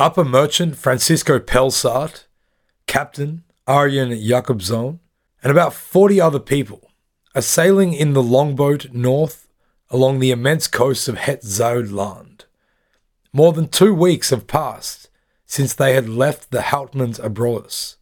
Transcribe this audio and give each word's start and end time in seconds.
Upper 0.00 0.24
Merchant 0.24 0.76
Francisco 0.76 1.40
Pelsart, 1.40 2.26
Captain 2.86 3.42
Arjen 3.66 4.12
Jakobson, 4.12 5.00
and 5.42 5.50
about 5.50 5.74
40 5.74 6.20
other 6.20 6.38
people 6.38 6.92
are 7.34 7.42
sailing 7.42 7.94
in 7.94 8.12
the 8.12 8.22
longboat 8.22 8.92
north 8.92 9.48
along 9.90 10.20
the 10.20 10.30
immense 10.30 10.68
coast 10.68 11.08
of 11.08 11.18
Het 11.18 11.42
Zuidland. 11.42 12.44
More 13.32 13.52
than 13.52 13.66
two 13.66 13.92
weeks 13.92 14.30
have 14.30 14.46
passed 14.46 15.10
since 15.46 15.74
they 15.74 15.94
had 15.94 16.08
left 16.08 16.52
the 16.52 16.60
Houtmans 16.60 17.18
Abrolhos. 17.18 17.96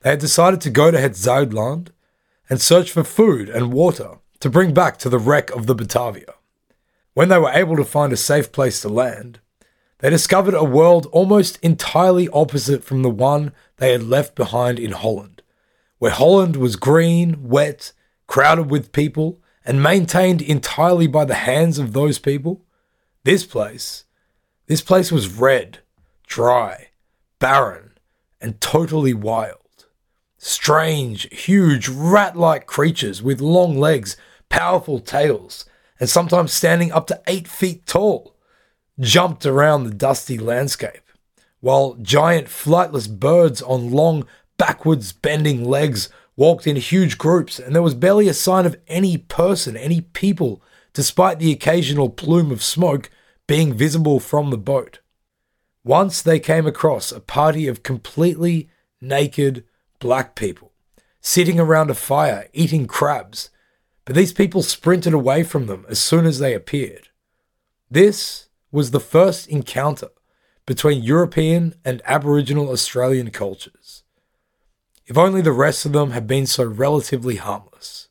They 0.00 0.10
had 0.10 0.18
decided 0.18 0.62
to 0.62 0.70
go 0.70 0.90
to 0.90 0.98
Het 0.98 1.12
Zuidland 1.12 1.88
and 2.48 2.58
search 2.58 2.90
for 2.90 3.04
food 3.04 3.50
and 3.50 3.70
water 3.70 4.12
to 4.40 4.48
bring 4.48 4.72
back 4.72 4.96
to 5.00 5.10
the 5.10 5.18
wreck 5.18 5.50
of 5.50 5.66
the 5.66 5.74
Batavia. 5.74 6.32
When 7.12 7.28
they 7.28 7.38
were 7.38 7.52
able 7.52 7.76
to 7.76 7.84
find 7.84 8.14
a 8.14 8.16
safe 8.16 8.50
place 8.50 8.80
to 8.80 8.88
land, 8.88 9.40
they 10.02 10.10
discovered 10.10 10.54
a 10.54 10.64
world 10.64 11.06
almost 11.12 11.60
entirely 11.62 12.28
opposite 12.30 12.82
from 12.82 13.02
the 13.02 13.10
one 13.10 13.52
they 13.76 13.92
had 13.92 14.02
left 14.02 14.34
behind 14.34 14.80
in 14.80 14.90
Holland, 14.90 15.42
where 16.00 16.10
Holland 16.10 16.56
was 16.56 16.74
green, 16.74 17.48
wet, 17.48 17.92
crowded 18.26 18.68
with 18.68 18.90
people, 18.90 19.40
and 19.64 19.80
maintained 19.80 20.42
entirely 20.42 21.06
by 21.06 21.24
the 21.24 21.34
hands 21.34 21.78
of 21.78 21.92
those 21.92 22.18
people. 22.18 22.64
This 23.22 23.46
place, 23.46 24.04
this 24.66 24.80
place 24.80 25.12
was 25.12 25.38
red, 25.38 25.78
dry, 26.26 26.88
barren, 27.38 27.92
and 28.40 28.60
totally 28.60 29.14
wild. 29.14 29.86
Strange, 30.36 31.28
huge, 31.30 31.88
rat 31.88 32.36
like 32.36 32.66
creatures 32.66 33.22
with 33.22 33.40
long 33.40 33.78
legs, 33.78 34.16
powerful 34.48 34.98
tails, 34.98 35.64
and 36.00 36.10
sometimes 36.10 36.52
standing 36.52 36.90
up 36.90 37.06
to 37.06 37.22
eight 37.28 37.46
feet 37.46 37.86
tall 37.86 38.32
jumped 39.00 39.46
around 39.46 39.84
the 39.84 39.94
dusty 39.94 40.38
landscape, 40.38 41.02
while 41.60 41.94
giant 42.02 42.48
flightless 42.48 43.08
birds 43.08 43.62
on 43.62 43.90
long, 43.90 44.26
backwards 44.58 45.12
bending 45.12 45.64
legs 45.64 46.08
walked 46.36 46.66
in 46.66 46.76
huge 46.76 47.18
groups, 47.18 47.58
and 47.58 47.74
there 47.74 47.82
was 47.82 47.94
barely 47.94 48.28
a 48.28 48.34
sign 48.34 48.66
of 48.66 48.78
any 48.88 49.16
person, 49.16 49.76
any 49.76 50.00
people, 50.00 50.62
despite 50.92 51.38
the 51.38 51.52
occasional 51.52 52.08
plume 52.08 52.50
of 52.50 52.62
smoke 52.62 53.10
being 53.46 53.74
visible 53.74 54.20
from 54.20 54.50
the 54.50 54.58
boat. 54.58 55.00
Once 55.84 56.22
they 56.22 56.38
came 56.38 56.66
across 56.66 57.10
a 57.10 57.20
party 57.20 57.66
of 57.66 57.82
completely 57.82 58.68
naked 59.00 59.64
black 59.98 60.34
people 60.34 60.72
sitting 61.22 61.60
around 61.60 61.88
a 61.88 61.94
fire 61.94 62.48
eating 62.52 62.86
crabs, 62.86 63.48
but 64.04 64.16
these 64.16 64.32
people 64.32 64.62
sprinted 64.62 65.14
away 65.14 65.44
from 65.44 65.66
them 65.66 65.86
as 65.88 66.02
soon 66.02 66.26
as 66.26 66.40
they 66.40 66.52
appeared. 66.52 67.08
This 67.88 68.48
was 68.72 68.90
the 68.90 69.00
first 69.00 69.48
encounter 69.48 70.08
between 70.66 71.02
European 71.02 71.74
and 71.84 72.02
Aboriginal 72.04 72.70
Australian 72.70 73.30
cultures. 73.30 74.02
If 75.06 75.18
only 75.18 75.42
the 75.42 75.52
rest 75.52 75.84
of 75.84 75.92
them 75.92 76.12
had 76.12 76.26
been 76.26 76.46
so 76.46 76.64
relatively 76.64 77.36
harmless. 77.36 78.08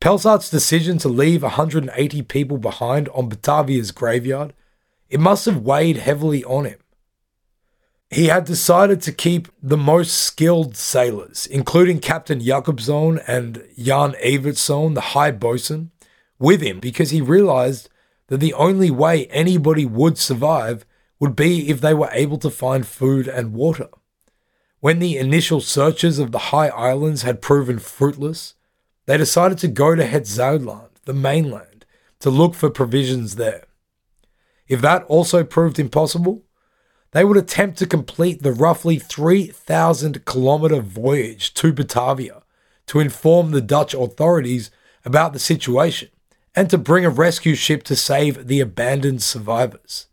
Pelsart's 0.00 0.50
decision 0.50 0.98
to 0.98 1.08
leave 1.08 1.42
180 1.42 2.22
people 2.22 2.58
behind 2.58 3.08
on 3.10 3.28
Batavia's 3.28 3.92
graveyard, 3.92 4.52
it 5.08 5.20
must 5.20 5.46
have 5.46 5.62
weighed 5.62 5.96
heavily 5.96 6.44
on 6.44 6.64
him. 6.64 6.78
He 8.10 8.26
had 8.26 8.44
decided 8.44 9.00
to 9.02 9.12
keep 9.12 9.48
the 9.62 9.76
most 9.76 10.12
skilled 10.12 10.76
sailors, 10.76 11.46
including 11.46 11.98
Captain 11.98 12.40
Jakobson 12.40 13.20
and 13.26 13.64
Jan 13.78 14.12
Evertsson, 14.22 14.94
the 14.94 15.00
high 15.00 15.30
bosun, 15.30 15.92
with 16.38 16.60
him 16.60 16.78
because 16.78 17.10
he 17.10 17.22
realized 17.22 17.88
that 18.32 18.38
the 18.38 18.54
only 18.54 18.90
way 18.90 19.26
anybody 19.26 19.84
would 19.84 20.16
survive 20.16 20.86
would 21.20 21.36
be 21.36 21.68
if 21.68 21.82
they 21.82 21.92
were 21.92 22.08
able 22.12 22.38
to 22.38 22.48
find 22.48 22.86
food 22.86 23.28
and 23.28 23.52
water. 23.52 23.90
When 24.80 25.00
the 25.00 25.18
initial 25.18 25.60
searches 25.60 26.18
of 26.18 26.32
the 26.32 26.48
high 26.48 26.68
islands 26.68 27.24
had 27.24 27.42
proven 27.42 27.78
fruitless, 27.78 28.54
they 29.04 29.18
decided 29.18 29.58
to 29.58 29.68
go 29.68 29.94
to 29.94 30.06
Het 30.06 30.22
Zuidland, 30.22 30.88
the 31.04 31.12
mainland, 31.12 31.84
to 32.20 32.30
look 32.30 32.54
for 32.54 32.70
provisions 32.70 33.36
there. 33.36 33.66
If 34.66 34.80
that 34.80 35.04
also 35.08 35.44
proved 35.44 35.78
impossible, 35.78 36.42
they 37.10 37.26
would 37.26 37.36
attempt 37.36 37.76
to 37.80 37.86
complete 37.86 38.42
the 38.42 38.52
roughly 38.52 38.98
3,000 38.98 40.24
kilometer 40.24 40.80
voyage 40.80 41.52
to 41.52 41.70
Batavia 41.70 42.44
to 42.86 42.98
inform 42.98 43.50
the 43.50 43.60
Dutch 43.60 43.92
authorities 43.92 44.70
about 45.04 45.34
the 45.34 45.38
situation 45.38 46.08
and 46.54 46.68
to 46.70 46.78
bring 46.78 47.04
a 47.04 47.10
rescue 47.10 47.54
ship 47.54 47.82
to 47.84 47.96
save 47.96 48.46
the 48.46 48.60
abandoned 48.60 49.22
survivors. 49.22 50.06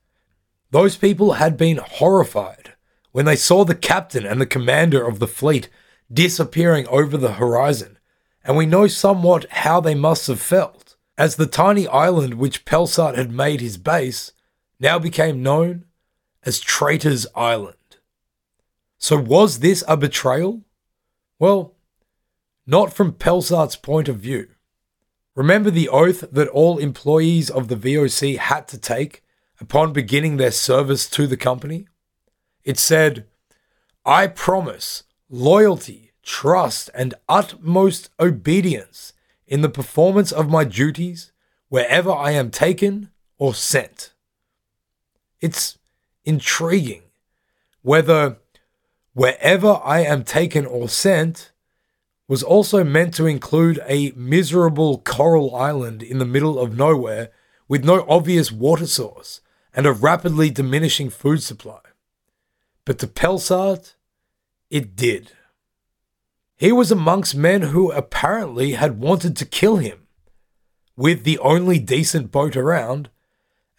Those 0.72 0.96
people 0.96 1.34
had 1.34 1.58
been 1.58 1.78
horrified 1.78 2.74
when 3.12 3.26
they 3.26 3.36
saw 3.36 3.66
the 3.66 3.76
captain 3.76 4.26
and 4.26 4.40
the 4.40 4.46
commander 4.46 5.06
of 5.06 5.20
the 5.20 5.28
fleet 5.28 5.70
disappearing 6.12 6.88
over 6.88 7.18
the 7.18 7.34
horizon, 7.34 7.98
and 8.44 8.56
we 8.56 8.66
know 8.66 8.88
somewhat 8.88 9.50
how 9.50 9.80
they 9.80 9.96
must 9.96 10.28
have 10.28 10.40
felt, 10.40 10.96
as 11.18 11.36
the 11.36 11.46
tiny 11.46 11.88
island 11.88 12.36
which 12.36 12.66
Pelsart 12.66 13.16
had 13.16 13.32
made 13.32 13.62
his 13.62 13.78
base 13.78 14.32
now 14.80 14.98
became 14.98 15.44
known 15.44 15.86
as 16.44 16.60
Traitor's 16.60 17.28
Island. 17.36 17.76
So, 18.98 19.18
was 19.18 19.60
this 19.60 19.84
a 19.88 19.98
betrayal? 19.98 20.62
Well, 21.38 21.76
not 22.66 22.94
from 22.94 23.14
Pelsart's 23.14 23.76
point 23.76 24.08
of 24.08 24.18
view. 24.18 24.50
Remember 25.40 25.72
the 25.72 25.88
oath 25.88 26.26
that 26.34 26.50
all 26.50 26.80
employees 26.80 27.50
of 27.50 27.70
the 27.70 27.78
VOC 27.78 28.38
had 28.38 28.68
to 28.68 28.78
take 28.78 29.24
upon 29.62 29.94
beginning 29.94 30.36
their 30.36 30.52
service 30.52 31.10
to 31.12 31.28
the 31.28 31.38
company? 31.38 31.88
It 32.66 32.78
said, 32.78 33.26
I 34.06 34.28
promise 34.28 35.04
loyalty, 35.30 36.12
trust, 36.24 36.90
and 36.94 37.14
utmost 37.30 38.10
obedience 38.20 39.14
in 39.48 39.62
the 39.62 39.70
performance 39.70 40.34
of 40.34 40.50
my 40.50 40.66
duties 40.66 41.32
wherever 41.70 42.12
I 42.12 42.32
am 42.32 42.52
taken 42.52 43.10
or 43.38 43.54
sent. 43.54 44.12
It's 45.40 45.78
intriguing 46.26 47.04
whether 47.82 48.40
wherever 49.14 49.80
I 49.86 50.02
am 50.02 50.26
taken 50.26 50.66
or 50.66 50.90
sent 50.90 51.54
was 52.30 52.44
also 52.44 52.84
meant 52.84 53.12
to 53.16 53.26
include 53.26 53.82
a 53.88 54.12
miserable 54.12 55.00
coral 55.00 55.56
island 55.56 56.04
in 56.04 56.20
the 56.20 56.26
middle 56.26 56.60
of 56.60 56.78
nowhere 56.78 57.32
with 57.68 57.84
no 57.84 58.06
obvious 58.08 58.52
water 58.52 58.86
source 58.86 59.42
and 59.74 59.88
a 59.88 59.92
rapidly 59.92 60.52
diminishing 60.52 61.10
food 61.10 61.42
supply. 61.42 61.80
But 62.86 63.00
to 63.00 63.08
Pelsart, 63.08 63.96
it 64.70 64.96
did. 64.96 65.32
He 66.56 66.72
was 66.72 66.92
amongst 66.92 67.36
men 67.36 67.64
who 67.64 67.92
apparently 67.92 68.74
had 68.74 69.00
wanted 69.00 69.36
to 69.38 69.46
kill 69.46 69.78
him, 69.78 70.06
with 70.96 71.24
the 71.24 71.40
only 71.40 71.80
decent 71.80 72.32
boat 72.32 72.56
around, 72.56 73.10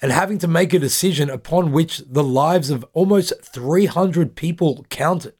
and 0.03 0.11
having 0.11 0.39
to 0.39 0.49
make 0.49 0.75
a 0.75 0.79
decision 0.81 1.31
upon 1.31 1.71
which 1.71 1.99
the 1.99 2.25
lives 2.25 2.71
of 2.71 2.85
almost 2.95 3.33
300 3.45 4.35
people 4.35 4.85
counted. 4.91 5.35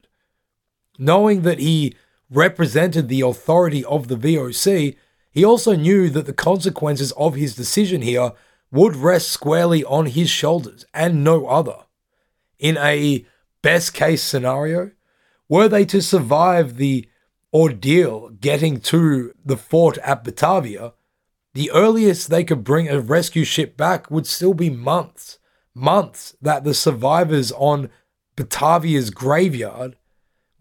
Knowing 0.97 1.41
that 1.41 1.59
he 1.59 1.93
represented 2.31 3.09
the 3.09 3.21
authority 3.21 3.83
of 3.85 4.07
the 4.07 4.15
VOC, 4.15 4.95
he 5.31 5.45
also 5.45 5.75
knew 5.75 6.09
that 6.09 6.25
the 6.25 6.33
consequences 6.33 7.11
of 7.13 7.35
his 7.35 7.55
decision 7.55 8.01
here 8.01 8.31
would 8.71 8.95
rest 8.95 9.29
squarely 9.29 9.83
on 9.83 10.05
his 10.07 10.29
shoulders 10.29 10.85
and 10.93 11.23
no 11.23 11.45
other. 11.47 11.77
In 12.57 12.77
a 12.77 13.25
best 13.61 13.93
case 13.93 14.23
scenario, 14.23 14.91
were 15.49 15.67
they 15.67 15.85
to 15.85 16.01
survive 16.01 16.77
the 16.77 17.07
ordeal 17.53 18.29
getting 18.29 18.79
to 18.79 19.33
the 19.43 19.57
fort 19.57 19.97
at 19.99 20.23
Batavia, 20.23 20.93
the 21.53 21.69
earliest 21.71 22.29
they 22.29 22.43
could 22.43 22.63
bring 22.63 22.87
a 22.87 23.01
rescue 23.01 23.43
ship 23.43 23.75
back 23.75 24.09
would 24.09 24.25
still 24.25 24.53
be 24.53 24.69
months. 24.69 25.37
Months 25.73 26.35
that 26.41 26.63
the 26.63 26.73
survivors 26.73 27.51
on 27.53 27.89
Batavia's 28.35 29.09
graveyard 29.09 29.97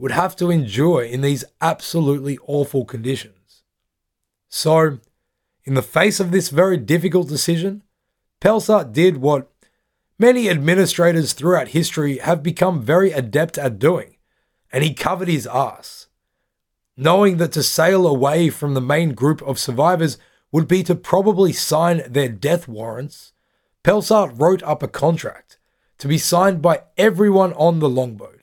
would 0.00 0.12
have 0.12 0.34
to 0.36 0.50
endure 0.50 1.02
in 1.02 1.20
these 1.20 1.44
absolutely 1.60 2.38
awful 2.46 2.84
conditions. 2.84 3.62
So, 4.48 4.98
in 5.64 5.74
the 5.74 5.82
face 5.82 6.18
of 6.18 6.30
this 6.30 6.48
very 6.48 6.76
difficult 6.76 7.28
decision, 7.28 7.82
Pelsart 8.40 8.92
did 8.92 9.18
what 9.18 9.52
many 10.18 10.48
administrators 10.48 11.34
throughout 11.34 11.68
history 11.68 12.18
have 12.18 12.42
become 12.42 12.82
very 12.82 13.12
adept 13.12 13.58
at 13.58 13.78
doing, 13.78 14.16
and 14.72 14.82
he 14.82 14.94
covered 14.94 15.28
his 15.28 15.46
ass. 15.46 16.08
Knowing 16.96 17.36
that 17.36 17.52
to 17.52 17.62
sail 17.62 18.06
away 18.06 18.48
from 18.48 18.74
the 18.74 18.80
main 18.80 19.12
group 19.12 19.42
of 19.42 19.58
survivors 19.58 20.16
would 20.50 20.66
be 20.66 20.82
to 20.82 20.94
probably 20.94 21.52
sign 21.52 22.02
their 22.08 22.28
death 22.28 22.66
warrants, 22.66 23.32
Pelsart 23.84 24.32
wrote 24.38 24.62
up 24.62 24.82
a 24.82 24.88
contract 24.88 25.58
to 25.98 26.08
be 26.08 26.18
signed 26.18 26.60
by 26.60 26.82
everyone 26.96 27.52
on 27.52 27.78
the 27.78 27.88
longboat, 27.88 28.39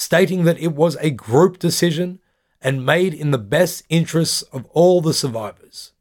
stating 0.00 0.44
that 0.44 0.58
it 0.58 0.74
was 0.74 0.96
a 0.96 1.10
group 1.10 1.58
decision 1.58 2.18
and 2.62 2.86
made 2.86 3.12
in 3.12 3.32
the 3.32 3.38
best 3.38 3.82
interests 3.90 4.40
of 4.44 4.64
all 4.70 5.02
the 5.02 5.12
survivors. 5.12 5.92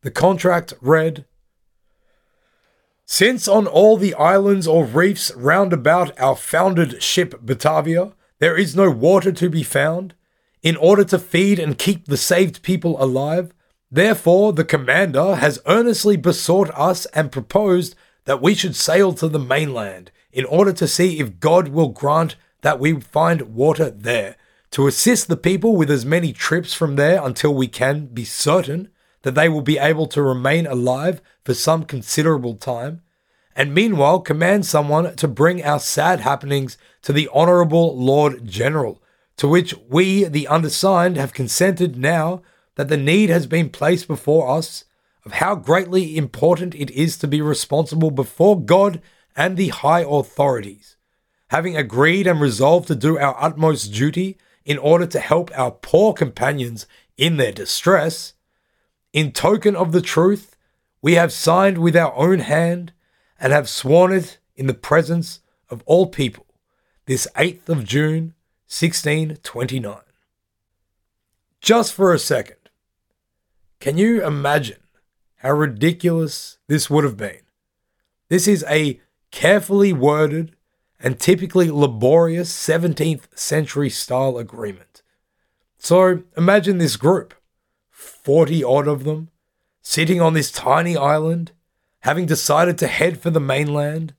The 0.00 0.10
contract 0.10 0.72
read 0.80 1.26
Since 3.04 3.46
on 3.46 3.66
all 3.66 3.98
the 3.98 4.14
islands 4.14 4.66
or 4.66 4.86
reefs 4.86 5.30
round 5.34 5.74
about 5.74 6.18
our 6.18 6.34
founded 6.34 7.02
ship 7.02 7.38
Batavia 7.42 8.14
there 8.38 8.56
is 8.56 8.74
no 8.74 8.90
water 8.90 9.30
to 9.30 9.50
be 9.50 9.62
found, 9.62 10.14
in 10.62 10.74
order 10.76 11.04
to 11.04 11.18
feed 11.18 11.58
and 11.58 11.78
keep 11.78 12.06
the 12.06 12.16
saved 12.16 12.62
people 12.62 13.00
alive, 13.00 13.52
therefore 13.90 14.54
the 14.54 14.64
commander 14.64 15.34
has 15.36 15.60
earnestly 15.66 16.16
besought 16.16 16.70
us 16.70 17.04
and 17.12 17.30
proposed 17.30 17.94
that 18.24 18.40
we 18.40 18.54
should 18.54 18.74
sail 18.74 19.12
to 19.12 19.28
the 19.28 19.38
mainland 19.38 20.10
in 20.32 20.46
order 20.46 20.72
to 20.72 20.88
see 20.88 21.20
if 21.20 21.38
God 21.40 21.68
will 21.68 21.90
grant 21.90 22.36
that 22.62 22.80
we 22.80 22.98
find 23.00 23.54
water 23.54 23.90
there, 23.90 24.36
to 24.72 24.86
assist 24.86 25.28
the 25.28 25.36
people 25.36 25.76
with 25.76 25.90
as 25.90 26.06
many 26.06 26.32
trips 26.32 26.72
from 26.72 26.96
there 26.96 27.22
until 27.22 27.54
we 27.54 27.68
can 27.68 28.06
be 28.06 28.24
certain 28.24 28.88
that 29.22 29.34
they 29.34 29.48
will 29.48 29.62
be 29.62 29.78
able 29.78 30.06
to 30.06 30.22
remain 30.22 30.66
alive 30.66 31.20
for 31.44 31.54
some 31.54 31.84
considerable 31.84 32.54
time, 32.54 33.02
and 33.54 33.74
meanwhile 33.74 34.20
command 34.20 34.64
someone 34.64 35.14
to 35.14 35.28
bring 35.28 35.62
our 35.62 35.78
sad 35.78 36.20
happenings 36.20 36.78
to 37.02 37.12
the 37.12 37.28
Honourable 37.28 37.96
Lord 37.96 38.46
General, 38.46 39.02
to 39.36 39.46
which 39.46 39.74
we, 39.88 40.24
the 40.24 40.48
undersigned, 40.48 41.16
have 41.16 41.34
consented 41.34 41.96
now 41.96 42.42
that 42.76 42.88
the 42.88 42.96
need 42.96 43.28
has 43.28 43.46
been 43.46 43.68
placed 43.68 44.08
before 44.08 44.48
us 44.56 44.84
of 45.24 45.34
how 45.34 45.54
greatly 45.54 46.16
important 46.16 46.74
it 46.74 46.90
is 46.90 47.16
to 47.18 47.28
be 47.28 47.40
responsible 47.40 48.10
before 48.10 48.60
God 48.60 49.00
and 49.36 49.56
the 49.56 49.68
high 49.68 50.04
authorities. 50.06 50.96
Having 51.52 51.76
agreed 51.76 52.26
and 52.26 52.40
resolved 52.40 52.88
to 52.88 52.94
do 52.94 53.18
our 53.18 53.36
utmost 53.38 53.92
duty 53.92 54.38
in 54.64 54.78
order 54.78 55.06
to 55.06 55.20
help 55.20 55.50
our 55.54 55.70
poor 55.70 56.14
companions 56.14 56.86
in 57.18 57.36
their 57.36 57.52
distress, 57.52 58.32
in 59.12 59.32
token 59.32 59.76
of 59.76 59.92
the 59.92 60.00
truth, 60.00 60.56
we 61.02 61.12
have 61.12 61.30
signed 61.30 61.76
with 61.76 61.94
our 61.94 62.14
own 62.14 62.38
hand 62.38 62.94
and 63.38 63.52
have 63.52 63.68
sworn 63.68 64.14
it 64.14 64.38
in 64.56 64.66
the 64.66 64.72
presence 64.72 65.40
of 65.68 65.82
all 65.84 66.06
people 66.06 66.46
this 67.04 67.28
8th 67.36 67.68
of 67.68 67.84
June, 67.84 68.32
1629. 68.66 69.98
Just 71.60 71.92
for 71.92 72.14
a 72.14 72.18
second, 72.18 72.70
can 73.78 73.98
you 73.98 74.24
imagine 74.24 74.80
how 75.36 75.50
ridiculous 75.50 76.56
this 76.66 76.88
would 76.88 77.04
have 77.04 77.18
been. 77.18 77.42
This 78.30 78.48
is 78.48 78.64
a 78.70 79.02
carefully 79.30 79.92
worded 79.92 80.56
and 81.02 81.18
typically 81.18 81.70
laborious 81.70 82.52
17th 82.52 83.36
century 83.36 83.90
style 83.90 84.38
agreement. 84.38 85.02
So 85.78 86.22
imagine 86.36 86.78
this 86.78 86.96
group, 86.96 87.34
40 87.90 88.62
odd 88.62 88.86
of 88.86 89.04
them, 89.04 89.30
sitting 89.82 90.20
on 90.20 90.34
this 90.34 90.52
tiny 90.52 90.96
island, 90.96 91.52
having 92.00 92.26
decided 92.26 92.78
to 92.78 92.86
head 92.86 93.20
for 93.20 93.30
the 93.30 93.40
mainland, 93.40 94.14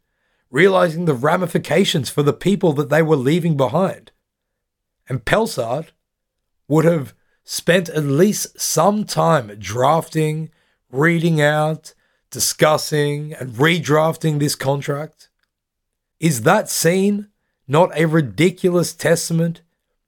realizing 0.51 1.05
the 1.05 1.13
ramifications 1.13 2.09
for 2.09 2.21
the 2.21 2.33
people 2.33 2.73
that 2.73 2.89
they 2.89 3.01
were 3.01 3.15
leaving 3.15 3.55
behind. 3.55 4.11
And 5.07 5.25
Pelsart 5.25 5.91
would 6.67 6.85
have 6.85 7.13
spent 7.45 7.89
at 7.89 8.03
least 8.03 8.59
some 8.59 9.05
time 9.05 9.55
drafting 9.57 10.49
reading 10.91 11.41
out, 11.41 11.93
discussing, 12.29 13.33
and 13.33 13.53
redrafting 13.53 14.39
this 14.39 14.55
contract? 14.55 15.29
Is 16.23 16.43
that 16.43 16.69
scene 16.69 17.27
not 17.67 17.91
a 17.99 18.05
ridiculous 18.05 18.93
testament 18.93 19.61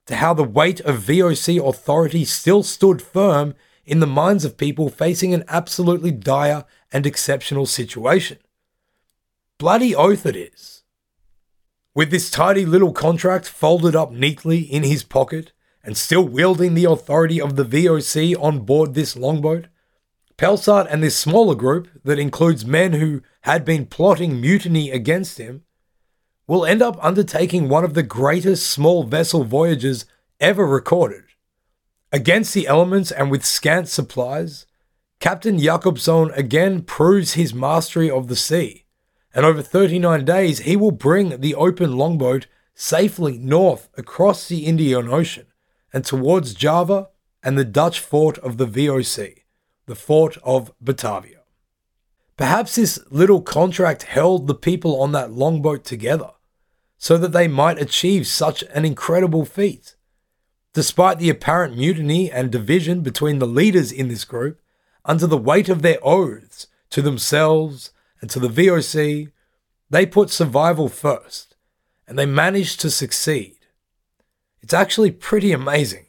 to 0.05 0.15
how 0.15 0.33
the 0.33 0.45
weight 0.45 0.79
of 0.79 1.03
VOC 1.03 1.61
authority 1.61 2.23
still 2.23 2.63
stood 2.63 3.01
firm 3.01 3.53
in 3.85 3.99
the 3.99 4.07
minds 4.07 4.45
of 4.45 4.55
people 4.55 4.87
facing 4.87 5.33
an 5.33 5.43
absolutely 5.49 6.11
dire 6.11 6.63
and 6.89 7.05
exceptional 7.05 7.65
situation? 7.65 8.37
Bloody 9.57 9.93
oath 9.93 10.25
it 10.25 10.37
is. 10.37 10.83
With 11.93 12.11
this 12.11 12.29
tidy 12.29 12.65
little 12.65 12.93
contract 12.93 13.45
folded 13.49 13.93
up 13.93 14.13
neatly 14.13 14.59
in 14.59 14.83
his 14.83 15.03
pocket 15.03 15.51
and 15.83 15.97
still 15.97 16.25
wielding 16.25 16.75
the 16.75 16.85
authority 16.85 17.41
of 17.41 17.57
the 17.57 17.65
VOC 17.65 18.41
on 18.41 18.59
board 18.59 18.93
this 18.93 19.17
longboat, 19.17 19.65
Pelsart 20.37 20.87
and 20.89 21.03
this 21.03 21.17
smaller 21.17 21.55
group, 21.55 21.89
that 22.05 22.19
includes 22.19 22.65
men 22.65 22.93
who 22.93 23.21
had 23.41 23.65
been 23.65 23.85
plotting 23.85 24.39
mutiny 24.39 24.91
against 24.91 25.39
him, 25.39 25.64
will 26.47 26.65
end 26.65 26.81
up 26.81 26.97
undertaking 27.03 27.67
one 27.67 27.83
of 27.83 27.93
the 27.93 28.03
greatest 28.03 28.69
small 28.69 29.03
vessel 29.03 29.43
voyages 29.43 30.05
ever 30.39 30.65
recorded. 30.65 31.23
Against 32.11 32.53
the 32.53 32.67
elements 32.67 33.11
and 33.11 33.31
with 33.31 33.45
scant 33.45 33.87
supplies, 33.89 34.65
Captain 35.19 35.57
Jakobson 35.57 36.31
again 36.31 36.81
proves 36.81 37.33
his 37.33 37.53
mastery 37.53 38.09
of 38.09 38.27
the 38.27 38.35
sea, 38.35 38.85
and 39.33 39.45
over 39.45 39.61
39 39.61 40.23
days 40.25 40.59
he 40.59 40.75
will 40.75 40.91
bring 40.91 41.41
the 41.41 41.55
open 41.55 41.97
longboat 41.97 42.47
safely 42.73 43.37
north 43.37 43.89
across 43.97 44.47
the 44.47 44.65
Indian 44.65 45.09
Ocean 45.09 45.47
and 45.91 46.05
towards 46.05 46.53
Java 46.53 47.09
and 47.41 47.57
the 47.57 47.65
Dutch 47.65 47.99
fort 47.99 48.37
of 48.39 48.57
the 48.57 48.67
VOC 48.67 49.45
the 49.85 49.95
fort 49.95 50.37
of 50.43 50.71
Batavia. 50.81 51.41
Perhaps 52.37 52.75
this 52.75 52.99
little 53.09 53.41
contract 53.41 54.03
held 54.03 54.47
the 54.47 54.55
people 54.55 55.01
on 55.01 55.11
that 55.13 55.31
longboat 55.31 55.83
together 55.85 56.31
so 56.97 57.17
that 57.17 57.31
they 57.31 57.47
might 57.47 57.81
achieve 57.81 58.27
such 58.27 58.63
an 58.73 58.85
incredible 58.85 59.45
feat. 59.45 59.95
Despite 60.73 61.19
the 61.19 61.29
apparent 61.29 61.77
mutiny 61.77 62.31
and 62.31 62.51
division 62.51 63.01
between 63.01 63.39
the 63.39 63.47
leaders 63.47 63.91
in 63.91 64.07
this 64.07 64.25
group, 64.25 64.59
under 65.05 65.27
the 65.27 65.37
weight 65.37 65.69
of 65.69 65.81
their 65.81 65.99
oaths 66.03 66.67
to 66.89 67.01
themselves 67.01 67.91
and 68.21 68.29
to 68.29 68.39
the 68.39 68.49
VOC, 68.49 69.31
they 69.89 70.05
put 70.05 70.29
survival 70.29 70.89
first 70.89 71.55
and 72.07 72.17
they 72.17 72.25
managed 72.25 72.79
to 72.81 72.89
succeed. 72.89 73.57
It's 74.61 74.73
actually 74.73 75.11
pretty 75.11 75.51
amazing. 75.51 76.07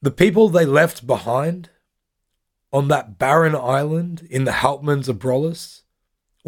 The 0.00 0.10
people 0.10 0.48
they 0.48 0.64
left 0.64 1.06
behind 1.06 1.70
on 2.72 2.88
that 2.88 3.18
barren 3.18 3.54
island 3.54 4.26
in 4.30 4.44
the 4.44 4.52
Houtmans 4.52 5.08
Abrolhos 5.08 5.82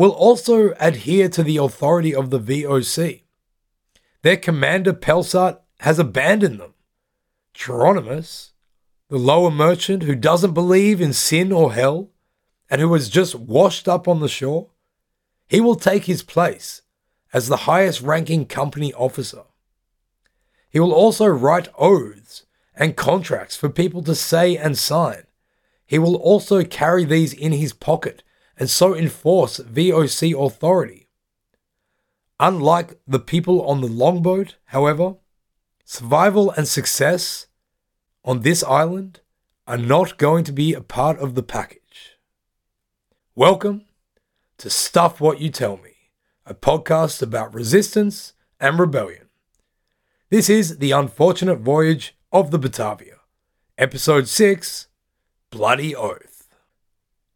will 0.01 0.13
also 0.13 0.73
adhere 0.81 1.29
to 1.29 1.43
the 1.43 1.59
authority 1.59 2.15
of 2.15 2.31
the 2.31 2.41
VOC. 2.41 3.21
Their 4.23 4.39
commander 4.39 4.95
Pelsart 4.95 5.59
has 5.81 5.99
abandoned 5.99 6.59
them. 6.59 6.73
Jeronimus, 7.55 8.53
the 9.11 9.19
lower 9.19 9.51
merchant 9.51 10.05
who 10.05 10.15
doesn't 10.15 10.55
believe 10.55 11.03
in 11.03 11.13
sin 11.13 11.53
or 11.53 11.75
hell 11.75 12.09
and 12.71 12.81
who 12.81 12.91
has 12.95 13.11
just 13.11 13.35
washed 13.35 13.89
up 13.89 14.09
on 14.09 14.21
the 14.21 14.29
shore, 14.29 14.71
he 15.47 15.61
will 15.61 15.75
take 15.75 16.07
his 16.07 16.23
place 16.23 16.81
as 17.35 17.49
the 17.49 17.69
highest 17.69 18.01
ranking 18.01 18.47
company 18.47 18.95
officer. 18.95 19.43
He 20.71 20.81
will 20.81 20.95
also 20.95 21.27
write 21.27 21.69
oaths 21.77 22.47
and 22.75 22.97
contracts 22.97 23.55
for 23.55 23.69
people 23.69 24.03
to 24.05 24.15
say 24.15 24.57
and 24.57 24.79
sign 24.79 25.25
he 25.85 25.99
will 25.99 26.15
also 26.15 26.63
carry 26.63 27.05
these 27.05 27.33
in 27.33 27.51
his 27.51 27.73
pocket 27.73 28.23
and 28.61 28.69
so 28.69 28.95
enforce 28.95 29.59
VOC 29.59 30.39
authority. 30.39 31.09
Unlike 32.39 33.01
the 33.09 33.19
people 33.19 33.67
on 33.67 33.81
the 33.81 33.87
longboat, 33.87 34.57
however, 34.67 35.15
survival 35.87 36.51
and 36.51 36.69
success 36.69 37.47
on 38.23 38.43
this 38.43 38.63
island 38.63 39.21
are 39.67 39.79
not 39.79 40.19
going 40.19 40.45
to 40.45 40.53
be 40.53 40.75
a 40.75 40.83
part 40.83 41.19
of 41.19 41.35
the 41.35 41.43
package. 41.43 42.19
Welcome 43.35 43.87
to 44.59 44.69
Stuff 44.69 45.23
What 45.23 45.41
You 45.41 45.49
Tell 45.49 45.79
Me, 45.79 46.11
a 46.45 46.53
podcast 46.53 47.23
about 47.23 47.55
resistance 47.55 48.35
and 48.61 48.79
rebellion. 48.79 49.29
This 50.29 50.51
is 50.51 50.79
The 50.79 50.91
Unfortunate 50.91 51.61
Voyage 51.61 52.15
of 52.31 52.51
the 52.51 52.59
Batavia, 52.59 53.21
Episode 53.79 54.29
6 54.29 54.89
bloody 55.51 55.97
oath. 55.97 56.30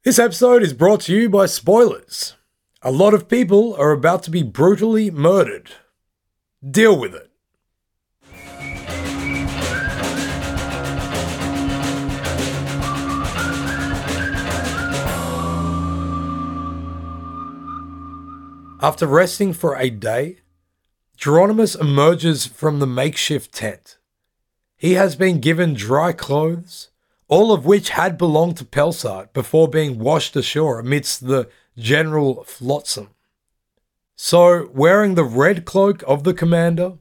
This 0.05 0.19
episode 0.19 0.63
is 0.63 0.75
brought 0.75 1.01
to 1.03 1.15
you 1.15 1.31
by 1.31 1.47
spoilers. 1.47 2.35
A 2.83 2.91
lot 2.91 3.15
of 3.15 3.27
people 3.27 3.75
are 3.77 3.91
about 3.91 4.23
to 4.25 4.31
be 4.31 4.43
brutally 4.43 5.11
murdered. 5.11 5.71
Deal 6.63 6.95
with 7.01 7.15
it. 7.15 7.31
After 18.83 19.07
resting 19.07 19.55
for 19.55 19.75
a 19.75 19.89
day, 19.89 20.41
Jeronimus 21.17 21.81
emerges 21.81 22.45
from 22.45 22.79
the 22.79 22.87
makeshift 22.87 23.55
tent. 23.55 23.97
He 24.77 24.93
has 24.93 25.17
been 25.17 25.41
given 25.41 25.73
dry 25.73 26.13
clothes, 26.13 26.91
all 27.29 27.53
of 27.53 27.65
which 27.65 27.91
had 27.91 28.19
belonged 28.19 28.57
to 28.59 28.65
Pelsart 28.65 29.33
before 29.33 29.69
being 29.69 29.99
washed 29.99 30.37
ashore 30.37 30.79
amidst 30.79 31.27
the 31.27 31.49
general 31.77 32.45
flotsam. 32.45 33.11
So, 34.17 34.71
wearing 34.73 35.15
the 35.15 35.25
red 35.25 35.65
cloak 35.65 36.03
of 36.07 36.23
the 36.25 36.35
commander, 36.35 36.99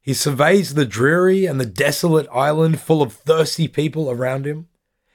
he 0.00 0.14
surveys 0.14 0.74
the 0.74 0.86
dreary 0.86 1.44
and 1.44 1.60
the 1.60 1.66
desolate 1.66 2.26
island 2.32 2.80
full 2.80 3.02
of 3.02 3.12
thirsty 3.12 3.68
people 3.68 4.10
around 4.10 4.46
him. 4.46 4.68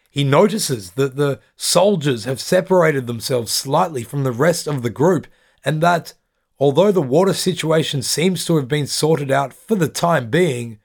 He 0.10 0.24
notices 0.24 0.92
that 0.92 1.16
the 1.16 1.40
soldiers 1.56 2.26
have 2.26 2.40
separated 2.40 3.08
themselves 3.08 3.52
slightly 3.52 4.04
from 4.04 4.24
the 4.24 4.32
rest 4.32 4.68
of 4.68 4.84
the 4.84 4.90
group, 4.90 5.28
and 5.66 5.82
that, 5.82 6.14
although 6.60 6.92
the 6.92 7.02
water 7.02 7.34
situation 7.34 8.02
seems 8.02 8.46
to 8.46 8.56
have 8.56 8.68
been 8.68 8.88
sorted 8.88 9.32
out 9.32 9.54
for 9.54 9.76
the 9.76 9.90
time 9.90 10.30
being, 10.30 10.80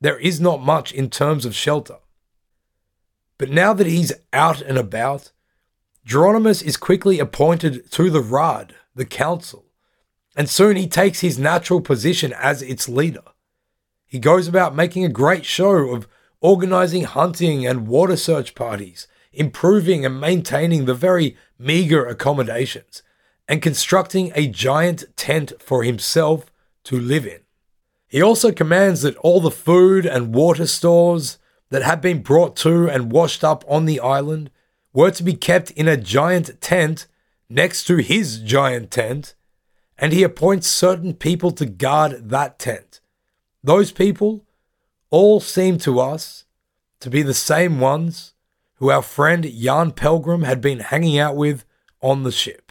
there 0.00 0.18
is 0.18 0.40
not 0.40 0.62
much 0.62 0.92
in 0.92 1.08
terms 1.08 1.44
of 1.44 1.54
shelter. 1.54 1.98
But 3.38 3.50
now 3.50 3.72
that 3.72 3.86
he's 3.86 4.12
out 4.32 4.60
and 4.60 4.76
about, 4.76 5.30
Jeronimus 6.06 6.62
is 6.62 6.76
quickly 6.76 7.20
appointed 7.20 7.90
to 7.92 8.10
the 8.10 8.20
Rad, 8.20 8.74
the 8.94 9.04
council, 9.04 9.66
and 10.36 10.48
soon 10.48 10.76
he 10.76 10.88
takes 10.88 11.20
his 11.20 11.38
natural 11.38 11.80
position 11.80 12.32
as 12.32 12.62
its 12.62 12.88
leader. 12.88 13.22
He 14.06 14.18
goes 14.18 14.48
about 14.48 14.74
making 14.74 15.04
a 15.04 15.10
great 15.10 15.44
show 15.44 15.94
of 15.94 16.08
organizing 16.40 17.04
hunting 17.04 17.66
and 17.66 17.86
water 17.86 18.16
search 18.16 18.54
parties, 18.54 19.06
improving 19.32 20.04
and 20.04 20.20
maintaining 20.20 20.84
the 20.84 20.94
very 20.94 21.36
meager 21.58 22.06
accommodations, 22.06 23.02
and 23.46 23.62
constructing 23.62 24.32
a 24.34 24.46
giant 24.46 25.04
tent 25.16 25.52
for 25.60 25.84
himself 25.84 26.50
to 26.84 26.98
live 26.98 27.26
in. 27.26 27.40
He 28.06 28.22
also 28.22 28.50
commands 28.50 29.02
that 29.02 29.16
all 29.18 29.40
the 29.40 29.50
food 29.50 30.06
and 30.06 30.34
water 30.34 30.66
stores 30.66 31.38
that 31.70 31.82
had 31.82 32.00
been 32.00 32.22
brought 32.22 32.56
to 32.56 32.88
and 32.88 33.12
washed 33.12 33.44
up 33.44 33.64
on 33.68 33.84
the 33.84 34.00
island 34.00 34.50
were 34.92 35.10
to 35.10 35.22
be 35.22 35.34
kept 35.34 35.70
in 35.72 35.86
a 35.86 35.96
giant 35.96 36.60
tent 36.60 37.06
next 37.48 37.84
to 37.84 37.96
his 37.96 38.40
giant 38.40 38.90
tent, 38.90 39.34
and 39.98 40.12
he 40.12 40.22
appoints 40.22 40.66
certain 40.66 41.14
people 41.14 41.50
to 41.52 41.66
guard 41.66 42.30
that 42.30 42.58
tent. 42.58 43.00
Those 43.62 43.92
people 43.92 44.44
all 45.10 45.40
seem 45.40 45.78
to 45.78 46.00
us 46.00 46.44
to 47.00 47.10
be 47.10 47.22
the 47.22 47.34
same 47.34 47.80
ones 47.80 48.34
who 48.74 48.90
our 48.90 49.02
friend 49.02 49.44
Jan 49.44 49.92
Pelgrim 49.92 50.44
had 50.44 50.60
been 50.60 50.80
hanging 50.80 51.18
out 51.18 51.36
with 51.36 51.64
on 52.00 52.22
the 52.22 52.32
ship. 52.32 52.67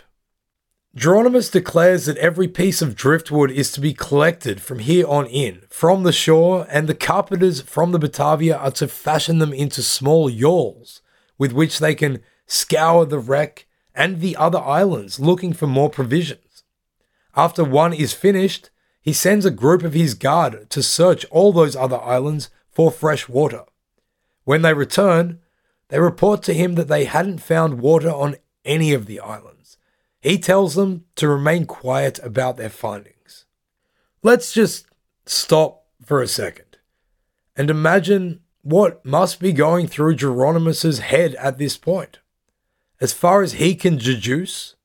Jeronimus 0.97 1.51
declares 1.51 2.05
that 2.05 2.17
every 2.17 2.47
piece 2.47 2.81
of 2.81 2.95
driftwood 2.95 3.51
is 3.51 3.71
to 3.73 3.79
be 3.79 3.93
collected 3.93 4.59
from 4.59 4.79
here 4.79 5.05
on 5.05 5.27
in, 5.27 5.61
from 5.69 6.01
the 6.01 6.11
shore, 6.11 6.65
and 6.71 6.87
the 6.87 6.95
carpenters 6.95 7.61
from 7.61 7.91
the 7.91 7.99
Batavia 7.99 8.57
are 8.57 8.71
to 8.71 8.87
fashion 8.87 9.37
them 9.37 9.53
into 9.53 9.83
small 9.83 10.27
yawls 10.27 11.03
with 11.37 11.51
which 11.51 11.77
they 11.77 11.93
can 11.93 12.23
scour 12.47 13.05
the 13.05 13.19
wreck 13.19 13.67
and 13.93 14.21
the 14.21 14.35
other 14.37 14.57
islands 14.57 15.19
looking 15.19 15.53
for 15.53 15.67
more 15.67 15.91
provisions. 15.91 16.63
After 17.35 17.63
one 17.63 17.93
is 17.93 18.13
finished, 18.13 18.71
he 18.99 19.13
sends 19.13 19.45
a 19.45 19.51
group 19.51 19.83
of 19.83 19.93
his 19.93 20.15
guard 20.15 20.67
to 20.71 20.81
search 20.81 21.25
all 21.25 21.53
those 21.53 21.75
other 21.75 22.01
islands 22.01 22.49
for 22.71 22.89
fresh 22.89 23.29
water. 23.29 23.65
When 24.45 24.63
they 24.63 24.73
return, 24.73 25.41
they 25.89 25.99
report 25.99 26.41
to 26.43 26.55
him 26.55 26.73
that 26.73 26.87
they 26.87 27.05
hadn't 27.05 27.37
found 27.37 27.81
water 27.81 28.09
on 28.09 28.37
any 28.65 28.93
of 28.93 29.05
the 29.05 29.19
islands. 29.19 29.77
He 30.21 30.38
tells 30.38 30.75
them 30.75 31.05
to 31.15 31.27
remain 31.27 31.65
quiet 31.65 32.19
about 32.24 32.57
their 32.57 32.69
findings. 32.69 33.45
Let's 34.24 34.51
just 34.51 34.88
stop 35.25 35.86
for 36.03 36.21
a 36.21 36.27
second 36.27 36.77
and 37.55 37.69
imagine 37.69 38.41
what 38.62 39.05
must 39.05 39.39
be 39.39 39.53
going 39.53 39.88
through 39.88 40.15
Jeronimus's 40.15 41.00
head 41.00 41.36
at 41.36 41.57
this 41.57 41.77
point. 41.77 42.19
As 43.00 43.13
far 43.13 43.41
as 43.41 43.53
he 43.53 43.75
can 43.75 43.97
deduce, 43.97 44.75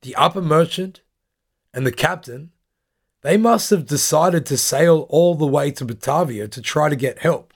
the 0.00 0.16
upper 0.16 0.42
merchant 0.42 1.02
and 1.72 1.86
the 1.86 1.92
captain, 1.92 2.50
they 3.22 3.36
must 3.36 3.70
have 3.70 3.86
decided 3.86 4.44
to 4.46 4.56
sail 4.56 5.06
all 5.08 5.34
the 5.34 5.46
way 5.46 5.70
to 5.70 5.84
Batavia 5.84 6.48
to 6.48 6.60
try 6.60 6.88
to 6.88 6.96
get 6.96 7.20
help. 7.20 7.54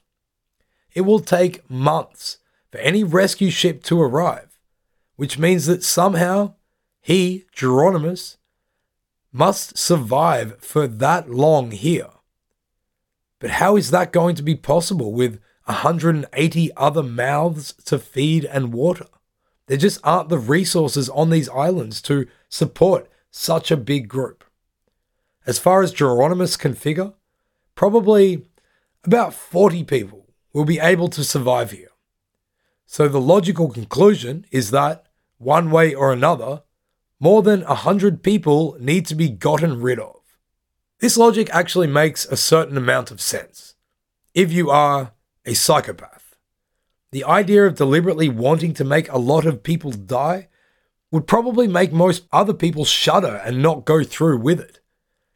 It 0.95 1.01
will 1.01 1.21
take 1.21 1.69
months 1.69 2.39
for 2.71 2.79
any 2.79 3.03
rescue 3.03 3.51
ship 3.51 3.83
to 3.85 4.01
arrive, 4.01 4.59
which 5.17 5.39
means 5.39 5.67
that 5.67 5.83
somehow 5.83 6.55
he, 7.07 7.45
Jeronimus, 7.55 8.37
must 9.31 9.79
survive 9.79 10.59
for 10.59 10.89
that 10.89 11.31
long 11.31 11.71
here. 11.71 12.09
But 13.39 13.51
how 13.51 13.77
is 13.77 13.93
that 13.93 14.13
going 14.13 14.35
to 14.35 14.43
be 14.43 14.57
possible 14.57 15.13
with 15.13 15.39
180 15.67 16.71
other 16.77 17.05
mouths 17.05 17.75
to 17.85 18.01
feed 18.01 18.45
and 18.45 18.73
water? 18.73 19.07
There 19.69 19.77
just 19.77 20.01
aren't 20.03 20.31
the 20.31 20.39
resources 20.41 21.09
on 21.11 21.31
these 21.31 21.49
islands 21.49 22.03
to 22.03 22.27
support 22.49 23.09
such 23.31 23.71
a 23.71 23.77
big 23.77 24.09
group. 24.09 24.43
As 25.47 25.61
far 25.61 25.83
as 25.85 25.95
Jeronimus 25.95 26.59
can 26.59 26.75
figure, 26.75 27.13
probably 27.77 28.49
about 29.05 29.33
40 29.33 29.85
people 29.85 30.27
will 30.53 30.65
be 30.65 30.81
able 30.81 31.07
to 31.11 31.23
survive 31.23 31.71
here. 31.71 31.93
So 32.85 33.07
the 33.07 33.21
logical 33.21 33.69
conclusion 33.69 34.45
is 34.51 34.73
that, 34.73 35.07
one 35.39 35.71
way 35.71 35.95
or 35.95 36.13
another, 36.13 36.63
more 37.19 37.43
than 37.43 37.63
100 37.63 38.23
people 38.23 38.77
need 38.79 39.07
to 39.07 39.15
be 39.15 39.29
gotten 39.29 39.81
rid 39.81 39.99
of. 39.99 40.17
This 40.99 41.17
logic 41.17 41.49
actually 41.53 41.87
makes 41.87 42.25
a 42.25 42.37
certain 42.37 42.77
amount 42.77 43.11
of 43.11 43.21
sense. 43.21 43.75
If 44.35 44.53
you 44.53 44.71
are 44.71 45.13
a 45.45 45.55
psychopath, 45.55 46.37
the 47.13 47.25
idea 47.25 47.65
of 47.65 47.77
deliberately 47.77 48.29
wanting 48.29 48.75
to 48.75 48.85
make 48.85 49.11
a 49.11 49.19
lot 49.19 49.47
of 49.47 49.63
people 49.63 49.91
die 49.91 50.49
would 51.11 51.27
probably 51.27 51.69
make 51.69 51.93
most 51.93 52.27
other 52.33 52.53
people 52.53 52.85
shudder 52.85 53.41
and 53.45 53.63
not 53.63 53.85
go 53.85 54.03
through 54.03 54.39
with 54.39 54.61
it. 54.61 54.81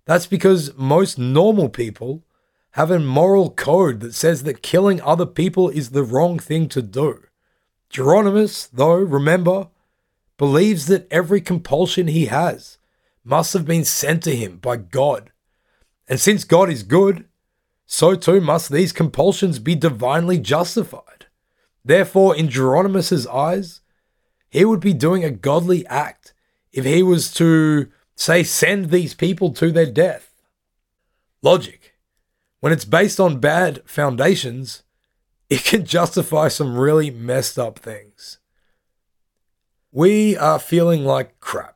That's 0.04 0.26
because 0.26 0.76
most 0.76 1.18
normal 1.18 1.68
people 1.68 2.24
have 2.72 2.90
a 2.90 2.98
moral 2.98 3.50
code 3.50 4.00
that 4.00 4.14
says 4.14 4.42
that 4.42 4.62
killing 4.62 5.00
other 5.00 5.26
people 5.26 5.68
is 5.68 5.90
the 5.90 6.02
wrong 6.02 6.38
thing 6.38 6.68
to 6.68 6.82
do. 6.82 7.22
Jeronimus, 7.90 8.68
though, 8.72 8.94
remember, 8.94 9.68
believes 10.40 10.86
that 10.86 11.06
every 11.10 11.38
compulsion 11.38 12.06
he 12.06 12.24
has 12.24 12.78
must 13.22 13.52
have 13.52 13.66
been 13.66 13.84
sent 13.84 14.22
to 14.22 14.34
him 14.34 14.56
by 14.56 14.74
God. 14.74 15.30
And 16.08 16.18
since 16.18 16.44
God 16.44 16.70
is 16.70 16.82
good, 16.82 17.26
so 17.84 18.14
too 18.14 18.40
must 18.40 18.72
these 18.72 18.90
compulsions 18.90 19.58
be 19.58 19.74
divinely 19.74 20.38
justified. 20.38 21.26
Therefore, 21.84 22.34
in 22.34 22.48
Jeronimus's 22.48 23.26
eyes, 23.26 23.82
he 24.48 24.64
would 24.64 24.80
be 24.80 24.94
doing 24.94 25.24
a 25.24 25.30
godly 25.30 25.86
act 25.88 26.32
if 26.72 26.86
he 26.86 27.02
was 27.02 27.30
to, 27.34 27.90
say, 28.14 28.42
send 28.42 28.88
these 28.88 29.12
people 29.12 29.52
to 29.52 29.70
their 29.70 29.92
death. 29.92 30.32
Logic. 31.42 31.98
When 32.60 32.72
it's 32.72 32.86
based 32.86 33.20
on 33.20 33.40
bad 33.40 33.82
foundations, 33.84 34.84
it 35.50 35.64
can 35.64 35.84
justify 35.84 36.48
some 36.48 36.78
really 36.78 37.10
messed 37.10 37.58
up 37.58 37.78
things. 37.78 38.39
We 39.92 40.36
are 40.36 40.60
feeling 40.60 41.04
like 41.04 41.40
crap. 41.40 41.74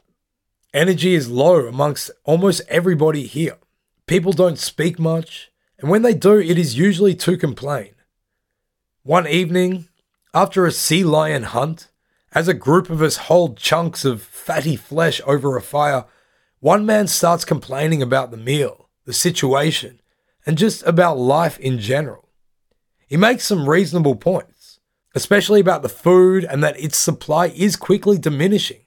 Energy 0.72 1.16
is 1.16 1.28
low 1.28 1.66
amongst 1.66 2.12
almost 2.22 2.62
everybody 2.68 3.26
here. 3.26 3.56
People 4.06 4.32
don't 4.32 4.56
speak 4.56 5.00
much, 5.00 5.50
and 5.80 5.90
when 5.90 6.02
they 6.02 6.14
do, 6.14 6.38
it 6.38 6.56
is 6.56 6.78
usually 6.78 7.16
to 7.16 7.36
complain. 7.36 7.96
One 9.02 9.26
evening, 9.26 9.88
after 10.32 10.64
a 10.64 10.70
sea 10.70 11.02
lion 11.02 11.42
hunt, 11.42 11.88
as 12.30 12.46
a 12.46 12.54
group 12.54 12.88
of 12.88 13.02
us 13.02 13.16
hold 13.16 13.56
chunks 13.56 14.04
of 14.04 14.22
fatty 14.22 14.76
flesh 14.76 15.20
over 15.26 15.56
a 15.56 15.60
fire, 15.60 16.04
one 16.60 16.86
man 16.86 17.08
starts 17.08 17.44
complaining 17.44 18.00
about 18.00 18.30
the 18.30 18.36
meal, 18.36 18.90
the 19.06 19.12
situation, 19.12 20.00
and 20.46 20.56
just 20.56 20.86
about 20.86 21.18
life 21.18 21.58
in 21.58 21.80
general. 21.80 22.28
He 23.08 23.16
makes 23.16 23.44
some 23.44 23.68
reasonable 23.68 24.14
points 24.14 24.53
especially 25.14 25.60
about 25.60 25.82
the 25.82 25.88
food 25.88 26.44
and 26.44 26.62
that 26.62 26.78
its 26.78 26.98
supply 26.98 27.46
is 27.48 27.76
quickly 27.76 28.18
diminishing. 28.18 28.80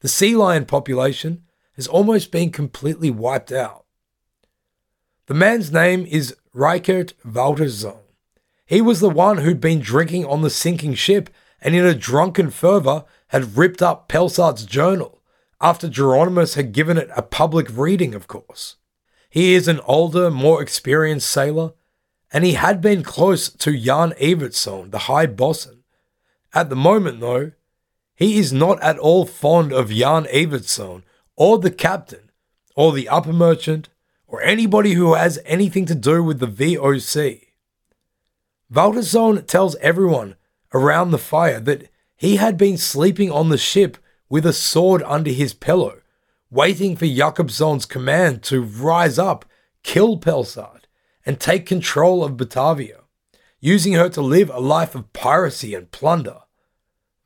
The 0.00 0.08
sea 0.08 0.36
lion 0.36 0.64
population 0.66 1.42
has 1.76 1.86
almost 1.86 2.30
been 2.30 2.50
completely 2.50 3.10
wiped 3.10 3.52
out. 3.52 3.84
The 5.26 5.34
man's 5.34 5.72
name 5.72 6.06
is 6.06 6.36
Reichert 6.52 7.14
Walterszoon. 7.26 7.98
He 8.66 8.80
was 8.80 9.00
the 9.00 9.10
one 9.10 9.38
who'd 9.38 9.60
been 9.60 9.80
drinking 9.80 10.24
on 10.24 10.42
the 10.42 10.50
sinking 10.50 10.94
ship 10.94 11.30
and 11.60 11.74
in 11.74 11.84
a 11.84 11.94
drunken 11.94 12.50
fervor 12.50 13.04
had 13.28 13.56
ripped 13.56 13.82
up 13.82 14.08
Pelsart's 14.08 14.64
journal 14.64 15.20
after 15.60 15.88
Jeronimus 15.88 16.54
had 16.54 16.72
given 16.72 16.98
it 16.98 17.08
a 17.16 17.22
public 17.22 17.68
reading, 17.70 18.14
of 18.14 18.26
course. 18.26 18.76
He 19.30 19.54
is 19.54 19.68
an 19.68 19.80
older, 19.86 20.30
more 20.30 20.60
experienced 20.60 21.28
sailor 21.28 21.72
and 22.32 22.44
he 22.44 22.54
had 22.54 22.80
been 22.80 23.02
close 23.02 23.48
to 23.48 23.76
Jan 23.76 24.12
Evertsson, 24.12 24.90
the 24.90 25.00
High 25.00 25.26
Bosun. 25.26 25.84
At 26.54 26.70
the 26.70 26.76
moment, 26.76 27.20
though, 27.20 27.52
he 28.14 28.38
is 28.38 28.52
not 28.52 28.82
at 28.82 28.98
all 28.98 29.26
fond 29.26 29.72
of 29.72 29.90
Jan 29.90 30.24
Evertsson 30.24 31.02
or 31.36 31.58
the 31.58 31.70
captain, 31.70 32.30
or 32.74 32.92
the 32.92 33.08
upper 33.08 33.32
merchant, 33.32 33.88
or 34.26 34.42
anybody 34.42 34.92
who 34.92 35.14
has 35.14 35.38
anything 35.44 35.84
to 35.86 35.94
do 35.94 36.22
with 36.22 36.38
the 36.40 36.46
VOC. 36.46 37.48
Walterszoon 38.72 39.46
tells 39.46 39.76
everyone 39.76 40.36
around 40.72 41.10
the 41.10 41.18
fire 41.18 41.60
that 41.60 41.90
he 42.16 42.36
had 42.36 42.56
been 42.56 42.78
sleeping 42.78 43.30
on 43.30 43.48
the 43.48 43.58
ship 43.58 43.98
with 44.28 44.46
a 44.46 44.52
sword 44.52 45.02
under 45.02 45.30
his 45.30 45.52
pillow, 45.52 46.00
waiting 46.50 46.96
for 46.96 47.06
Jakobson's 47.06 47.84
command 47.84 48.42
to 48.44 48.62
rise 48.62 49.18
up, 49.18 49.44
kill 49.82 50.18
Pelsart, 50.18 50.81
and 51.24 51.38
take 51.38 51.66
control 51.66 52.24
of 52.24 52.36
Batavia, 52.36 53.00
using 53.60 53.92
her 53.94 54.08
to 54.10 54.20
live 54.20 54.50
a 54.50 54.58
life 54.58 54.94
of 54.94 55.12
piracy 55.12 55.74
and 55.74 55.90
plunder. 55.90 56.40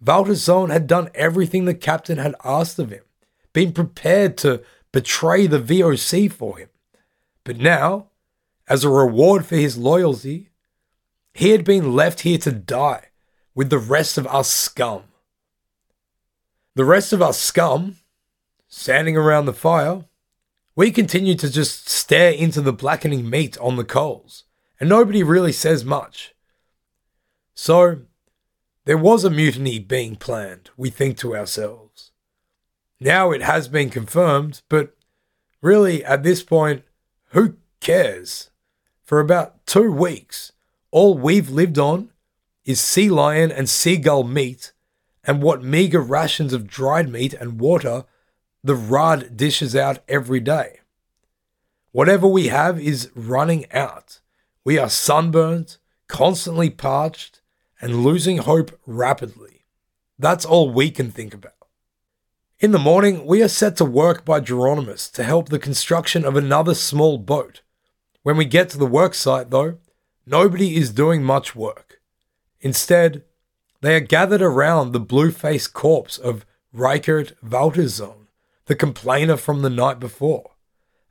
Walterszoon 0.04 0.70
had 0.70 0.86
done 0.86 1.10
everything 1.14 1.64
the 1.64 1.74
captain 1.74 2.18
had 2.18 2.34
asked 2.44 2.78
of 2.78 2.90
him, 2.90 3.04
been 3.52 3.72
prepared 3.72 4.36
to 4.38 4.62
betray 4.92 5.46
the 5.46 5.60
VOC 5.60 6.30
for 6.30 6.58
him. 6.58 6.68
But 7.44 7.56
now, 7.58 8.08
as 8.68 8.84
a 8.84 8.90
reward 8.90 9.46
for 9.46 9.56
his 9.56 9.78
loyalty, 9.78 10.50
he 11.32 11.50
had 11.50 11.64
been 11.64 11.94
left 11.94 12.20
here 12.20 12.38
to 12.38 12.52
die 12.52 13.08
with 13.54 13.70
the 13.70 13.78
rest 13.78 14.18
of 14.18 14.26
us 14.26 14.50
scum. 14.50 15.04
The 16.74 16.84
rest 16.84 17.12
of 17.12 17.22
us 17.22 17.38
scum, 17.38 17.96
standing 18.68 19.16
around 19.16 19.46
the 19.46 19.54
fire, 19.54 20.04
we 20.76 20.90
continue 20.90 21.34
to 21.34 21.50
just 21.50 21.88
stare 21.88 22.30
into 22.30 22.60
the 22.60 22.72
blackening 22.72 23.28
meat 23.28 23.56
on 23.58 23.76
the 23.76 23.84
coals, 23.84 24.44
and 24.78 24.88
nobody 24.88 25.22
really 25.22 25.52
says 25.52 25.84
much. 25.84 26.34
So, 27.54 28.02
there 28.84 28.98
was 28.98 29.24
a 29.24 29.30
mutiny 29.30 29.78
being 29.78 30.16
planned, 30.16 30.70
we 30.76 30.90
think 30.90 31.16
to 31.18 31.34
ourselves. 31.34 32.12
Now 33.00 33.32
it 33.32 33.42
has 33.42 33.68
been 33.68 33.88
confirmed, 33.88 34.60
but 34.68 34.94
really, 35.62 36.04
at 36.04 36.22
this 36.22 36.42
point, 36.42 36.84
who 37.30 37.56
cares? 37.80 38.50
For 39.02 39.18
about 39.18 39.66
two 39.66 39.90
weeks, 39.90 40.52
all 40.90 41.16
we've 41.16 41.48
lived 41.48 41.78
on 41.78 42.10
is 42.64 42.80
sea 42.80 43.08
lion 43.08 43.50
and 43.50 43.68
seagull 43.68 44.24
meat 44.24 44.72
and 45.24 45.42
what 45.42 45.64
meager 45.64 46.00
rations 46.00 46.52
of 46.52 46.66
dried 46.66 47.08
meat 47.08 47.32
and 47.32 47.60
water 47.60 48.04
the 48.62 48.74
Rad 48.74 49.36
dishes 49.36 49.76
out 49.76 49.98
every 50.08 50.40
day. 50.40 50.80
Whatever 51.92 52.26
we 52.26 52.48
have 52.48 52.78
is 52.80 53.10
running 53.14 53.64
out. 53.72 54.20
We 54.64 54.78
are 54.78 54.88
sunburnt, 54.88 55.78
constantly 56.08 56.70
parched, 56.70 57.40
and 57.80 58.02
losing 58.02 58.38
hope 58.38 58.78
rapidly. 58.86 59.64
That's 60.18 60.44
all 60.44 60.70
we 60.70 60.90
can 60.90 61.10
think 61.10 61.34
about. 61.34 61.52
In 62.58 62.72
the 62.72 62.78
morning, 62.78 63.26
we 63.26 63.42
are 63.42 63.48
set 63.48 63.76
to 63.76 63.84
work 63.84 64.24
by 64.24 64.40
Jeronimus 64.40 65.12
to 65.12 65.22
help 65.22 65.50
the 65.50 65.58
construction 65.58 66.24
of 66.24 66.36
another 66.36 66.74
small 66.74 67.18
boat. 67.18 67.60
When 68.22 68.36
we 68.36 68.46
get 68.46 68.70
to 68.70 68.78
the 68.78 68.86
work 68.86 69.14
site, 69.14 69.50
though, 69.50 69.78
nobody 70.26 70.76
is 70.76 70.90
doing 70.90 71.22
much 71.22 71.54
work. 71.54 72.00
Instead, 72.60 73.24
they 73.82 73.94
are 73.94 74.00
gathered 74.00 74.42
around 74.42 74.92
the 74.92 75.00
blue 75.00 75.30
faced 75.30 75.74
corpse 75.74 76.16
of 76.18 76.46
Reichert 76.72 77.34
Walterszoon, 77.44 78.25
the 78.66 78.76
complainer 78.76 79.36
from 79.36 79.62
the 79.62 79.70
night 79.70 79.98
before. 79.98 80.52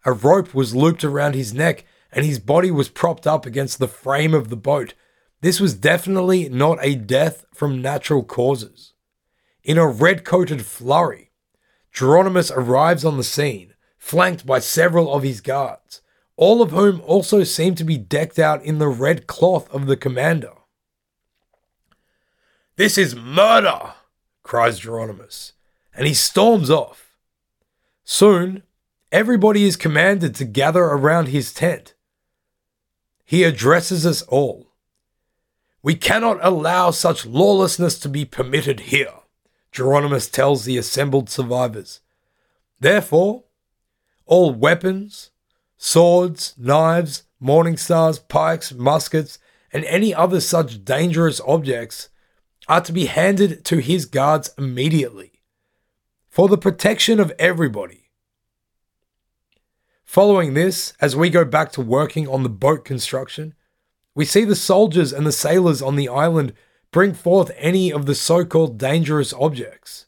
A 0.05 0.13
rope 0.13 0.53
was 0.53 0.75
looped 0.75 1.03
around 1.03 1.33
his 1.33 1.53
neck 1.53 1.85
and 2.11 2.25
his 2.25 2.39
body 2.39 2.71
was 2.71 2.89
propped 2.89 3.25
up 3.25 3.45
against 3.45 3.79
the 3.79 3.87
frame 3.87 4.33
of 4.33 4.49
the 4.49 4.55
boat. 4.55 4.93
This 5.41 5.59
was 5.59 5.73
definitely 5.73 6.47
not 6.47 6.77
a 6.81 6.95
death 6.95 7.45
from 7.53 7.81
natural 7.81 8.23
causes. 8.23 8.93
In 9.63 9.77
a 9.77 9.87
red 9.87 10.23
coated 10.23 10.65
flurry, 10.65 11.31
Jeronimus 11.93 12.51
arrives 12.55 13.03
on 13.03 13.17
the 13.17 13.23
scene, 13.23 13.73
flanked 13.97 14.45
by 14.45 14.59
several 14.59 15.13
of 15.13 15.23
his 15.23 15.41
guards, 15.41 16.01
all 16.35 16.61
of 16.61 16.71
whom 16.71 17.01
also 17.01 17.43
seem 17.43 17.75
to 17.75 17.83
be 17.83 17.97
decked 17.97 18.37
out 18.37 18.63
in 18.63 18.77
the 18.79 18.87
red 18.87 19.27
cloth 19.27 19.73
of 19.73 19.87
the 19.87 19.97
commander. 19.97 20.51
This 22.75 22.97
is 22.97 23.15
murder, 23.15 23.93
cries 24.43 24.81
Jeronimus, 24.81 25.53
and 25.93 26.05
he 26.05 26.13
storms 26.13 26.69
off. 26.69 27.04
Soon, 28.07 28.61
everybody 29.11 29.65
is 29.65 29.75
commanded 29.75 30.35
to 30.35 30.45
gather 30.45 30.83
around 30.83 31.29
his 31.29 31.51
tent. 31.51 31.95
He 33.25 33.43
addresses 33.43 34.05
us 34.05 34.21
all. 34.23 34.67
We 35.81 35.95
cannot 35.95 36.37
allow 36.41 36.91
such 36.91 37.25
lawlessness 37.25 37.97
to 37.99 38.09
be 38.09 38.23
permitted 38.23 38.81
here, 38.81 39.11
Jeronimus 39.71 40.31
tells 40.31 40.65
the 40.65 40.77
assembled 40.77 41.31
survivors. 41.31 42.01
Therefore, 42.79 43.45
all 44.27 44.53
weapons, 44.53 45.31
swords, 45.75 46.53
knives, 46.59 47.23
morning 47.39 47.75
stars, 47.75 48.19
pikes, 48.19 48.71
muskets, 48.71 49.39
and 49.73 49.83
any 49.85 50.13
other 50.13 50.39
such 50.39 50.85
dangerous 50.85 51.41
objects 51.47 52.09
are 52.67 52.81
to 52.81 52.93
be 52.93 53.05
handed 53.05 53.65
to 53.65 53.79
his 53.79 54.05
guards 54.05 54.51
immediately 54.59 55.34
for 56.35 56.49
the 56.49 56.57
protection 56.57 57.17
of 57.17 57.31
everybody. 57.39 58.09
Following 60.03 60.53
this, 60.53 60.91
as 60.99 61.15
we 61.15 61.29
go 61.29 61.45
back 61.45 61.71
to 61.71 61.79
working 61.79 62.27
on 62.27 62.43
the 62.43 62.49
boat 62.49 62.83
construction, 62.83 63.53
we 64.13 64.25
see 64.25 64.43
the 64.43 64.53
soldiers 64.53 65.13
and 65.13 65.25
the 65.25 65.31
sailors 65.31 65.81
on 65.81 65.95
the 65.95 66.09
island 66.09 66.51
bring 66.91 67.13
forth 67.13 67.51
any 67.55 67.89
of 67.89 68.05
the 68.05 68.13
so 68.13 68.43
called 68.43 68.77
dangerous 68.77 69.31
objects. 69.31 70.07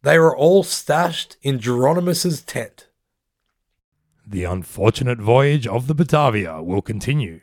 They 0.00 0.16
are 0.16 0.34
all 0.34 0.62
stashed 0.62 1.36
in 1.42 1.58
Jeronimus's 1.58 2.40
tent. 2.40 2.88
The 4.26 4.44
unfortunate 4.44 5.18
voyage 5.18 5.66
of 5.66 5.86
the 5.86 5.94
Batavia 5.94 6.62
will 6.62 6.80
continue 6.80 7.40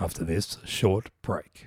after 0.00 0.24
this 0.24 0.58
short 0.64 1.10
break. 1.22 1.66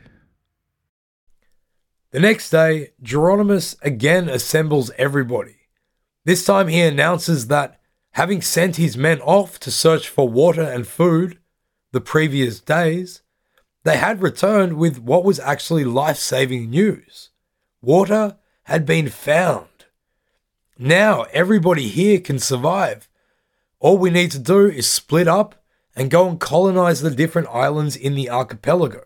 The 2.12 2.20
next 2.20 2.50
day, 2.50 2.90
Jeronimus 3.02 3.78
again 3.82 4.28
assembles 4.28 4.92
everybody. 4.98 5.60
This 6.26 6.46
time 6.46 6.68
he 6.70 6.82
announces 6.82 7.48
that, 7.48 7.80
having 8.12 8.42
sent 8.42 8.78
his 8.78 8.96
men 8.96 9.20
off 9.22 9.60
to 9.60 9.72
search 9.72 10.08
for 10.08 10.30
water 10.30 10.64
and 10.64 10.88
food 10.88 11.40
the 11.92 12.02
previous 12.02 12.60
days, 12.60 13.22
they 13.84 13.98
had 13.98 14.22
returned 14.22 14.78
with 14.78 15.00
what 15.00 15.26
was 15.26 15.40
actually 15.40 15.84
life 15.84 16.18
saving 16.18 16.70
news. 16.70 17.32
Water 17.82 18.38
had 18.64 18.86
been 18.86 19.10
found. 19.10 19.68
Now 20.78 21.24
everybody 21.34 21.90
here 21.90 22.20
can 22.20 22.40
survive. 22.40 23.10
All 23.80 23.98
we 23.98 24.10
need 24.10 24.32
to 24.32 24.40
do 24.40 24.68
is 24.68 24.90
split 24.90 25.28
up 25.28 25.56
and 25.96 26.10
go 26.10 26.28
and 26.28 26.40
colonize 26.40 27.02
the 27.02 27.12
different 27.12 27.50
islands 27.50 27.96
in 27.96 28.16
the 28.16 28.30
archipelago. 28.30 29.04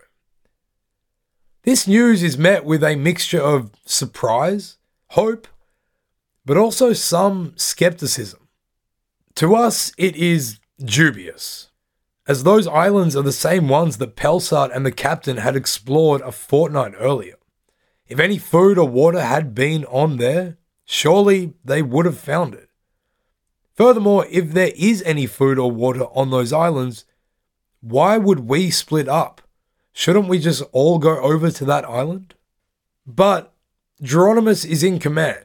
This 1.64 1.88
news 1.88 2.22
is 2.22 2.38
met 2.38 2.64
with 2.64 2.84
a 2.84 2.96
mixture 2.96 3.42
of 3.42 3.72
surprise, 3.84 4.78
hope, 5.08 5.48
but 6.48 6.56
also 6.56 6.94
some 6.94 7.52
skepticism. 7.56 8.48
To 9.34 9.54
us, 9.54 9.92
it 9.98 10.16
is 10.16 10.58
dubious, 10.82 11.70
as 12.26 12.42
those 12.42 12.66
islands 12.66 13.14
are 13.14 13.22
the 13.22 13.32
same 13.32 13.68
ones 13.68 13.98
that 13.98 14.16
Pelsart 14.16 14.74
and 14.74 14.86
the 14.86 14.90
captain 14.90 15.36
had 15.36 15.54
explored 15.54 16.22
a 16.22 16.32
fortnight 16.32 16.94
earlier. 16.98 17.34
If 18.06 18.18
any 18.18 18.38
food 18.38 18.78
or 18.78 18.88
water 18.88 19.20
had 19.20 19.54
been 19.54 19.84
on 19.84 20.16
there, 20.16 20.56
surely 20.86 21.52
they 21.62 21.82
would 21.82 22.06
have 22.06 22.18
found 22.18 22.54
it. 22.54 22.70
Furthermore, 23.74 24.24
if 24.30 24.52
there 24.52 24.72
is 24.74 25.02
any 25.02 25.26
food 25.26 25.58
or 25.58 25.70
water 25.70 26.04
on 26.14 26.30
those 26.30 26.54
islands, 26.54 27.04
why 27.82 28.16
would 28.16 28.40
we 28.40 28.70
split 28.70 29.06
up? 29.06 29.42
Shouldn't 29.92 30.28
we 30.28 30.38
just 30.38 30.62
all 30.72 30.98
go 30.98 31.20
over 31.20 31.50
to 31.50 31.66
that 31.66 31.84
island? 31.84 32.36
But 33.06 33.52
Jeronimus 34.02 34.64
is 34.64 34.82
in 34.82 34.98
command, 34.98 35.44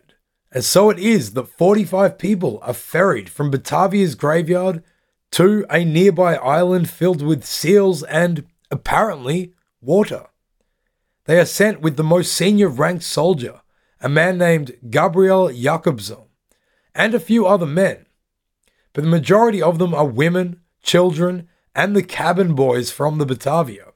and 0.53 0.63
so 0.63 0.91
it 0.91 0.99
is 0.99 1.33
that 1.33 1.47
45 1.47 2.19
people 2.19 2.59
are 2.61 2.75
ferried 2.75 3.27
from 3.27 3.49
Batavia's 3.49 4.13
graveyard 4.13 4.83
to 5.31 5.65
a 5.67 5.83
nearby 5.83 6.35
island 6.35 6.91
filled 6.91 7.23
with 7.23 7.43
seals 7.43 8.03
and, 8.03 8.45
apparently, 8.69 9.55
water. 9.81 10.27
They 11.25 11.39
are 11.39 11.45
sent 11.45 11.81
with 11.81 11.97
the 11.97 12.03
most 12.03 12.33
senior 12.33 12.69
ranked 12.69 13.03
soldier, 13.03 13.61
a 13.99 14.07
man 14.07 14.37
named 14.37 14.77
Gabriel 14.91 15.51
Jakobson, 15.51 16.25
and 16.93 17.15
a 17.15 17.19
few 17.19 17.47
other 17.47 17.65
men. 17.65 18.05
But 18.93 19.05
the 19.05 19.09
majority 19.09 19.59
of 19.59 19.79
them 19.79 19.95
are 19.95 20.05
women, 20.05 20.61
children, 20.83 21.47
and 21.73 21.95
the 21.95 22.03
cabin 22.03 22.53
boys 22.53 22.91
from 22.91 23.17
the 23.17 23.25
Batavia. 23.25 23.93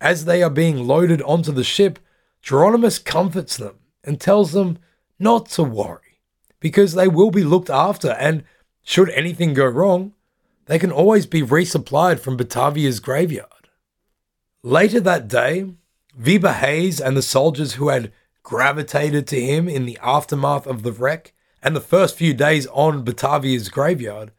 As 0.00 0.26
they 0.26 0.44
are 0.44 0.50
being 0.50 0.86
loaded 0.86 1.20
onto 1.22 1.50
the 1.50 1.64
ship, 1.64 1.98
Jeronimus 2.40 3.04
comforts 3.04 3.56
them 3.56 3.80
and 4.04 4.20
tells 4.20 4.52
them 4.52 4.78
not 5.18 5.48
to 5.50 5.62
worry, 5.62 6.20
because 6.60 6.94
they 6.94 7.08
will 7.08 7.30
be 7.30 7.44
looked 7.44 7.70
after, 7.70 8.10
and 8.12 8.44
should 8.82 9.10
anything 9.10 9.54
go 9.54 9.66
wrong, 9.66 10.12
they 10.66 10.78
can 10.78 10.92
always 10.92 11.26
be 11.26 11.42
resupplied 11.42 12.20
from 12.20 12.36
Batavia's 12.36 13.00
graveyard. 13.00 13.68
Later 14.62 15.00
that 15.00 15.28
day, 15.28 15.72
Weber 16.18 16.52
Hayes 16.52 17.00
and 17.00 17.16
the 17.16 17.22
soldiers 17.22 17.74
who 17.74 17.88
had 17.88 18.12
gravitated 18.42 19.26
to 19.28 19.40
him 19.40 19.68
in 19.68 19.86
the 19.86 19.98
aftermath 20.02 20.66
of 20.66 20.82
the 20.82 20.92
wreck 20.92 21.32
and 21.62 21.74
the 21.74 21.80
first 21.80 22.16
few 22.16 22.34
days 22.34 22.66
on 22.68 23.04
Batavia's 23.04 23.68
graveyard 23.68 24.32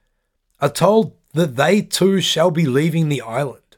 are 0.62 0.70
told 0.70 1.16
that 1.34 1.56
they 1.56 1.82
too 1.82 2.22
shall 2.22 2.52
be 2.52 2.66
leaving 2.66 3.10
the 3.10 3.22
island. 3.22 3.78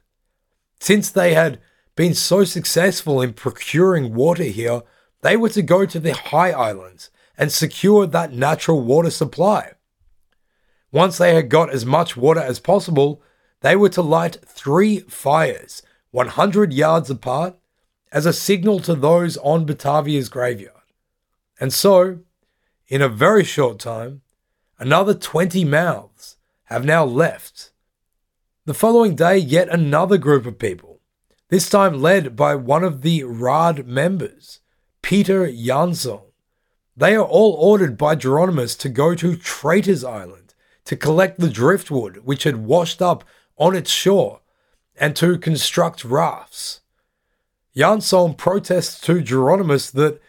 Since 0.79 1.10
they 1.10 1.34
had 1.34 1.60
been 1.95 2.13
so 2.13 2.43
successful 2.43 3.21
in 3.21 3.34
procuring 3.34 4.13
water 4.13 4.43
here, 4.43 4.81
they 5.25 5.35
were 5.35 5.49
to 5.49 5.63
go 5.63 5.88
to 5.88 5.99
the 5.99 6.13
high 6.13 6.51
islands 6.51 7.09
and 7.35 7.51
secure 7.51 8.05
that 8.05 8.31
natural 8.31 8.79
water 8.79 9.09
supply. 9.09 9.71
Once 10.91 11.17
they 11.17 11.33
had 11.33 11.49
got 11.49 11.71
as 11.71 11.83
much 11.83 12.15
water 12.15 12.39
as 12.39 12.59
possible, 12.59 13.23
they 13.61 13.75
were 13.75 13.89
to 13.89 14.03
light 14.03 14.38
three 14.45 14.99
fires, 14.99 15.81
100 16.11 16.71
yards 16.71 17.09
apart, 17.09 17.55
as 18.11 18.27
a 18.27 18.31
signal 18.31 18.79
to 18.79 18.93
those 18.93 19.35
on 19.38 19.65
Batavia's 19.65 20.29
graveyard. 20.29 20.93
And 21.59 21.73
so, 21.73 22.19
in 22.88 23.01
a 23.01 23.09
very 23.09 23.43
short 23.43 23.79
time, 23.79 24.21
another 24.77 25.15
20 25.15 25.65
mouths 25.65 26.38
have 26.65 26.85
now 26.85 27.03
left. 27.03 27.71
The 28.65 28.75
following 28.75 29.15
day, 29.15 29.39
yet 29.39 29.69
another 29.69 30.19
group 30.19 30.45
of 30.45 30.59
people, 30.59 30.99
this 31.49 31.67
time 31.67 31.99
led 31.99 32.35
by 32.35 32.53
one 32.53 32.83
of 32.83 33.01
the 33.01 33.23
Rad 33.23 33.88
members, 33.88 34.59
Peter 35.06 35.46
Jansson. 35.48 36.24
They 36.98 37.15
are 37.15 37.24
all 37.24 37.52
ordered 37.60 37.96
by 37.96 38.15
Jeronimus 38.15 38.76
to 38.80 38.89
go 38.89 39.13
to 39.13 39.36
Traitor's 39.36 40.04
Island 40.04 40.56
to 40.86 40.96
collect 40.96 41.39
the 41.39 41.48
driftwood 41.48 42.22
which 42.24 42.41
had 42.41 42.65
washed 42.65 43.04
up 43.04 43.24
on 43.56 43.76
its 43.76 43.91
shore 43.91 44.39
and 44.96 45.15
to 45.15 45.38
construct 45.38 46.04
rafts. 46.04 46.82
Jansson 47.78 48.36
protests 48.36 49.00
to 49.02 49.22
Jeronimus 49.22 49.91
that 49.91 50.20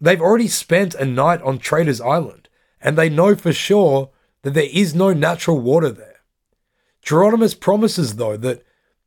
they've 0.00 0.22
already 0.22 0.48
spent 0.48 0.94
a 0.94 1.04
night 1.04 1.42
on 1.42 1.58
Traitor's 1.58 2.00
Island 2.00 2.48
and 2.80 2.96
they 2.96 3.10
know 3.10 3.34
for 3.34 3.52
sure 3.52 4.08
that 4.40 4.54
there 4.54 4.70
is 4.72 4.94
no 4.94 5.12
natural 5.12 5.60
water 5.60 5.90
there. 5.90 6.20
Jeronimus 7.04 7.60
promises, 7.60 8.16
though, 8.16 8.38
that 8.38 8.64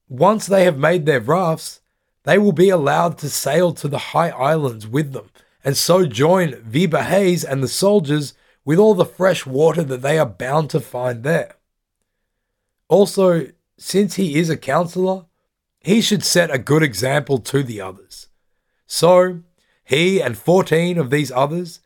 once 0.07 0.45
they 0.45 0.63
have 0.65 0.77
made 0.77 1.07
their 1.07 1.21
rafts, 1.21 1.79
they 2.27 2.37
will 2.37 2.51
be 2.51 2.69
allowed 2.69 3.17
to 3.17 3.29
sail 3.29 3.73
to 3.73 3.87
the 3.87 4.13
high 4.13 4.29
islands 4.29 4.85
with 4.85 5.13
them 5.13 5.29
and 5.67 5.75
so 5.75 6.05
join 6.05 6.63
Hayes 6.71 7.43
and 7.43 7.61
the 7.61 7.67
soldiers 7.67 8.33
with 8.63 8.79
all 8.79 8.93
the 8.93 9.03
fresh 9.03 9.45
water 9.45 9.83
that 9.83 10.01
they 10.01 10.17
are 10.17 10.25
bound 10.25 10.69
to 10.69 10.79
find 10.79 11.23
there. 11.23 11.55
Also, 12.87 13.47
since 13.77 14.15
he 14.15 14.39
is 14.39 14.49
a 14.49 14.55
counselor, 14.55 15.25
he 15.81 15.99
should 15.99 16.23
set 16.23 16.53
a 16.53 16.57
good 16.57 16.83
example 16.83 17.37
to 17.39 17.63
the 17.63 17.81
others. 17.81 18.29
So, 18.85 19.41
he 19.83 20.21
and 20.21 20.37
14 20.37 20.97
of 20.97 21.09
these 21.09 21.33
others, 21.33 21.81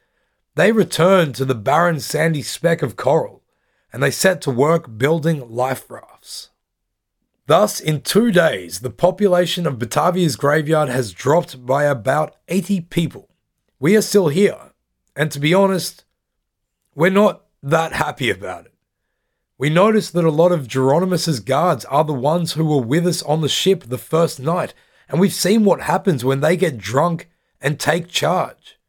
they 0.53 0.71
return 0.71 1.33
to 1.33 1.43
the 1.43 1.55
barren 1.55 1.99
sandy 1.99 2.43
speck 2.43 2.83
of 2.83 2.95
coral, 2.95 3.41
and 3.91 4.03
they 4.03 4.11
set 4.11 4.41
to 4.41 4.51
work 4.51 4.95
building 4.95 5.49
life 5.49 5.89
rafts. 5.89 6.10
Thus, 7.47 7.79
in 7.79 8.01
two 8.01 8.31
days, 8.31 8.79
the 8.79 8.89
population 8.89 9.65
of 9.65 9.79
Batavia's 9.79 10.35
graveyard 10.35 10.89
has 10.89 11.11
dropped 11.11 11.65
by 11.65 11.85
about 11.85 12.35
80 12.47 12.81
people. 12.81 13.29
We 13.79 13.95
are 13.97 14.01
still 14.01 14.27
here, 14.27 14.71
and 15.15 15.31
to 15.31 15.39
be 15.39 15.53
honest, 15.53 16.05
we're 16.93 17.09
not 17.09 17.45
that 17.63 17.93
happy 17.93 18.29
about 18.29 18.65
it. 18.65 18.73
We 19.57 19.69
notice 19.69 20.09
that 20.11 20.25
a 20.25 20.31
lot 20.31 20.51
of 20.51 20.67
Jeronimus's 20.67 21.39
guards 21.39 21.85
are 21.85 22.03
the 22.03 22.13
ones 22.13 22.53
who 22.53 22.65
were 22.65 22.81
with 22.81 23.05
us 23.05 23.21
on 23.23 23.41
the 23.41 23.49
ship 23.49 23.83
the 23.83 23.97
first 23.97 24.39
night, 24.39 24.73
and 25.09 25.19
we've 25.19 25.33
seen 25.33 25.65
what 25.65 25.81
happens 25.81 26.23
when 26.23 26.41
they 26.41 26.55
get 26.55 26.77
drunk 26.77 27.29
and 27.59 27.79
take 27.79 28.07
charge. 28.07 28.79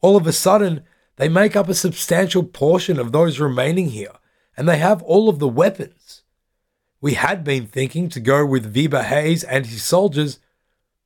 All 0.00 0.16
of 0.16 0.26
a 0.26 0.32
sudden, 0.32 0.84
they 1.16 1.28
make 1.28 1.54
up 1.54 1.68
a 1.68 1.74
substantial 1.74 2.42
portion 2.42 2.98
of 2.98 3.12
those 3.12 3.38
remaining 3.38 3.90
here, 3.90 4.12
and 4.56 4.68
they 4.68 4.78
have 4.78 5.02
all 5.02 5.28
of 5.28 5.38
the 5.38 5.48
weapons. 5.48 6.21
We 7.02 7.14
had 7.14 7.42
been 7.42 7.66
thinking 7.66 8.08
to 8.10 8.20
go 8.20 8.46
with 8.46 8.76
Weber 8.76 9.02
Hayes 9.02 9.42
and 9.42 9.66
his 9.66 9.82
soldiers, 9.82 10.38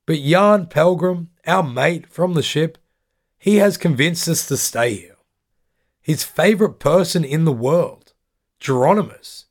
but 0.05 0.21
Jan 0.21 0.67
Pelgrim, 0.67 1.29
our 1.47 1.63
mate 1.63 2.07
from 2.07 2.35
the 2.35 2.43
ship, 2.43 2.77
he 3.39 3.55
has 3.55 3.77
convinced 3.77 4.29
us 4.29 4.47
to 4.47 4.57
stay 4.57 4.93
here. 4.93 5.17
His 5.99 6.23
favorite 6.23 6.79
person 6.79 7.23
in 7.23 7.45
the 7.45 7.51
world, 7.51 8.13
Jeronimus 8.61 9.45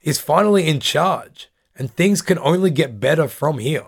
is 0.00 0.18
finally 0.18 0.66
in 0.66 0.80
charge, 0.80 1.50
and 1.76 1.94
things 1.94 2.22
can 2.22 2.38
only 2.38 2.70
get 2.70 2.98
better 2.98 3.28
from 3.28 3.58
here. 3.58 3.86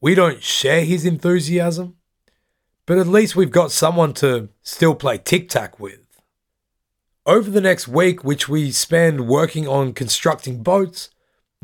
We 0.00 0.14
don't 0.14 0.40
share 0.40 0.84
his 0.84 1.04
enthusiasm, 1.04 1.96
but 2.86 2.96
at 2.96 3.08
least 3.08 3.34
we've 3.34 3.50
got 3.50 3.72
someone 3.72 4.14
to 4.14 4.50
still 4.62 4.94
play 4.94 5.18
tic 5.18 5.48
tac 5.48 5.80
with. 5.80 5.99
Over 7.30 7.48
the 7.48 7.60
next 7.60 7.86
week, 7.86 8.24
which 8.24 8.48
we 8.48 8.72
spend 8.72 9.28
working 9.28 9.68
on 9.68 9.92
constructing 9.92 10.64
boats, 10.64 11.10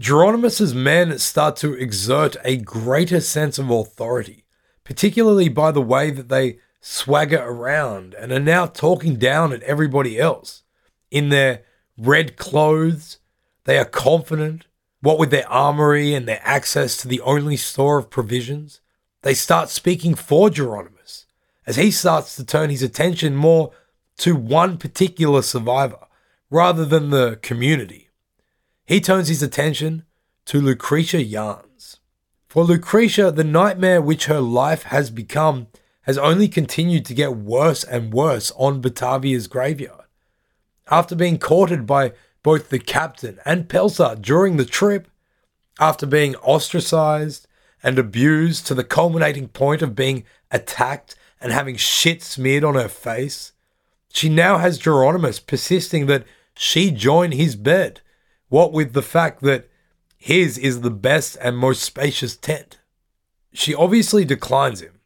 Jeronimus's 0.00 0.76
men 0.76 1.18
start 1.18 1.56
to 1.56 1.74
exert 1.74 2.36
a 2.44 2.56
greater 2.56 3.20
sense 3.20 3.58
of 3.58 3.68
authority, 3.68 4.44
particularly 4.84 5.48
by 5.48 5.72
the 5.72 5.82
way 5.82 6.12
that 6.12 6.28
they 6.28 6.60
swagger 6.80 7.42
around 7.42 8.14
and 8.14 8.30
are 8.30 8.38
now 8.38 8.66
talking 8.66 9.16
down 9.16 9.52
at 9.52 9.64
everybody 9.64 10.20
else 10.20 10.62
in 11.10 11.30
their 11.30 11.64
red 11.98 12.36
clothes. 12.36 13.18
They 13.64 13.76
are 13.76 13.84
confident. 13.84 14.68
What 15.00 15.18
with 15.18 15.32
their 15.32 15.50
armory 15.50 16.14
and 16.14 16.28
their 16.28 16.42
access 16.44 16.96
to 16.98 17.08
the 17.08 17.22
only 17.22 17.56
store 17.56 17.98
of 17.98 18.08
provisions, 18.08 18.80
they 19.22 19.34
start 19.34 19.70
speaking 19.70 20.14
for 20.14 20.48
Jeronimus 20.48 21.24
as 21.66 21.74
he 21.74 21.90
starts 21.90 22.36
to 22.36 22.44
turn 22.44 22.70
his 22.70 22.84
attention 22.84 23.34
more 23.34 23.72
to 24.18 24.34
one 24.34 24.78
particular 24.78 25.42
survivor 25.42 26.06
rather 26.50 26.84
than 26.84 27.10
the 27.10 27.38
community. 27.42 28.08
He 28.86 29.00
turns 29.00 29.28
his 29.28 29.42
attention 29.42 30.04
to 30.46 30.60
Lucretia 30.60 31.24
Jans. 31.24 31.98
For 32.48 32.64
Lucretia, 32.64 33.30
the 33.30 33.44
nightmare 33.44 34.00
which 34.00 34.26
her 34.26 34.40
life 34.40 34.84
has 34.84 35.10
become 35.10 35.66
has 36.02 36.16
only 36.16 36.46
continued 36.46 37.04
to 37.04 37.14
get 37.14 37.36
worse 37.36 37.82
and 37.82 38.14
worse 38.14 38.52
on 38.56 38.80
Batavia's 38.80 39.48
graveyard. 39.48 40.04
After 40.88 41.16
being 41.16 41.38
courted 41.38 41.84
by 41.84 42.12
both 42.44 42.70
the 42.70 42.78
captain 42.78 43.40
and 43.44 43.68
Pelsart 43.68 44.22
during 44.22 44.56
the 44.56 44.64
trip, 44.64 45.08
after 45.80 46.06
being 46.06 46.36
ostracized 46.36 47.48
and 47.82 47.98
abused 47.98 48.68
to 48.68 48.74
the 48.74 48.84
culminating 48.84 49.48
point 49.48 49.82
of 49.82 49.96
being 49.96 50.24
attacked 50.52 51.16
and 51.40 51.52
having 51.52 51.76
shit 51.76 52.22
smeared 52.22 52.62
on 52.62 52.76
her 52.76 52.88
face, 52.88 53.52
she 54.12 54.28
now 54.28 54.58
has 54.58 54.78
Jeronimus 54.78 55.44
persisting 55.44 56.06
that 56.06 56.24
she 56.54 56.90
join 56.90 57.32
his 57.32 57.56
bed, 57.56 58.00
what 58.48 58.72
with 58.72 58.92
the 58.92 59.02
fact 59.02 59.42
that 59.42 59.68
his 60.16 60.56
is 60.58 60.80
the 60.80 60.90
best 60.90 61.36
and 61.40 61.56
most 61.56 61.82
spacious 61.82 62.36
tent. 62.36 62.78
She 63.52 63.74
obviously 63.74 64.24
declines 64.24 64.80
him, 64.80 65.00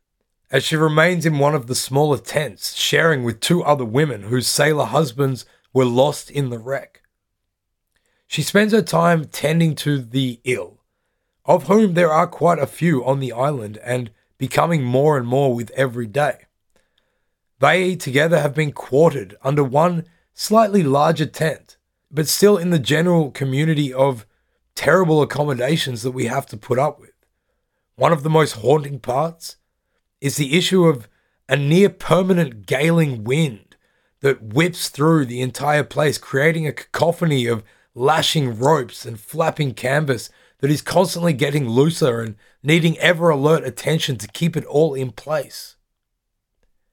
as 0.51 0.65
she 0.65 0.77
remains 0.77 1.27
in 1.27 1.39
one 1.39 1.55
of 1.55 1.67
the 1.67 1.75
smaller 1.75 2.19
tents, 2.19 2.75
sharing 2.75 3.23
with 3.23 3.41
two 3.41 3.63
other 3.63 3.85
women 3.85 4.23
whose 4.23 4.47
sailor 4.47 4.87
husbands 4.87 5.45
were 5.73 5.85
lost 5.85 6.31
in 6.31 6.51
the 6.51 6.59
wreck. 6.59 7.03
She 8.27 8.43
spends 8.43 8.73
her 8.73 8.83
time 8.83 9.25
tending 9.25 9.75
to 9.77 10.01
the 10.01 10.41
ill, 10.45 10.81
of 11.45 11.65
whom 11.65 11.95
there 11.95 12.13
are 12.13 12.27
quite 12.27 12.59
a 12.59 12.67
few 12.67 13.05
on 13.05 13.19
the 13.19 13.33
island 13.33 13.79
and 13.79 14.11
becoming 14.39 14.85
more 14.85 15.19
and 15.19 15.27
more 15.27 15.55
with 15.55 15.71
every 15.73 16.07
day. 16.07 16.47
They 17.61 17.95
together 17.95 18.41
have 18.41 18.55
been 18.55 18.73
quartered 18.73 19.37
under 19.43 19.63
one 19.63 20.07
slightly 20.33 20.83
larger 20.83 21.27
tent, 21.27 21.77
but 22.11 22.27
still 22.27 22.57
in 22.57 22.71
the 22.71 22.79
general 22.79 23.31
community 23.31 23.93
of 23.93 24.27
terrible 24.75 25.21
accommodations 25.21 26.03
that 26.03 26.13
we 26.13 26.25
have 26.25 26.47
to 26.47 26.57
put 26.57 26.79
up 26.79 26.99
with. 26.99 27.13
One 27.97 28.13
of 28.13 28.23
the 28.23 28.31
most 28.31 28.53
haunting 28.53 28.99
parts 28.99 29.57
is 30.23 30.37
the 30.37 30.57
issue 30.57 30.85
of 30.85 31.07
a 31.51 31.57
near 31.57 31.91
permanent 31.91 32.65
galing 32.65 33.25
wind 33.25 33.77
that 34.21 34.43
whips 34.43 34.89
through 34.89 35.27
the 35.27 35.43
entire 35.43 35.85
place, 35.85 36.17
creating 36.17 36.67
a 36.67 36.73
cacophony 36.73 37.47
of 37.47 37.63
lashing 37.95 38.59
ropes 38.59 39.05
and 39.05 39.21
flapping 39.21 39.75
canvas 39.75 40.31
that 40.61 40.71
is 40.71 40.81
constantly 40.81 41.35
getting 41.35 41.69
looser 41.69 42.21
and 42.21 42.37
needing 42.63 42.97
ever 42.99 43.29
alert 43.29 43.65
attention 43.65 44.17
to 44.17 44.29
keep 44.29 44.57
it 44.57 44.65
all 44.65 44.95
in 44.95 45.11
place. 45.11 45.77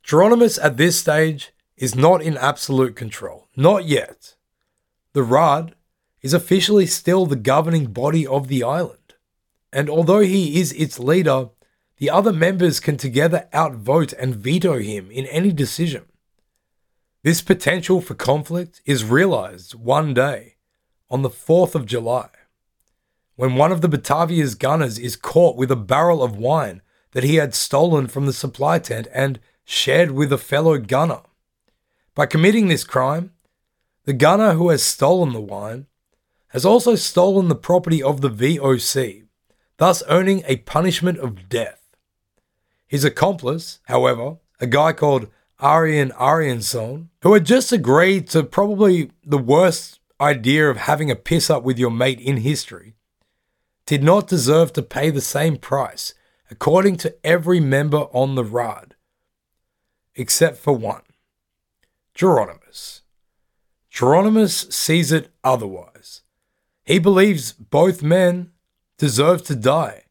Jeronimus 0.08 0.58
at 0.64 0.78
this 0.78 0.98
stage 0.98 1.52
is 1.76 1.94
not 1.94 2.22
in 2.22 2.38
absolute 2.38 2.96
control, 2.96 3.50
not 3.58 3.84
yet. 3.84 4.36
The 5.12 5.22
Rad 5.22 5.76
is 6.22 6.34
officially 6.34 6.86
still 6.86 7.26
the 7.26 7.36
governing 7.36 7.88
body 7.88 8.26
of 8.26 8.48
the 8.48 8.64
island, 8.64 9.16
and 9.74 9.90
although 9.90 10.22
he 10.22 10.62
is 10.62 10.72
its 10.72 10.98
leader, 10.98 11.50
the 11.98 12.10
other 12.10 12.32
members 12.32 12.80
can 12.80 12.96
together 12.96 13.50
outvote 13.54 14.14
and 14.14 14.34
veto 14.34 14.80
him 14.80 15.12
in 15.12 15.26
any 15.26 15.52
decision. 15.52 16.06
This 17.24 17.42
potential 17.42 18.00
for 18.00 18.16
conflict 18.16 18.82
is 18.86 19.04
realized 19.04 19.76
one 19.76 20.14
day 20.14 20.56
on 21.10 21.22
the 21.22 21.30
4th 21.30 21.76
of 21.76 21.86
July 21.86 22.30
when 23.36 23.56
one 23.56 23.74
of 23.74 23.82
the 23.82 23.90
Batavia's 23.90 24.56
gunners 24.56 24.98
is 24.98 25.18
caught 25.18 25.58
with 25.58 25.70
a 25.70 25.76
barrel 25.76 26.24
of 26.24 26.38
wine 26.38 26.82
that 27.12 27.26
he 27.26 27.36
had 27.36 27.54
stolen 27.54 28.08
from 28.08 28.26
the 28.26 28.34
supply 28.34 28.80
tent 28.80 29.08
and 29.14 29.40
shared 29.70 30.12
with 30.12 30.32
a 30.32 30.38
fellow 30.38 30.78
gunner. 30.78 31.20
By 32.16 32.26
committing 32.26 32.70
this 32.70 32.86
crime, 32.86 33.34
the 34.06 34.14
gunner 34.14 34.54
who 34.54 34.70
has 34.70 34.82
stolen 34.82 35.34
the 35.34 35.42
wine 35.42 35.88
has 36.48 36.64
also 36.64 36.96
stolen 36.96 37.50
the 37.50 37.56
property 37.56 38.02
of 38.02 38.22
the 38.22 38.30
VOC, 38.30 39.26
thus 39.76 40.02
earning 40.08 40.42
a 40.48 40.56
punishment 40.58 41.20
of 41.20 41.50
death. 41.50 41.82
His 42.88 43.04
accomplice, 43.04 43.80
however, 43.88 44.38
a 44.62 44.68
guy 44.68 44.94
called 44.94 45.28
Arjen 45.60 46.12
Arjensson, 46.12 47.10
who 47.22 47.34
had 47.34 47.46
just 47.46 47.74
agreed 47.74 48.30
to 48.30 48.44
probably 48.44 49.12
the 49.26 49.38
worst 49.38 50.00
idea 50.22 50.70
of 50.70 50.78
having 50.78 51.12
a 51.12 51.16
piss 51.16 51.50
up 51.50 51.64
with 51.64 51.78
your 51.78 51.92
mate 51.92 52.22
in 52.22 52.38
history, 52.38 52.96
did 53.86 54.02
not 54.02 54.30
deserve 54.30 54.72
to 54.74 54.82
pay 54.82 55.10
the 55.10 55.20
same 55.20 55.58
price, 55.58 56.14
according 56.50 56.96
to 56.96 57.14
every 57.26 57.60
member 57.60 58.08
on 58.14 58.36
the 58.36 58.46
Rad, 58.46 58.87
except 60.18 60.58
for 60.58 60.74
one 60.74 61.04
Jeronimus. 62.16 63.02
Jeronimus 63.94 64.72
sees 64.74 65.12
it 65.12 65.30
otherwise. 65.44 66.22
He 66.84 67.00
believes 67.00 67.52
both 67.52 68.02
men 68.02 68.52
deserve 68.98 69.44
to 69.44 69.56
die, 69.56 70.04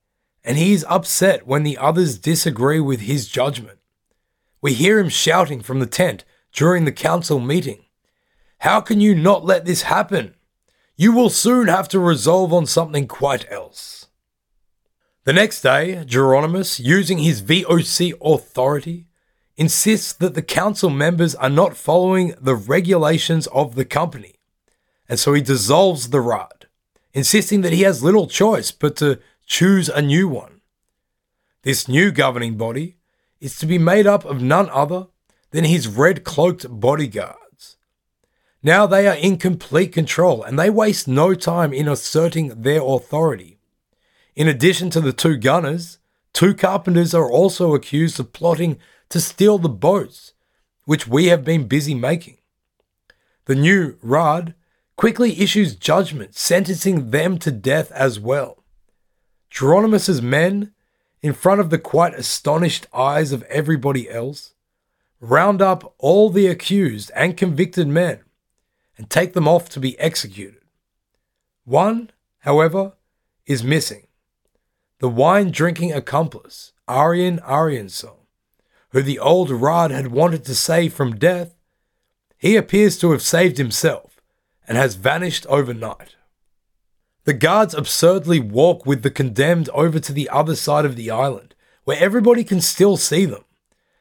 and 0.45 0.57
he 0.57 0.73
is 0.73 0.87
upset 0.88 1.47
when 1.47 1.62
the 1.62 1.79
others 1.79 2.19
disagree 2.19 2.81
with 2.81 3.01
his 3.01 3.29
judgment. 3.29 3.79
We 4.61 4.73
hear 4.73 4.99
him 4.99 5.09
shouting 5.09 5.62
from 5.62 5.81
the 5.81 5.87
tent 5.87 6.25
during 6.53 6.85
the 6.85 6.92
council 6.92 7.38
meeting 7.38 7.85
How 8.59 8.81
can 8.81 9.01
you 9.01 9.14
not 9.14 9.45
let 9.45 9.64
this 9.64 9.83
happen? 9.83 10.35
You 10.97 11.12
will 11.12 11.31
soon 11.31 11.69
have 11.69 11.88
to 11.88 11.99
resolve 11.99 12.53
on 12.53 12.66
something 12.66 13.07
quite 13.07 13.51
else. 13.51 14.07
The 15.25 15.33
next 15.33 15.61
day, 15.61 16.05
Jeronimus, 16.07 16.79
using 16.79 17.19
his 17.19 17.42
VOC 17.42 18.14
authority, 18.21 19.06
insists 19.57 20.12
that 20.12 20.35
the 20.35 20.42
council 20.42 20.90
members 20.90 21.35
are 21.35 21.51
not 21.51 21.77
following 21.77 22.35
the 22.40 22.55
regulations 22.55 23.47
of 23.49 23.75
the 23.75 23.85
company, 23.85 24.35
and 25.09 25.19
so 25.19 25.33
he 25.33 25.40
dissolves 25.40 26.11
the 26.11 26.21
Rad, 26.21 26.66
insisting 27.14 27.62
that 27.62 27.73
he 27.73 27.83
has 27.83 28.03
little 28.03 28.27
choice 28.27 28.71
but 28.71 28.97
to 28.97 29.19
choose 29.47 29.88
a 29.88 30.03
new 30.03 30.29
one. 30.29 30.61
This 31.62 31.88
new 31.88 32.12
governing 32.12 32.57
body 32.57 32.97
is 33.40 33.59
to 33.59 33.66
be 33.66 33.79
made 33.79 34.07
up 34.07 34.25
of 34.25 34.42
none 34.42 34.69
other 34.71 35.07
than 35.51 35.64
his 35.64 35.88
red 35.88 36.25
cloaked 36.25 36.66
bodyguards. 36.69 37.77
Now 38.62 38.87
they 38.87 39.07
are 39.07 39.14
in 39.14 39.37
complete 39.37 39.92
control 39.92 40.42
and 40.42 40.59
they 40.59 40.71
waste 40.71 41.07
no 41.07 41.35
time 41.35 41.73
in 41.73 41.88
asserting 41.88 42.62
their 42.62 42.83
authority. 42.83 43.59
In 44.35 44.49
addition 44.49 44.90
to 44.90 45.01
the 45.01 45.12
two 45.12 45.37
gunners, 45.37 45.99
two 46.33 46.55
carpenters 46.55 47.14
are 47.14 47.31
also 47.31 47.75
accused 47.75 48.21
of 48.21 48.33
plotting 48.33 48.79
to 49.09 49.21
steal 49.21 49.59
the 49.59 49.69
boats, 49.69 50.33
which 50.85 51.07
we 51.07 51.27
have 51.27 51.45
been 51.45 51.69
busy 51.69 51.95
making. 51.95 52.38
The 53.47 53.55
new 53.55 53.97
Rad 54.03 54.55
quickly 54.97 55.40
issues 55.40 55.77
judgment, 55.77 56.35
sentencing 56.35 57.11
them 57.11 57.38
to 57.38 57.51
death 57.51 57.92
as 57.92 58.19
well. 58.19 58.64
Jeronimus's 59.51 60.21
men, 60.21 60.73
in 61.23 61.33
front 61.33 61.61
of 61.61 61.71
the 61.71 61.79
quite 61.79 62.14
astonished 62.14 62.87
eyes 62.92 63.33
of 63.33 63.42
everybody 63.45 64.11
else, 64.11 64.55
round 65.21 65.62
up 65.62 65.95
all 65.99 66.31
the 66.31 66.47
accused 66.47 67.11
and 67.14 67.37
convicted 67.37 67.88
men 67.88 68.21
and 68.99 69.09
take 69.09 69.33
them 69.33 69.49
off 69.49 69.69
to 69.71 69.81
be 69.81 69.99
executed. 69.99 70.62
One, 71.64 72.11
however, 72.40 72.92
is 73.47 73.62
missing 73.62 74.07
the 74.99 75.09
wine 75.09 75.51
drinking 75.51 75.92
accomplice, 75.92 76.73
Arjen 76.88 77.38
Arjensson 77.40 78.16
who 78.97 79.03
the 79.03 79.19
old 79.19 79.51
Rad 79.51 79.91
had 79.91 80.07
wanted 80.07 80.43
to 80.43 80.55
save 80.55 80.95
from 80.95 81.19
death, 81.19 81.55
he 82.39 82.57
appears 82.57 82.97
to 82.97 83.11
have 83.11 83.21
saved 83.21 83.59
himself 83.59 84.23
and 84.67 84.79
has 84.79 84.95
vanished 84.95 85.45
overnight. 85.51 86.17
The 87.25 87.35
guards 87.35 87.75
absurdly 87.75 88.41
walk 88.41 88.87
with 88.87 89.03
the 89.03 89.11
condemned 89.11 89.69
over 89.75 90.01
to 90.01 90.15
the 90.15 90.31
other 90.31 90.57
side 90.57 90.87
of 90.87 90.97
the 90.97 91.11
island, 91.11 91.55
where 91.85 91.99
everybody 92.01 92.43
can 92.43 92.63
still 92.63 92.97
see 92.97 93.27
them, 93.27 93.45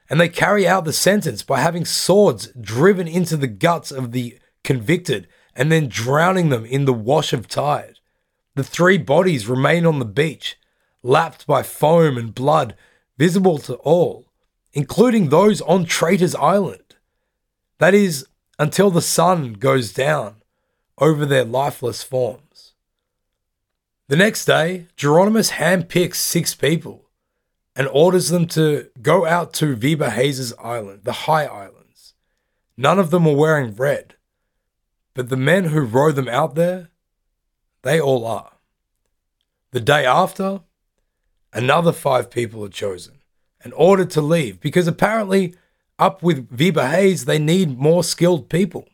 and 0.09 0.17
they 0.17 0.29
carry 0.29 0.65
out 0.65 0.85
the 0.85 0.93
sentence 0.93 1.43
by 1.43 1.59
having 1.59 1.83
swords 1.83 2.47
driven 2.57 3.05
into 3.05 3.35
the 3.35 3.47
guts 3.47 3.91
of 3.91 4.13
the 4.13 4.39
convicted 4.63 5.27
and 5.57 5.69
then 5.73 5.89
drowning 5.89 6.47
them 6.47 6.63
in 6.63 6.85
the 6.85 6.93
wash 6.93 7.33
of 7.33 7.49
tide. 7.49 7.99
The 8.55 8.63
three 8.63 8.97
bodies 8.97 9.45
remain 9.45 9.85
on 9.85 9.99
the 9.99 10.05
beach, 10.05 10.55
lapped 11.03 11.45
by 11.45 11.63
foam 11.63 12.17
and 12.17 12.33
blood, 12.33 12.77
visible 13.17 13.57
to 13.57 13.73
all, 13.73 14.24
including 14.75 15.29
those 15.29 15.61
on 15.61 15.85
Traitor's 15.85 16.35
Island. 16.35 16.95
That 17.79 17.93
is, 17.93 18.27
until 18.59 18.91
the 18.91 19.01
sun 19.01 19.53
goes 19.53 19.93
down 19.93 20.35
over 20.97 21.25
their 21.25 21.45
lifeless 21.45 22.03
forms. 22.03 22.73
The 24.09 24.17
next 24.17 24.45
day, 24.45 24.87
Jeronimus 24.97 25.53
handpicks 25.53 26.15
six 26.15 26.53
people 26.53 27.09
and 27.75 27.87
orders 27.87 28.29
them 28.29 28.47
to 28.47 28.89
go 29.01 29.25
out 29.25 29.53
to 29.55 29.75
Weber 29.75 30.11
Hayes' 30.11 30.53
island, 30.61 31.01
the 31.03 31.11
High 31.11 31.45
Islands. 31.45 32.13
None 32.77 32.99
of 32.99 33.09
them 33.09 33.25
were 33.25 33.35
wearing 33.35 33.75
red, 33.75 34.15
but 35.13 35.29
the 35.29 35.37
men 35.37 35.65
who 35.65 35.81
row 35.81 36.11
them 36.11 36.27
out 36.27 36.55
there, 36.55 36.89
they 37.81 37.99
all 37.99 38.25
are. 38.25 38.51
The 39.71 39.79
day 39.79 40.05
after, 40.05 40.61
another 41.53 41.91
five 41.91 42.29
people 42.29 42.63
are 42.63 42.69
chosen 42.69 43.14
and 43.65 43.73
ordered 43.75 44.11
to 44.11 44.21
leave 44.21 44.61
because 44.61 44.87
apparently, 44.87 45.55
up 45.97 46.21
with 46.21 46.47
Weber 46.51 46.87
Hayes, 46.87 47.25
they 47.25 47.39
need 47.39 47.79
more 47.79 48.03
skilled 48.03 48.47
people. 48.47 48.87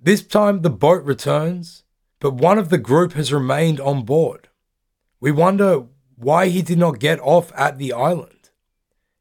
This 0.00 0.22
time 0.22 0.60
the 0.60 0.68
boat 0.68 1.04
returns, 1.04 1.84
but 2.18 2.34
one 2.34 2.58
of 2.58 2.70
the 2.70 2.78
group 2.78 3.12
has 3.12 3.32
remained 3.32 3.80
on 3.80 4.04
board. 4.04 4.48
We 5.20 5.30
wonder 5.30 5.84
why 6.16 6.48
he 6.48 6.60
did 6.60 6.76
not 6.76 6.98
get 6.98 7.20
off 7.20 7.52
at 7.56 7.78
the 7.78 7.92
island. 7.92 8.50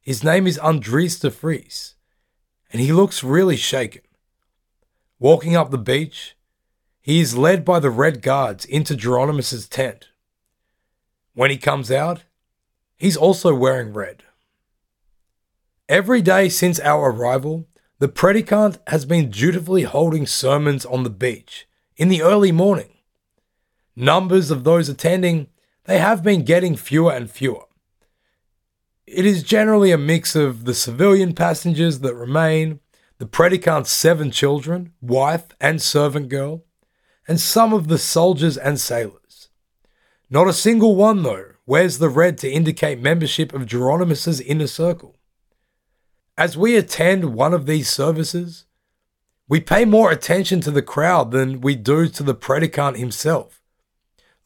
His 0.02 0.24
name 0.24 0.48
is 0.48 0.58
Andries 0.58 1.22
de 1.22 1.30
Vries, 1.30 1.94
and 2.72 2.82
he 2.82 2.92
looks 2.92 3.24
really 3.24 3.56
shaken. 3.56 4.02
Walking 5.20 5.56
up 5.56 5.70
the 5.70 5.78
beach, 5.78 6.36
he 7.00 7.20
is 7.20 7.38
led 7.38 7.64
by 7.64 7.80
the 7.80 7.92
Red 7.92 8.22
Guards 8.22 8.66
into 8.66 8.96
Jeronimus's 8.96 9.70
tent. 9.70 10.08
When 11.36 11.52
he 11.52 11.58
comes 11.58 11.92
out, 11.92 12.24
he's 12.98 13.16
also 13.16 13.54
wearing 13.54 13.94
red. 13.94 14.24
Every 15.90 16.22
day 16.22 16.48
since 16.48 16.80
our 16.80 17.12
arrival, 17.12 17.68
the 18.00 18.08
predicant 18.08 18.78
has 18.88 19.04
been 19.04 19.30
dutifully 19.30 19.84
holding 19.84 20.26
sermons 20.26 20.86
on 20.86 21.04
the 21.04 21.10
beach 21.10 21.68
in 21.98 22.08
the 22.08 22.22
early 22.22 22.54
morning. 22.54 23.00
Numbers 23.94 24.50
of 24.50 24.64
those 24.64 24.88
attending, 24.88 25.48
they 25.84 25.98
have 25.98 26.24
been 26.24 26.46
getting 26.46 26.78
fewer 26.78 27.12
and 27.12 27.30
fewer. 27.30 27.66
It 29.06 29.26
is 29.26 29.44
generally 29.44 29.92
a 29.92 29.98
mix 29.98 30.38
of 30.38 30.64
the 30.64 30.74
civilian 30.74 31.36
passengers 31.36 32.00
that 32.00 32.16
remain, 32.16 32.80
the 33.18 33.26
predicant's 33.26 33.92
seven 33.92 34.32
children, 34.32 34.94
wife 35.02 35.48
and 35.60 35.82
servant 35.82 36.30
girl, 36.30 36.64
and 37.28 37.42
some 37.42 37.74
of 37.74 37.90
the 37.90 37.98
soldiers 37.98 38.58
and 38.58 38.80
sailors. 38.80 39.50
Not 40.30 40.48
a 40.48 40.54
single 40.54 40.96
one, 40.96 41.24
though, 41.24 41.48
wears 41.66 41.98
the 41.98 42.10
red 42.10 42.38
to 42.38 42.50
indicate 42.50 43.02
membership 43.02 43.54
of 43.54 43.66
Jeronimus's 43.66 44.40
inner 44.40 44.68
circle. 44.68 45.18
As 46.38 46.58
we 46.58 46.76
attend 46.76 47.36
one 47.36 47.54
of 47.54 47.68
these 47.68 47.90
services, 47.90 48.66
we 49.48 49.60
pay 49.60 49.86
more 49.86 50.10
attention 50.10 50.62
to 50.62 50.72
the 50.72 50.82
crowd 50.82 51.30
than 51.30 51.62
we 51.62 51.76
do 51.76 52.08
to 52.08 52.24
the 52.24 52.34
predicant 52.34 52.98
himself. 52.98 53.62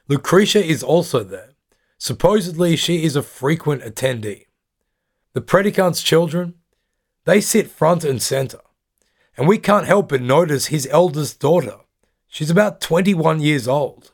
Lucretia 0.09 0.61
is 0.63 0.83
also 0.83 1.23
there. 1.23 1.51
Supposedly, 1.97 2.75
she 2.75 3.05
is 3.05 3.15
a 3.15 3.23
frequent 3.23 3.83
attendee. 3.83 4.47
The 5.31 5.39
predicant's 5.39 6.03
children, 6.03 6.55
they 7.23 7.39
sit 7.39 7.71
front 7.71 8.03
and 8.03 8.21
center, 8.21 8.59
and 9.37 9.47
we 9.47 9.57
can't 9.57 9.87
help 9.87 10.09
but 10.09 10.21
notice 10.21 10.67
his 10.67 10.89
eldest 10.91 11.39
daughter. 11.39 11.77
She's 12.27 12.49
about 12.49 12.81
21 12.81 13.39
years 13.39 13.65
old. 13.65 14.11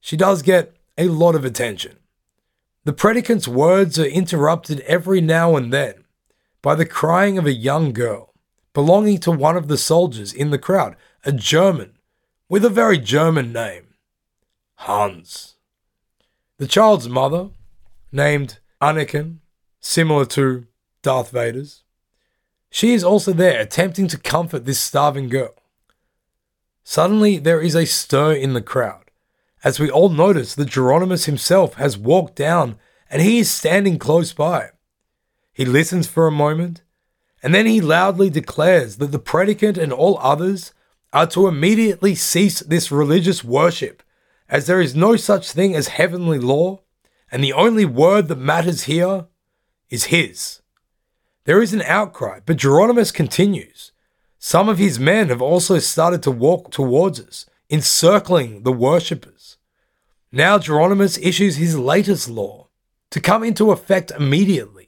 She 0.00 0.16
does 0.16 0.42
get 0.42 0.76
a 0.96 1.08
lot 1.08 1.34
of 1.34 1.44
attention. 1.44 1.98
The 2.84 2.92
predicant's 2.92 3.48
words 3.48 3.98
are 3.98 4.04
interrupted 4.04 4.80
every 4.80 5.20
now 5.20 5.56
and 5.56 5.72
then 5.72 6.04
by 6.62 6.74
the 6.74 6.86
crying 6.86 7.38
of 7.38 7.46
a 7.46 7.52
young 7.52 7.92
girl 7.92 8.34
belonging 8.72 9.18
to 9.18 9.30
one 9.30 9.56
of 9.56 9.68
the 9.68 9.78
soldiers 9.78 10.32
in 10.32 10.50
the 10.50 10.58
crowd, 10.58 10.96
a 11.24 11.32
German 11.32 11.98
with 12.48 12.64
a 12.64 12.70
very 12.70 12.98
German 12.98 13.52
name 13.52 13.94
Hans. 14.76 15.56
The 16.58 16.66
child's 16.66 17.08
mother, 17.08 17.50
named 18.12 18.58
Anakin, 18.80 19.38
similar 19.80 20.24
to 20.26 20.66
Darth 21.02 21.30
Vader's, 21.30 21.82
she 22.70 22.92
is 22.92 23.02
also 23.02 23.32
there 23.32 23.60
attempting 23.60 24.08
to 24.08 24.18
comfort 24.18 24.64
this 24.64 24.80
starving 24.80 25.28
girl. 25.28 25.54
Suddenly, 26.84 27.38
there 27.38 27.60
is 27.60 27.74
a 27.74 27.86
stir 27.86 28.32
in 28.32 28.52
the 28.52 28.62
crowd 28.62 29.08
as 29.64 29.80
we 29.80 29.90
all 29.90 30.08
notice 30.08 30.54
that 30.54 30.68
Jeronimus 30.68 31.26
himself 31.26 31.74
has 31.74 31.98
walked 31.98 32.36
down 32.36 32.78
and 33.10 33.22
he 33.22 33.38
is 33.40 33.50
standing 33.50 33.98
close 33.98 34.32
by. 34.32 34.70
He 35.58 35.64
listens 35.64 36.06
for 36.06 36.28
a 36.28 36.30
moment 36.30 36.82
And 37.42 37.52
then 37.52 37.66
he 37.66 37.80
loudly 37.80 38.30
declares 38.30 38.98
that 38.98 39.10
the 39.10 39.18
predicant 39.18 39.76
and 39.76 39.92
all 39.92 40.16
others 40.20 40.72
are 41.12 41.26
to 41.28 41.48
immediately 41.48 42.14
cease 42.14 42.60
this 42.60 42.92
religious 42.92 43.42
worship, 43.42 44.04
as 44.48 44.66
there 44.66 44.80
is 44.80 44.94
no 44.94 45.16
such 45.16 45.50
thing 45.50 45.74
as 45.74 45.88
heavenly 45.88 46.38
law, 46.38 46.82
and 47.32 47.42
the 47.42 47.52
only 47.52 47.84
word 47.84 48.28
that 48.28 48.38
matters 48.38 48.84
here 48.84 49.26
is 49.90 50.12
his. 50.14 50.60
There 51.44 51.60
is 51.60 51.74
an 51.74 51.82
outcry, 51.82 52.38
but 52.46 52.58
Jeronimus 52.58 53.12
continues. 53.12 53.90
Some 54.38 54.68
of 54.68 54.78
his 54.78 55.00
men 55.00 55.28
have 55.28 55.42
also 55.42 55.80
started 55.80 56.22
to 56.22 56.30
walk 56.30 56.70
towards 56.70 57.18
us, 57.18 57.46
encircling 57.68 58.62
the 58.62 58.72
worshippers. 58.72 59.56
Now 60.30 60.58
Jeronimus 60.58 61.18
issues 61.20 61.56
his 61.56 61.76
latest 61.76 62.28
law 62.28 62.68
to 63.10 63.20
come 63.20 63.42
into 63.42 63.72
effect 63.72 64.12
immediately. 64.12 64.87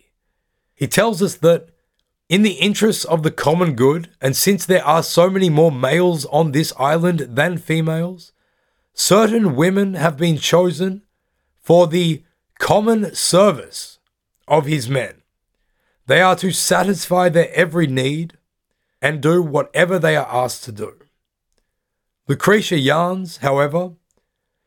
He 0.81 0.89
tells 0.89 1.21
us 1.21 1.35
that 1.37 1.69
in 2.31 2.41
the 2.41 2.53
interests 2.53 3.05
of 3.05 3.23
the 3.23 3.31
common 3.31 3.75
good, 3.75 4.09
and 4.19 4.35
since 4.35 4.65
there 4.65 4.83
are 4.83 5.03
so 5.03 5.29
many 5.29 5.51
more 5.51 5.71
males 5.71 6.25
on 6.33 6.53
this 6.53 6.73
island 6.79 7.19
than 7.21 7.59
females, 7.59 8.33
certain 8.95 9.57
women 9.57 9.93
have 9.93 10.17
been 10.17 10.39
chosen 10.39 11.03
for 11.61 11.87
the 11.87 12.25
common 12.59 13.15
service 13.15 13.99
of 14.49 14.65
his 14.65 14.89
men. 14.89 15.21
They 16.07 16.23
are 16.23 16.37
to 16.37 16.51
satisfy 16.51 17.29
their 17.29 17.53
every 17.53 17.87
need 17.87 18.39
and 19.03 19.21
do 19.21 19.43
whatever 19.43 19.99
they 19.99 20.17
are 20.17 20.45
asked 20.45 20.65
to 20.65 20.73
do. 20.73 20.95
Lucretia 22.27 22.81
Jans, 22.81 23.37
however, 23.39 23.91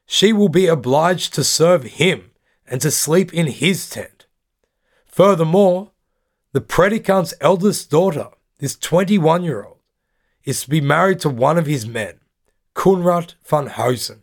she 0.05 0.31
will 0.31 0.49
be 0.49 0.67
obliged 0.67 1.33
to 1.33 1.43
serve 1.43 1.83
him 1.85 2.29
and 2.67 2.79
to 2.81 2.91
sleep 2.91 3.33
in 3.33 3.47
his 3.47 3.89
tent. 3.89 4.27
Furthermore, 5.07 5.92
the 6.53 6.61
predicant's 6.61 7.33
eldest 7.41 7.89
daughter, 7.89 8.29
this 8.59 8.75
21 8.75 9.43
year 9.43 9.63
old, 9.63 9.79
is 10.45 10.61
to 10.61 10.69
be 10.69 10.79
married 10.79 11.19
to 11.19 11.29
one 11.29 11.57
of 11.57 11.65
his 11.65 11.87
men, 11.87 12.19
Kunrat 12.75 13.33
van 13.43 13.69
Huyssen. 13.69 14.21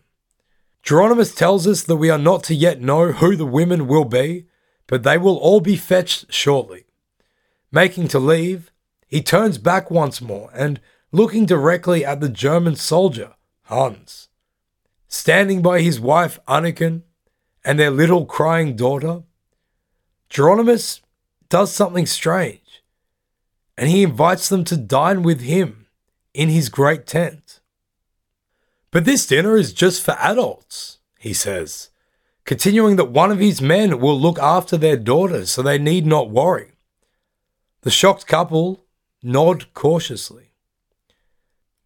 Jeronimus 0.84 1.36
tells 1.36 1.66
us 1.66 1.82
that 1.82 1.96
we 1.96 2.08
are 2.08 2.18
not 2.18 2.44
to 2.44 2.54
yet 2.54 2.80
know 2.80 3.12
who 3.12 3.34
the 3.34 3.44
women 3.44 3.88
will 3.88 4.04
be, 4.04 4.46
but 4.86 5.02
they 5.02 5.18
will 5.18 5.36
all 5.36 5.60
be 5.60 5.76
fetched 5.76 6.32
shortly. 6.32 6.84
Making 7.72 8.06
to 8.08 8.18
leave, 8.20 8.70
he 9.08 9.22
turns 9.22 9.58
back 9.58 9.90
once 9.90 10.20
more 10.20 10.50
and, 10.54 10.80
looking 11.12 11.46
directly 11.46 12.04
at 12.04 12.20
the 12.20 12.28
German 12.28 12.76
soldier, 12.76 13.34
Hans, 13.64 14.28
standing 15.08 15.62
by 15.62 15.80
his 15.80 15.98
wife 15.98 16.38
Anniken 16.46 17.02
and 17.64 17.78
their 17.78 17.90
little 17.90 18.24
crying 18.24 18.76
daughter, 18.76 19.24
Jeronimus 20.30 21.00
does 21.50 21.70
something 21.72 22.06
strange, 22.06 22.82
and 23.76 23.90
he 23.90 24.02
invites 24.02 24.48
them 24.48 24.64
to 24.64 24.76
dine 24.76 25.22
with 25.22 25.42
him 25.42 25.86
in 26.32 26.48
his 26.48 26.68
great 26.68 27.06
tent. 27.06 27.60
But 28.90 29.04
this 29.04 29.26
dinner 29.26 29.56
is 29.56 29.72
just 29.72 30.02
for 30.02 30.16
adults, 30.18 30.98
he 31.18 31.34
says, 31.34 31.90
continuing 32.44 32.96
that 32.96 33.10
one 33.10 33.30
of 33.30 33.38
his 33.38 33.60
men 33.60 34.00
will 34.00 34.18
look 34.18 34.38
after 34.38 34.76
their 34.76 34.96
daughters 34.96 35.50
so 35.50 35.62
they 35.62 35.78
need 35.78 36.06
not 36.06 36.30
worry. 36.30 36.72
The 37.82 37.90
shocked 37.90 38.26
couple 38.26 38.84
nod 39.22 39.72
cautiously. 39.74 40.52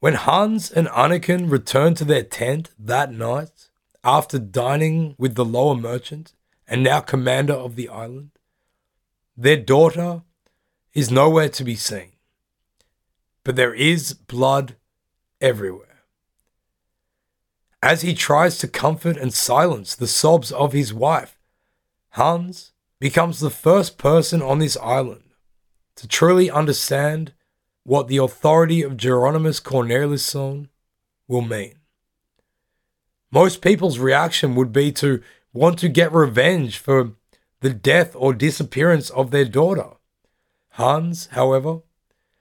When 0.00 0.14
Hans 0.14 0.70
and 0.70 0.86
Anniken 0.88 1.50
return 1.50 1.94
to 1.94 2.04
their 2.04 2.22
tent 2.22 2.70
that 2.78 3.12
night, 3.12 3.68
after 4.02 4.38
dining 4.38 5.14
with 5.18 5.34
the 5.34 5.44
lower 5.44 5.74
merchant 5.74 6.34
and 6.68 6.82
now 6.82 7.00
commander 7.00 7.54
of 7.54 7.74
the 7.74 7.88
island, 7.88 8.30
their 9.36 9.56
daughter 9.56 10.22
is 10.92 11.10
nowhere 11.10 11.48
to 11.48 11.64
be 11.64 11.74
seen, 11.74 12.12
but 13.42 13.56
there 13.56 13.74
is 13.74 14.14
blood 14.14 14.76
everywhere. 15.40 16.04
As 17.82 18.02
he 18.02 18.14
tries 18.14 18.56
to 18.58 18.68
comfort 18.68 19.16
and 19.16 19.34
silence 19.34 19.94
the 19.94 20.06
sobs 20.06 20.50
of 20.52 20.72
his 20.72 20.94
wife, 20.94 21.38
Hans 22.10 22.72
becomes 23.00 23.40
the 23.40 23.50
first 23.50 23.98
person 23.98 24.40
on 24.40 24.58
this 24.58 24.76
island 24.78 25.24
to 25.96 26.08
truly 26.08 26.50
understand 26.50 27.34
what 27.82 28.08
the 28.08 28.16
authority 28.16 28.82
of 28.82 28.96
Jeronimus 28.96 29.60
Corneliszoon 29.60 30.68
will 31.28 31.42
mean. 31.42 31.74
Most 33.30 33.60
people's 33.60 33.98
reaction 33.98 34.54
would 34.54 34.72
be 34.72 34.92
to 34.92 35.20
want 35.52 35.78
to 35.80 35.88
get 35.88 36.12
revenge 36.12 36.78
for 36.78 37.12
the 37.64 37.72
death 37.72 38.14
or 38.14 38.34
disappearance 38.34 39.08
of 39.08 39.30
their 39.30 39.46
daughter. 39.46 39.92
Hans, 40.72 41.28
however, 41.32 41.78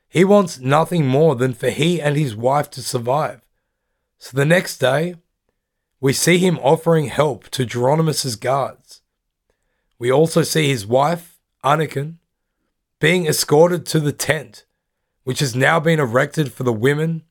he 0.10 0.26
wants 0.26 0.60
nothing 0.60 1.08
more 1.08 1.34
than 1.34 1.54
for 1.54 1.70
he 1.70 2.02
and 2.02 2.18
his 2.18 2.36
wife 2.36 2.70
to 2.72 2.82
survive. 2.82 3.40
So 4.18 4.36
the 4.36 4.44
next 4.44 4.80
day, 4.80 5.16
we 6.02 6.12
see 6.12 6.40
him 6.40 6.60
offering 6.60 7.06
help 7.06 7.48
to 7.52 7.66
Jeronimus's 7.66 8.36
guards. 8.36 9.02
We 9.98 10.12
also 10.12 10.42
see 10.42 10.68
his 10.68 10.86
wife, 10.86 11.40
Anniken, 11.64 12.16
being 13.00 13.26
escorted 13.26 13.86
to 13.86 14.02
the 14.02 14.12
tent, 14.12 14.66
which 15.24 15.40
has 15.40 15.56
now 15.56 15.80
been 15.80 16.02
erected 16.02 16.52
for 16.52 16.64
the 16.64 16.74
women 16.74 17.24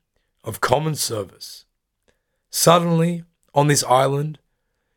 of 0.44 0.62
common 0.62 0.94
service. 0.94 1.66
Suddenly, 2.48 3.24
on 3.55 3.66
this 3.66 3.85
island, 3.85 4.38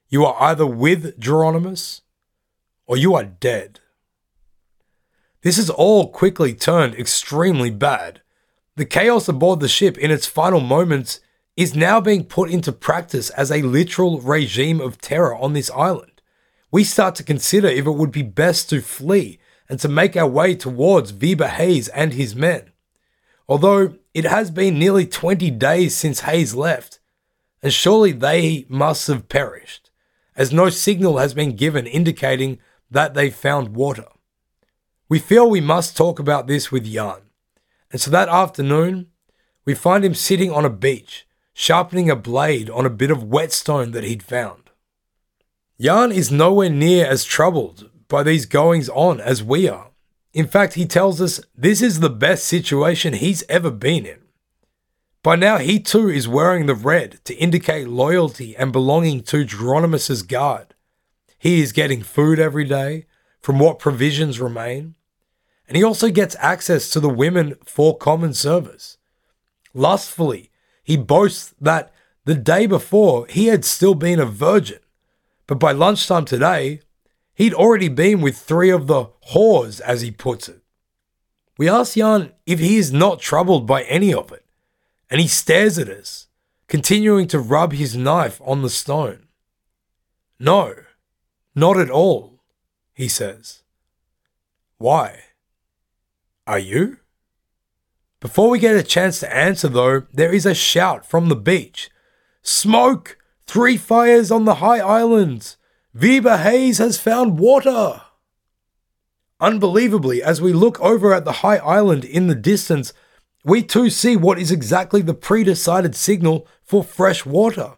you 0.08 0.23
are 0.23 0.41
either 0.41 0.65
with 0.65 1.19
Jeronimus 1.19 1.99
or 2.88 2.98
you 2.98 3.15
are 3.15 3.24
dead. 3.24 3.80
This 5.41 5.58
has 5.58 5.69
all 5.69 6.10
quickly 6.10 6.54
turned 6.54 6.95
extremely 6.95 7.69
bad. 7.69 8.21
The 8.76 8.86
chaos 8.86 9.28
aboard 9.28 9.60
the 9.60 9.67
ship 9.67 9.98
in 9.98 10.12
its 10.12 10.26
final 10.26 10.60
moments 10.60 11.19
is 11.56 11.76
now 11.76 12.02
being 12.02 12.26
put 12.26 12.50
into 12.50 12.71
practice 12.71 13.30
as 13.30 13.52
a 13.52 13.62
literal 13.62 14.19
regime 14.19 14.82
of 14.82 15.00
terror 15.00 15.36
on 15.36 15.54
this 15.54 15.71
island. 15.71 16.21
We 16.71 16.84
start 16.84 17.15
to 17.15 17.24
consider 17.24 17.67
if 17.67 17.86
it 17.86 17.91
would 17.91 18.12
be 18.12 18.24
best 18.24 18.69
to 18.71 18.82
flee 18.82 19.39
and 19.69 19.80
to 19.80 19.88
make 19.88 20.17
our 20.17 20.28
way 20.28 20.56
towards 20.56 21.13
Wiebbe 21.13 21.48
Hayes 21.48 21.88
and 21.89 22.13
his 22.13 22.36
men. 22.36 22.71
Although 23.48 23.95
it 24.13 24.26
has 24.26 24.52
been 24.52 24.80
nearly 24.80 25.06
20 25.06 25.52
days 25.52 25.95
since 25.95 26.21
Hayes 26.21 26.56
left, 26.56 27.00
and 27.62 27.74
surely 27.74 28.12
they 28.12 28.65
must 28.67 29.08
have 29.08 29.30
perished, 29.30 29.91
as 30.36 30.52
no 30.52 30.69
signal 30.69 31.17
has 31.17 31.34
been 31.34 31.56
given 31.56 31.88
indicating 31.88 32.60
that 32.89 33.13
they 33.13 33.30
found 33.30 33.76
water. 33.76 34.06
We 35.08 35.19
feel 35.19 35.50
we 35.50 35.62
must 35.62 35.95
talk 35.95 36.19
about 36.19 36.48
this 36.48 36.71
with 36.71 36.91
Jan, 36.91 37.21
and 37.91 38.02
so 38.02 38.12
that 38.12 38.30
afternoon, 38.30 39.08
we 39.65 39.74
find 39.76 40.04
him 40.04 40.13
sitting 40.13 40.52
on 40.52 40.65
a 40.65 40.69
beach, 40.69 41.28
sharpening 41.54 42.10
a 42.10 42.15
blade 42.15 42.69
on 42.69 42.86
a 42.86 42.89
bit 42.89 43.12
of 43.12 43.24
whetstone 43.24 43.91
that 43.91 44.04
he'd 44.04 44.24
found. 44.24 44.69
Jan 45.80 46.12
is 46.12 46.32
nowhere 46.32 46.69
near 46.69 47.06
as 47.06 47.24
troubled 47.24 47.89
by 48.08 48.24
these 48.24 48.45
goings 48.45 48.89
on 48.89 49.19
as 49.19 49.43
we 49.43 49.67
are. 49.67 49.91
In 50.34 50.48
fact, 50.48 50.74
he 50.74 50.86
tells 50.86 51.21
us 51.21 51.41
this 51.56 51.82
is 51.82 52.00
the 52.00 52.10
best 52.10 52.45
situation 52.45 53.13
he's 53.13 53.43
ever 53.50 53.71
been 53.71 54.06
in. 54.06 54.19
By 55.24 55.36
now, 55.36 55.58
he 55.58 55.80
too 55.80 56.08
is 56.08 56.28
wearing 56.28 56.67
the 56.67 56.76
red 56.76 57.19
to 57.26 57.36
indicate 57.36 57.88
loyalty 57.88 58.56
and 58.56 58.71
belonging 58.71 59.24
to 59.24 59.43
Jeronimus's 59.43 60.21
guard. 60.21 60.74
He 61.45 61.62
is 61.62 61.73
getting 61.73 62.01
food 62.01 62.39
every 62.39 62.63
day 62.63 63.05
from 63.39 63.60
what 63.60 63.77
provisions 63.77 64.39
remain, 64.39 64.95
and 65.67 65.77
he 65.77 65.84
also 65.84 66.10
gets 66.10 66.36
access 66.39 66.89
to 66.89 66.99
the 66.99 67.08
women 67.08 67.53
for 67.63 67.95
common 67.95 68.34
service. 68.34 68.97
Lustfully, 69.71 70.49
he 70.84 70.97
boasts 70.97 71.53
that 71.62 71.93
the 72.23 72.34
day 72.34 72.65
before 72.65 73.27
he 73.27 73.45
had 73.45 73.63
still 73.63 73.93
been 73.93 74.19
a 74.19 74.25
virgin, 74.25 74.79
but 75.45 75.60
by 75.60 75.71
lunchtime 75.71 76.25
today, 76.25 76.81
he'd 77.36 77.53
already 77.53 77.89
been 77.89 78.21
with 78.21 78.39
three 78.39 78.71
of 78.71 78.88
the 78.88 79.12
whores, 79.31 79.79
as 79.81 80.01
he 80.01 80.10
puts 80.10 80.49
it. 80.49 80.63
We 81.60 81.69
ask 81.69 81.93
Jan 81.93 82.31
if 82.48 82.58
he 82.58 82.77
is 82.77 82.91
not 82.91 83.19
troubled 83.19 83.67
by 83.67 83.83
any 83.83 84.12
of 84.12 84.31
it, 84.31 84.46
and 85.12 85.21
he 85.21 85.27
stares 85.27 85.77
at 85.77 85.89
us, 85.89 86.25
continuing 86.67 87.27
to 87.27 87.37
rub 87.37 87.73
his 87.73 87.96
knife 87.96 88.41
on 88.43 88.63
the 88.63 88.69
stone. 88.71 89.27
No, 90.39 90.73
not 91.56 91.77
at 91.77 91.89
all, 91.89 92.43
he 92.93 93.08
says. 93.08 93.63
Why? 94.77 95.21
Are 96.45 96.60
you? 96.60 96.97
Before 98.19 98.49
we 98.49 98.60
get 98.60 98.75
a 98.75 98.83
chance 98.83 99.19
to 99.21 99.35
answer, 99.35 99.67
though, 99.67 100.03
there 100.13 100.33
is 100.33 100.45
a 100.45 100.53
shout 100.53 101.06
from 101.06 101.29
the 101.29 101.35
beach 101.35 101.89
Smoke! 102.41 103.17
Three 103.47 103.77
fires 103.77 104.31
on 104.31 104.45
the 104.45 104.56
high 104.56 104.79
islands! 104.79 105.58
Wiebbe 105.95 106.43
Hayes 106.43 106.77
has 106.77 106.99
found 106.99 107.39
water! 107.39 108.01
Unbelievably, 109.39 110.21
as 110.21 110.41
we 110.41 110.53
look 110.53 110.79
over 110.79 111.13
at 111.13 111.25
the 111.25 111.41
high 111.43 111.58
island 111.58 112.06
in 112.06 112.27
the 112.27 112.35
distance, 112.35 112.93
we 113.43 113.62
too 113.62 113.89
see 113.89 114.15
what 114.15 114.39
is 114.39 114.51
exactly 114.51 115.01
the 115.01 115.13
pre 115.13 115.43
decided 115.43 115.95
signal 115.95 116.47
for 116.63 116.83
fresh 116.83 117.25
water. 117.25 117.77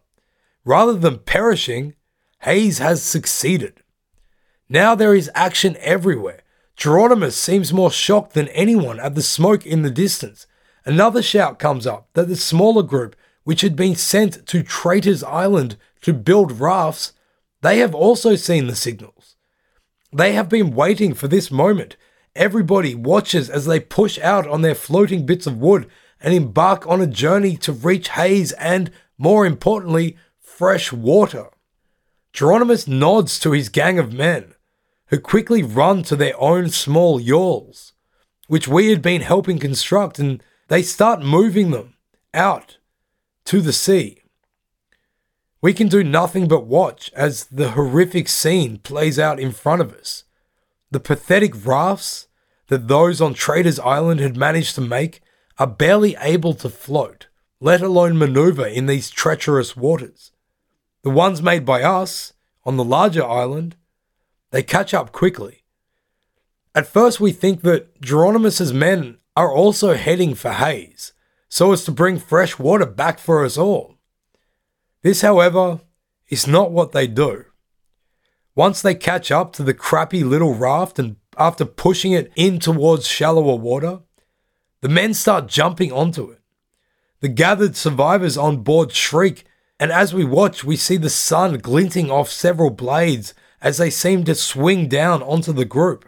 Rather 0.63 0.93
than 0.93 1.19
perishing, 1.19 1.95
Hayes 2.41 2.77
has 2.77 3.01
succeeded. 3.01 3.81
Now 4.69 4.95
there 4.95 5.15
is 5.15 5.31
action 5.33 5.75
everywhere. 5.79 6.41
Jeronimus 6.77 7.33
seems 7.33 7.73
more 7.73 7.91
shocked 7.91 8.33
than 8.33 8.49
anyone 8.49 8.99
at 8.99 9.15
the 9.15 9.21
smoke 9.21 9.65
in 9.65 9.81
the 9.81 9.89
distance. 9.89 10.45
Another 10.85 11.21
shout 11.21 11.57
comes 11.57 11.87
up 11.87 12.09
that 12.13 12.27
the 12.27 12.35
smaller 12.35 12.83
group, 12.83 13.15
which 13.43 13.61
had 13.61 13.75
been 13.75 13.95
sent 13.95 14.45
to 14.47 14.61
Traitor's 14.61 15.23
Island 15.23 15.77
to 16.01 16.13
build 16.13 16.59
rafts, 16.59 17.13
they 17.61 17.79
have 17.79 17.95
also 17.95 18.35
seen 18.35 18.67
the 18.67 18.75
signals. 18.75 19.35
They 20.13 20.33
have 20.33 20.47
been 20.47 20.75
waiting 20.75 21.13
for 21.13 21.27
this 21.27 21.49
moment. 21.49 21.97
Everybody 22.35 22.93
watches 22.93 23.49
as 23.49 23.65
they 23.65 23.79
push 23.79 24.19
out 24.19 24.47
on 24.47 24.61
their 24.61 24.75
floating 24.75 25.25
bits 25.25 25.47
of 25.47 25.57
wood 25.57 25.89
and 26.21 26.33
embark 26.33 26.85
on 26.87 27.01
a 27.01 27.07
journey 27.07 27.57
to 27.57 27.73
reach 27.73 28.09
Hayes 28.09 28.51
and, 28.53 28.91
more 29.17 29.45
importantly, 29.45 30.17
fresh 30.39 30.93
water. 30.93 31.49
Jeronimus 32.37 32.87
nods 32.87 33.39
to 33.39 33.51
his 33.53 33.67
gang 33.67 33.97
of 33.97 34.13
men, 34.13 34.53
who 35.07 35.19
quickly 35.19 35.63
run 35.63 36.03
to 36.03 36.15
their 36.15 36.39
own 36.39 36.69
small 36.69 37.19
yawls, 37.19 37.93
which 38.45 38.67
we 38.67 38.91
had 38.91 39.01
been 39.01 39.21
helping 39.21 39.57
construct, 39.57 40.19
and 40.19 40.43
they 40.67 40.83
start 40.83 41.23
moving 41.23 41.71
them 41.71 41.95
out 42.35 42.77
to 43.45 43.59
the 43.59 43.73
sea. 43.73 44.21
We 45.63 45.73
can 45.73 45.87
do 45.87 46.03
nothing 46.03 46.47
but 46.47 46.67
watch 46.67 47.11
as 47.15 47.45
the 47.45 47.71
horrific 47.71 48.27
scene 48.27 48.77
plays 48.77 49.17
out 49.17 49.39
in 49.39 49.51
front 49.51 49.81
of 49.81 49.91
us. 49.95 50.23
The 50.91 50.99
pathetic 50.99 51.65
rafts 51.65 52.27
that 52.67 52.87
those 52.87 53.19
on 53.19 53.33
Traitor's 53.33 53.79
Island 53.79 54.19
had 54.19 54.37
managed 54.37 54.75
to 54.75 54.81
make 54.81 55.21
are 55.57 55.65
barely 55.65 56.15
able 56.19 56.53
to 56.53 56.69
float, 56.69 57.29
let 57.59 57.81
alone 57.81 58.15
maneuver 58.15 58.67
in 58.67 58.85
these 58.85 59.09
treacherous 59.09 59.75
waters. 59.75 60.33
The 61.07 61.13
ones 61.13 61.41
made 61.41 61.63
by 61.63 61.83
us 61.83 62.33
on 62.65 62.75
the 62.75 62.83
larger 62.83 63.23
island, 63.25 63.77
they 64.51 64.61
catch 64.61 64.93
up 64.93 65.13
quickly. 65.13 65.63
At 66.75 66.85
first, 66.85 67.21
we 67.21 67.31
think 67.31 67.61
that 67.61 68.01
Jeronimus's 68.01 68.73
men 68.73 69.19
are 69.33 69.49
also 69.49 69.93
heading 69.93 70.35
for 70.35 70.51
Hayes, 70.51 71.13
so 71.47 71.71
as 71.71 71.85
to 71.85 71.93
bring 71.93 72.19
fresh 72.19 72.59
water 72.59 72.85
back 72.85 73.19
for 73.19 73.45
us 73.45 73.57
all. 73.57 73.95
This, 75.01 75.21
however, 75.21 75.79
is 76.27 76.45
not 76.45 76.71
what 76.73 76.91
they 76.91 77.07
do. 77.07 77.45
Once 78.53 78.81
they 78.81 78.93
catch 78.93 79.31
up 79.31 79.53
to 79.53 79.63
the 79.63 79.73
crappy 79.73 80.25
little 80.25 80.55
raft 80.55 80.99
and 80.99 81.15
after 81.37 81.63
pushing 81.63 82.11
it 82.11 82.33
in 82.35 82.59
towards 82.59 83.07
shallower 83.07 83.55
water, 83.55 84.01
the 84.81 84.89
men 84.89 85.13
start 85.13 85.47
jumping 85.47 85.93
onto 85.93 86.29
it. 86.31 86.41
The 87.21 87.29
gathered 87.29 87.77
survivors 87.77 88.37
on 88.37 88.57
board 88.57 88.91
shriek, 88.91 89.45
and 89.79 89.91
as 89.91 90.13
we 90.13 90.25
watch, 90.25 90.63
we 90.63 90.75
see 90.75 90.97
the 90.97 91.09
sun 91.09 91.59
glinting 91.59 92.09
off 92.09 92.29
several 92.29 92.71
blades 92.71 93.33
as 93.61 93.77
they 93.77 93.89
seem 93.89 94.23
to 94.23 94.35
swing 94.35 94.87
down 94.87 95.21
onto 95.21 95.53
the 95.53 95.65
group. 95.65 96.07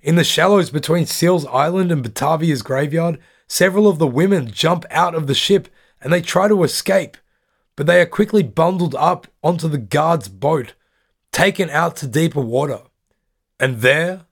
In 0.00 0.16
the 0.16 0.24
shallows 0.24 0.70
between 0.70 1.06
Seals 1.06 1.46
Island 1.46 1.90
and 1.90 2.02
Batavia's 2.02 2.62
graveyard, 2.62 3.18
several 3.46 3.88
of 3.88 3.98
the 3.98 4.06
women 4.06 4.50
jump 4.50 4.84
out 4.90 5.14
of 5.14 5.26
the 5.26 5.34
ship 5.34 5.68
and 6.00 6.12
they 6.12 6.20
try 6.20 6.48
to 6.48 6.62
escape, 6.62 7.16
but 7.76 7.86
they 7.86 8.00
are 8.00 8.06
quickly 8.06 8.42
bundled 8.42 8.94
up 8.94 9.26
onto 9.42 9.68
the 9.68 9.78
guard's 9.78 10.28
boat, 10.28 10.74
taken 11.32 11.70
out 11.70 11.96
to 11.96 12.06
deeper 12.06 12.40
water. 12.40 12.80
And 13.58 13.80
there, 13.80 14.26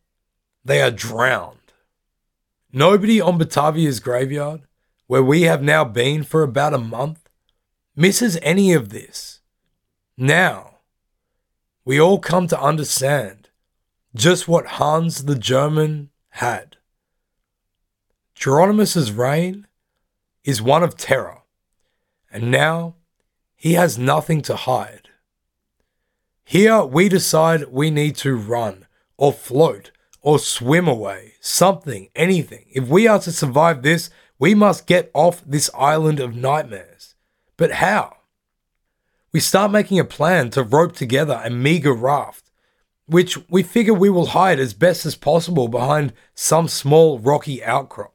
they 0.65 0.81
are 0.83 0.91
drowned. 0.91 1.59
Nobody 2.73 3.21
on 3.21 3.39
Batavia's 3.39 4.01
graveyard, 4.01 4.63
where 5.07 5.23
we 5.23 5.43
have 5.43 5.63
now 5.63 5.85
been 5.85 6.23
for 6.23 6.43
about 6.43 6.75
a 6.75 6.79
month, 6.79 7.22
misses 7.95 8.39
any 8.43 8.73
of 8.73 8.91
this. 8.91 9.41
Now, 10.17 10.79
we 11.85 12.01
all 12.01 12.19
come 12.19 12.47
to 12.49 12.61
understand 12.61 13.49
just 14.15 14.47
what 14.47 14.67
Hans 14.67 15.25
the 15.25 15.39
German 15.39 16.11
had. 16.31 16.77
Jeronimus's 18.35 19.13
reign 19.13 19.67
is 20.45 20.61
one 20.61 20.83
of 20.83 20.97
terror, 20.97 21.43
and 22.31 22.51
now 22.51 22.97
he 23.55 23.75
has 23.75 23.99
nothing 23.99 24.43
to 24.43 24.57
hide. 24.57 25.09
Here 26.45 26.83
we 26.83 27.09
decide 27.09 27.69
we 27.69 27.91
need 27.91 28.17
to 28.17 28.37
run 28.37 28.87
or 29.17 29.33
float 29.33 29.93
or 30.21 30.39
swim 30.39 30.89
away, 30.89 31.35
something, 31.41 32.09
anything. 32.15 32.67
If 32.71 32.89
we 32.89 33.07
are 33.07 33.21
to 33.21 33.33
survive 33.33 33.83
this, 33.83 34.11
we 34.39 34.55
must 34.55 34.87
get 34.87 35.11
off 35.15 35.43
this 35.47 35.71
island 35.75 36.21
of 36.21 36.35
nightmares. 36.35 37.12
But 37.57 37.73
how? 37.73 38.17
We 39.33 39.41
start 39.41 39.71
making 39.71 39.99
a 39.99 40.05
plan 40.05 40.51
to 40.51 40.63
rope 40.63 40.95
together 40.95 41.41
a 41.43 41.51
meager 41.51 41.93
raft, 41.95 42.51
which 43.07 43.39
we 43.49 43.63
figure 43.63 43.95
we 43.95 44.11
will 44.11 44.27
hide 44.27 44.59
as 44.59 44.75
best 44.75 45.07
as 45.07 45.17
possible 45.17 45.69
behind 45.69 46.13
some 46.35 46.69
small 46.69 47.19
rocky 47.19 47.65
outcrop. 47.65 48.15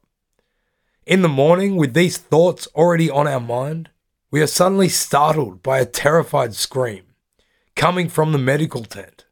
In 1.06 1.22
the 1.22 1.28
morning, 1.28 1.76
with 1.76 1.94
these 1.94 2.18
thoughts 2.18 2.68
already 2.74 3.10
on 3.10 3.26
our 3.26 3.40
mind, 3.40 3.90
we 4.30 4.42
are 4.42 4.46
suddenly 4.46 4.88
startled 4.88 5.62
by 5.62 5.78
a 5.80 5.86
terrified 5.86 6.54
scream 6.54 7.04
coming 7.74 8.08
from 8.08 8.32
the 8.32 8.38
medical 8.38 8.84
tent. 8.84 9.24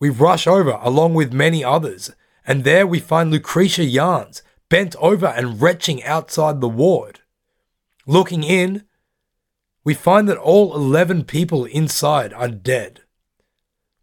We 0.00 0.08
rush 0.10 0.46
over 0.46 0.78
along 0.82 1.14
with 1.14 1.32
many 1.32 1.62
others, 1.62 2.10
and 2.46 2.64
there 2.64 2.86
we 2.86 2.98
find 2.98 3.30
Lucretia 3.30 3.88
Jans 3.88 4.42
bent 4.68 4.96
over 4.96 5.26
and 5.26 5.60
retching 5.60 6.02
outside 6.02 6.60
the 6.60 6.68
ward. 6.68 7.20
Looking 8.06 8.42
in, 8.42 8.84
we 9.84 9.94
find 9.94 10.28
that 10.28 10.38
all 10.38 10.74
11 10.74 11.24
people 11.24 11.64
inside 11.64 12.32
are 12.32 12.48
dead. 12.48 13.02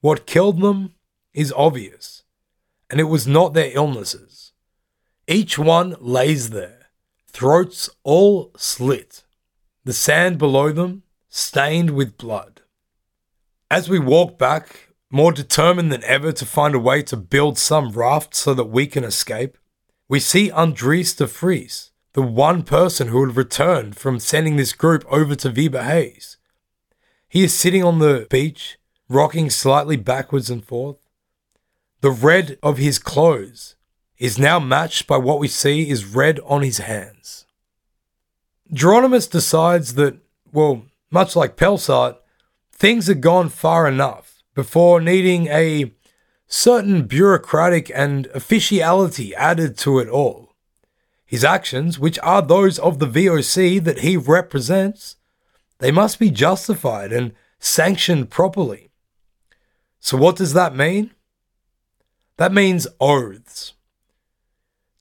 What 0.01 0.28
killed 0.28 0.62
them 0.62 0.93
is 1.34 1.54
obvious, 1.56 2.24
and 2.89 2.99
it 2.99 3.06
was 3.06 3.26
not 3.26 3.54
their 3.54 3.72
illnesses. 3.74 4.51
Each 5.28 5.58
one 5.58 5.95
lays 5.99 6.49
there, 6.49 6.88
throats 7.28 7.89
all 8.04 8.51
slit 8.58 9.24
the 9.86 9.93
sand 9.93 10.38
below 10.38 10.72
them 10.72 11.04
stained 11.30 11.91
with 11.91 12.18
blood. 12.18 12.62
As 13.70 13.89
we 13.89 13.99
walk 13.99 14.38
back, 14.38 14.89
more 15.10 15.32
determined 15.32 15.91
than 15.91 16.04
ever 16.06 16.32
to 16.32 16.45
find 16.45 16.74
a 16.74 16.80
way 16.80 17.04
to 17.04 17.18
build 17.18 17.58
some 17.58 17.91
raft 17.91 18.34
so 18.36 18.54
that 18.54 18.66
we 18.66 18.88
can 18.88 19.04
escape, 19.04 19.58
we 20.08 20.20
see 20.20 20.49
Andries 20.49 21.16
de 21.18 21.26
Vries, 21.26 21.91
the 22.14 22.22
one 22.22 22.64
person 22.64 23.07
who 23.07 23.26
had 23.26 23.36
returned 23.36 23.97
from 23.97 24.20
sending 24.20 24.55
this 24.55 24.74
group 24.74 25.03
over 25.09 25.36
to 25.36 25.49
Wiebbe 25.49 25.84
Hayes. 25.84 26.38
He 27.28 27.43
is 27.43 27.53
sitting 27.53 27.84
on 27.84 27.99
the 27.99 28.28
beach, 28.30 28.78
rocking 29.09 29.49
slightly 29.49 29.97
backwards 29.97 30.49
and 30.49 30.64
forth. 30.64 30.97
The 32.01 32.11
red 32.11 32.59
of 32.61 32.78
his 32.78 32.99
clothes 32.99 33.76
is 34.20 34.38
now 34.38 34.59
matched 34.59 35.07
by 35.07 35.18
what 35.18 35.39
we 35.39 35.47
see 35.47 35.89
is 35.89 36.05
red 36.05 36.39
on 36.45 36.61
his 36.61 36.78
hands. 36.78 37.45
Jeronimus 38.72 39.30
decides 39.30 39.95
that, 39.95 40.18
well, 40.51 40.86
much 41.09 41.36
like 41.36 41.57
Pelsaert, 41.57 42.18
things 42.72 43.07
had 43.07 43.22
gone 43.22 43.49
far 43.49 43.88
enough 43.88 44.43
before 44.53 45.01
needing 45.01 45.47
a 45.47 45.91
certain 46.47 47.03
bureaucratic 47.03 47.91
and 47.95 48.28
officiality 48.28 49.34
added 49.36 49.78
to 49.80 49.99
it 49.99 50.07
all. 50.07 50.43
His 51.34 51.44
actions, 51.44 51.98
which 51.98 52.20
are 52.22 52.44
those 52.44 52.78
of 52.78 53.00
the 53.00 53.08
VOC 53.08 53.84
that 53.86 54.02
he 54.02 54.18
represents, 54.18 55.16
they 55.80 55.90
must 55.90 56.20
be 56.20 56.30
justified 56.30 57.12
and 57.12 57.34
sanctioned 57.58 58.30
properly. 58.30 58.92
So, 60.00 60.16
what 60.16 60.36
does 60.36 60.54
that 60.54 60.76
mean? 60.76 61.10
That 62.38 62.54
means 62.54 62.86
oaths. 63.00 63.74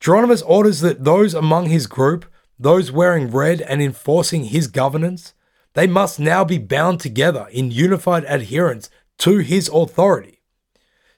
Jeronimus 0.01 0.43
orders 0.47 0.81
that 0.81 1.05
those 1.05 1.35
among 1.35 1.67
his 1.67 1.87
group 1.87 2.25
those 2.59 2.91
wearing 2.91 3.31
red 3.31 3.61
and 3.61 3.83
enforcing 3.83 4.45
his 4.45 4.69
governance, 4.69 5.35
they 5.75 5.87
must 5.87 6.19
now 6.19 6.47
be 6.47 6.57
bound 6.57 6.99
together 6.99 7.47
in 7.53 7.71
unified 7.71 8.25
adherence 8.27 8.89
to 9.19 9.41
his 9.41 9.69
authority. 9.69 10.41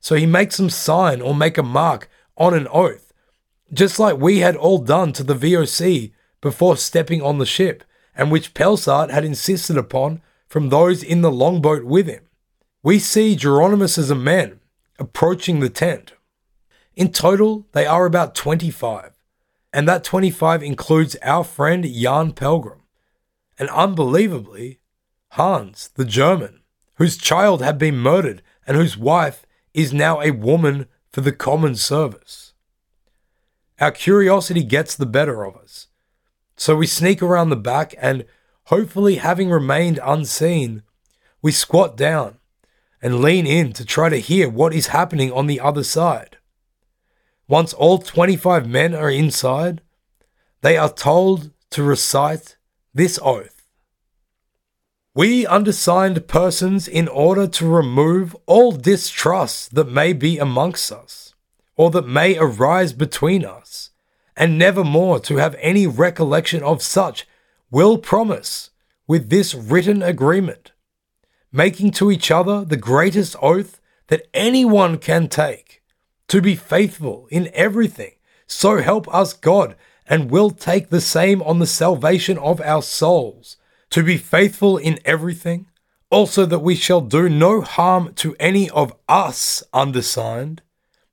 So 0.00 0.16
he 0.16 0.26
makes 0.26 0.56
them 0.56 0.70
sign 0.70 1.20
or 1.20 1.36
make 1.36 1.56
a 1.56 1.62
mark 1.62 2.10
on 2.36 2.52
an 2.52 2.66
oath, 2.66 3.03
just 3.74 3.98
like 3.98 4.16
we 4.16 4.38
had 4.38 4.56
all 4.56 4.78
done 4.78 5.12
to 5.12 5.22
the 5.22 5.34
VOC 5.34 6.12
before 6.40 6.76
stepping 6.76 7.22
on 7.22 7.38
the 7.38 7.46
ship, 7.46 7.84
and 8.14 8.30
which 8.30 8.54
Pelsaert 8.54 9.10
had 9.10 9.24
insisted 9.24 9.76
upon 9.76 10.22
from 10.46 10.68
those 10.68 11.02
in 11.02 11.20
the 11.20 11.32
longboat 11.32 11.84
with 11.84 12.06
him. 12.06 12.24
We 12.82 12.98
see 12.98 13.36
Jeronimus 13.36 13.98
as 13.98 14.10
a 14.10 14.14
man 14.14 14.60
approaching 14.98 15.60
the 15.60 15.70
tent. 15.70 16.12
In 16.94 17.10
total, 17.10 17.66
they 17.72 17.86
are 17.86 18.06
about 18.06 18.34
25 18.34 19.14
and 19.74 19.88
that 19.88 20.04
25 20.04 20.62
includes 20.62 21.16
our 21.20 21.42
friend 21.42 21.84
Jan 21.84 22.32
Pelgrom, 22.32 22.82
and 23.58 23.68
unbelievably, 23.70 24.78
Hans, 25.32 25.90
the 25.96 26.04
German, 26.04 26.60
whose 26.94 27.18
child 27.18 27.60
had 27.60 27.76
been 27.76 27.96
murdered 27.96 28.40
and 28.68 28.76
whose 28.76 28.96
wife 28.96 29.44
is 29.74 29.92
now 29.92 30.20
a 30.20 30.30
woman 30.30 30.86
for 31.10 31.22
the 31.22 31.32
common 31.32 31.74
service. 31.74 32.53
Our 33.80 33.90
curiosity 33.90 34.62
gets 34.62 34.94
the 34.94 35.06
better 35.06 35.44
of 35.44 35.56
us, 35.56 35.88
so 36.56 36.76
we 36.76 36.86
sneak 36.86 37.20
around 37.22 37.50
the 37.50 37.56
back 37.56 37.94
and, 37.98 38.24
hopefully 38.64 39.16
having 39.16 39.50
remained 39.50 39.98
unseen, 40.02 40.82
we 41.42 41.50
squat 41.52 41.96
down 41.96 42.38
and 43.02 43.20
lean 43.20 43.46
in 43.46 43.72
to 43.74 43.84
try 43.84 44.08
to 44.08 44.16
hear 44.16 44.48
what 44.48 44.72
is 44.72 44.86
happening 44.88 45.30
on 45.32 45.46
the 45.46 45.60
other 45.60 45.84
side. 45.84 46.38
once 47.46 47.74
all 47.74 47.98
25 47.98 48.66
men 48.68 48.94
are 48.94 49.10
inside, 49.10 49.82
they 50.62 50.76
are 50.76 50.92
told 50.92 51.50
to 51.70 51.82
recite 51.82 52.56
this 52.94 53.18
oath. 53.22 53.66
We 55.14 55.46
undersigned 55.46 56.26
persons, 56.26 56.88
in 56.88 57.06
order 57.06 57.46
to 57.46 57.66
remove 57.66 58.34
all 58.46 58.72
distrust 58.72 59.74
that 59.74 59.88
may 60.00 60.12
be 60.12 60.38
amongst 60.38 60.90
us, 60.90 61.34
or 61.76 61.90
that 61.90 62.08
may 62.08 62.36
arise 62.36 62.92
between 62.92 63.44
us, 63.44 63.63
and 64.36 64.58
never 64.58 64.84
more 64.84 65.20
to 65.20 65.36
have 65.36 65.56
any 65.60 65.86
recollection 65.86 66.62
of 66.62 66.82
such, 66.82 67.26
will 67.70 67.98
promise, 67.98 68.70
with 69.06 69.30
this 69.30 69.54
written 69.54 70.02
agreement, 70.02 70.72
making 71.52 71.90
to 71.92 72.10
each 72.10 72.30
other 72.30 72.64
the 72.64 72.76
greatest 72.76 73.36
oath 73.40 73.80
that 74.08 74.26
anyone 74.34 74.98
can 74.98 75.28
take, 75.28 75.82
to 76.28 76.40
be 76.40 76.56
faithful 76.56 77.26
in 77.30 77.50
everything, 77.54 78.12
so 78.46 78.78
help 78.78 79.12
us 79.14 79.32
God, 79.32 79.76
and 80.06 80.30
will 80.30 80.50
take 80.50 80.90
the 80.90 81.00
same 81.00 81.42
on 81.42 81.58
the 81.58 81.66
salvation 81.66 82.38
of 82.38 82.60
our 82.60 82.82
souls, 82.82 83.56
to 83.90 84.02
be 84.02 84.16
faithful 84.16 84.76
in 84.76 84.98
everything, 85.04 85.66
also 86.10 86.44
that 86.46 86.58
we 86.58 86.74
shall 86.74 87.00
do 87.00 87.28
no 87.28 87.60
harm 87.60 88.12
to 88.14 88.36
any 88.38 88.68
of 88.70 88.94
us 89.08 89.62
undersigned, 89.72 90.62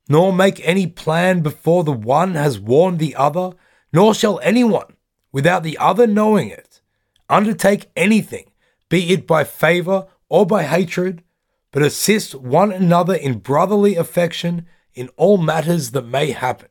nor 0.08 0.34
make 0.34 0.60
any 0.64 0.88
plan 0.88 1.42
before 1.42 1.84
the 1.84 1.92
one 1.92 2.36
has 2.36 2.60
warned 2.60 3.00
the 3.00 3.16
other, 3.16 3.52
nor 3.94 4.14
shall 4.14 4.40
anyone, 4.40 4.96
without 5.32 5.64
the 5.64 5.78
other 5.78 6.08
knowing 6.08 6.50
it, 6.50 6.82
undertake 7.30 7.90
anything, 7.96 8.52
be 8.90 9.14
it 9.14 9.26
by 9.26 9.44
favor 9.44 10.08
or 10.30 10.46
by 10.46 10.64
hatred, 10.64 11.24
but 11.72 11.84
assist 11.84 12.36
one 12.36 12.72
another 12.72 13.16
in 13.16 13.40
brotherly 13.40 13.96
affection 13.96 14.66
in 14.94 15.10
all 15.16 15.38
matters 15.38 15.92
that 15.92 16.06
may 16.06 16.32
happen. 16.32 16.68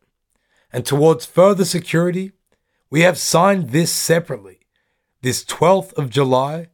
And 0.73 0.85
towards 0.85 1.25
further 1.27 1.65
security, 1.65 2.33
we 2.91 3.01
have 3.01 3.19
signed 3.19 3.71
this 3.71 3.93
separately, 3.93 4.61
this 5.23 5.45
12th 5.45 5.93
of 5.95 6.11
July, 6.11 6.69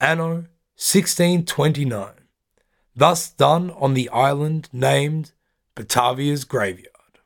anno 0.00 0.46
1629, 0.76 2.12
thus 2.94 3.30
done 3.30 3.70
on 3.70 3.94
the 3.94 4.08
island 4.10 4.68
named 4.72 5.32
Batavia's 5.78 6.44
Graveyard. 6.44 7.20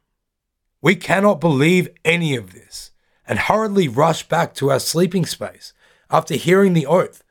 We 0.82 0.94
cannot 0.94 1.40
believe 1.40 1.88
any 2.04 2.36
of 2.36 2.52
this, 2.52 2.90
and 3.26 3.38
hurriedly 3.38 3.88
rush 3.88 4.28
back 4.28 4.54
to 4.56 4.70
our 4.70 4.78
sleeping 4.78 5.24
space 5.24 5.72
after 6.10 6.34
hearing 6.34 6.74
the 6.74 6.84
oath. 6.84 7.24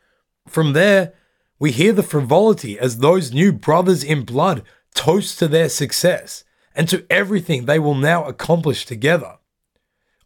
From 0.47 0.73
there, 0.73 1.13
we 1.59 1.69
hear 1.71 1.93
the 1.93 2.01
frivolity 2.01 2.79
as 2.79 2.97
those 2.97 3.31
new 3.31 3.53
brothers 3.53 4.03
in 4.03 4.25
blood 4.25 4.63
toast 4.95 5.37
to 5.37 5.47
their 5.47 5.69
success 5.69 6.43
and 6.73 6.89
to 6.89 7.05
everything 7.07 7.65
they 7.65 7.77
will 7.77 7.93
now 7.93 8.23
accomplish 8.23 8.87
together. 8.87 9.37